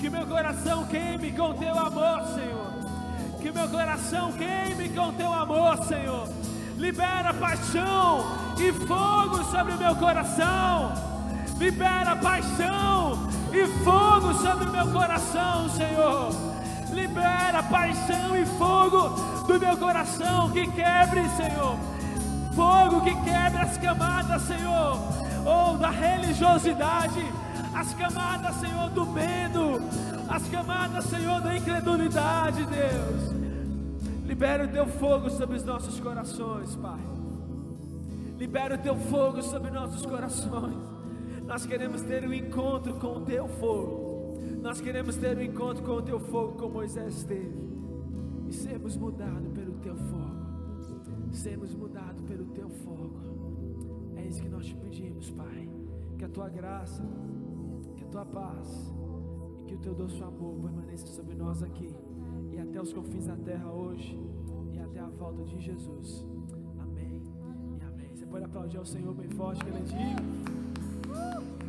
Que 0.00 0.08
meu 0.08 0.24
coração 0.24 0.86
queime 0.86 1.32
com 1.32 1.52
teu 1.54 1.76
amor, 1.76 2.22
Senhor. 2.28 2.70
Que 3.42 3.50
meu 3.50 3.68
coração 3.68 4.32
queime 4.34 4.88
com 4.90 5.12
teu 5.14 5.32
amor, 5.32 5.84
Senhor. 5.84 6.28
Libera 6.76 7.34
paixão 7.34 8.54
e 8.56 8.72
fogo 8.86 9.42
sobre 9.50 9.74
meu 9.74 9.96
coração. 9.96 10.92
Libera 11.58 12.14
paixão 12.14 13.28
e 13.52 13.66
fogo 13.82 14.32
sobre 14.34 14.70
meu 14.70 14.86
coração, 14.92 15.68
Senhor. 15.70 16.50
Libera 16.92 17.62
paixão 17.64 18.36
e 18.36 18.46
fogo 18.46 19.29
do 19.46 19.58
meu 19.58 19.76
coração 19.76 20.50
que 20.50 20.66
quebre, 20.70 21.28
Senhor. 21.30 21.76
Fogo 22.54 23.00
que 23.02 23.14
quebra 23.22 23.62
as 23.62 23.76
camadas, 23.78 24.42
Senhor, 24.42 24.98
ou 25.46 25.78
da 25.78 25.90
religiosidade, 25.90 27.24
as 27.74 27.94
camadas, 27.94 28.56
Senhor, 28.56 28.90
do 28.90 29.06
medo, 29.06 29.80
as 30.28 30.46
camadas, 30.48 31.04
Senhor, 31.04 31.40
da 31.40 31.56
incredulidade, 31.56 32.64
Deus. 32.64 33.40
Libera 34.26 34.64
o 34.64 34.68
teu 34.68 34.86
fogo 34.86 35.30
sobre 35.30 35.56
os 35.56 35.64
nossos 35.64 35.98
corações, 36.00 36.74
Pai. 36.76 37.00
Libera 38.38 38.74
o 38.74 38.78
teu 38.78 38.96
fogo 38.96 39.42
sobre 39.42 39.70
nossos 39.70 40.04
corações. 40.04 40.76
Nós 41.46 41.66
queremos 41.66 42.02
ter 42.02 42.24
um 42.26 42.32
encontro 42.32 42.94
com 42.94 43.18
o 43.18 43.20
teu 43.22 43.48
fogo. 43.48 44.40
Nós 44.62 44.80
queremos 44.80 45.16
ter 45.16 45.36
um 45.36 45.42
encontro 45.42 45.82
com 45.82 45.92
o 45.92 46.02
teu 46.02 46.20
fogo, 46.20 46.52
como 46.52 46.74
Moisés 46.74 47.24
teve. 47.24 47.69
E 48.50 48.52
sermos 48.52 48.96
mudados 48.96 49.48
pelo 49.52 49.74
teu 49.74 49.96
fogo. 49.96 51.30
Sermos 51.30 51.72
mudados 51.72 52.20
pelo 52.22 52.46
teu 52.46 52.68
fogo. 52.68 53.16
É 54.16 54.26
isso 54.26 54.42
que 54.42 54.48
nós 54.48 54.66
te 54.66 54.74
pedimos, 54.74 55.30
Pai. 55.30 55.68
Que 56.18 56.24
a 56.24 56.28
tua 56.28 56.48
graça, 56.48 57.04
que 57.96 58.02
a 58.02 58.08
tua 58.08 58.26
paz 58.26 58.92
e 59.60 59.64
que 59.66 59.74
o 59.76 59.78
teu 59.78 59.94
doce 59.94 60.20
amor 60.20 60.56
permaneça 60.60 61.06
sobre 61.06 61.36
nós 61.36 61.62
aqui 61.62 61.94
e 62.50 62.58
até 62.58 62.82
os 62.82 62.92
confins 62.92 63.26
da 63.26 63.36
terra 63.36 63.70
hoje 63.72 64.18
e 64.72 64.80
até 64.80 64.98
a 64.98 65.08
volta 65.08 65.44
de 65.44 65.60
Jesus. 65.60 66.26
Amém 66.80 67.22
e 67.78 67.84
amém. 67.84 68.16
Você 68.16 68.26
pode 68.26 68.46
aplaudir 68.46 68.78
ao 68.78 68.84
Senhor 68.84 69.14
bem 69.14 69.28
forte 69.28 69.64
que 69.64 69.70
Ele 69.70 69.78
é 69.78 69.82
digno. 69.82 71.59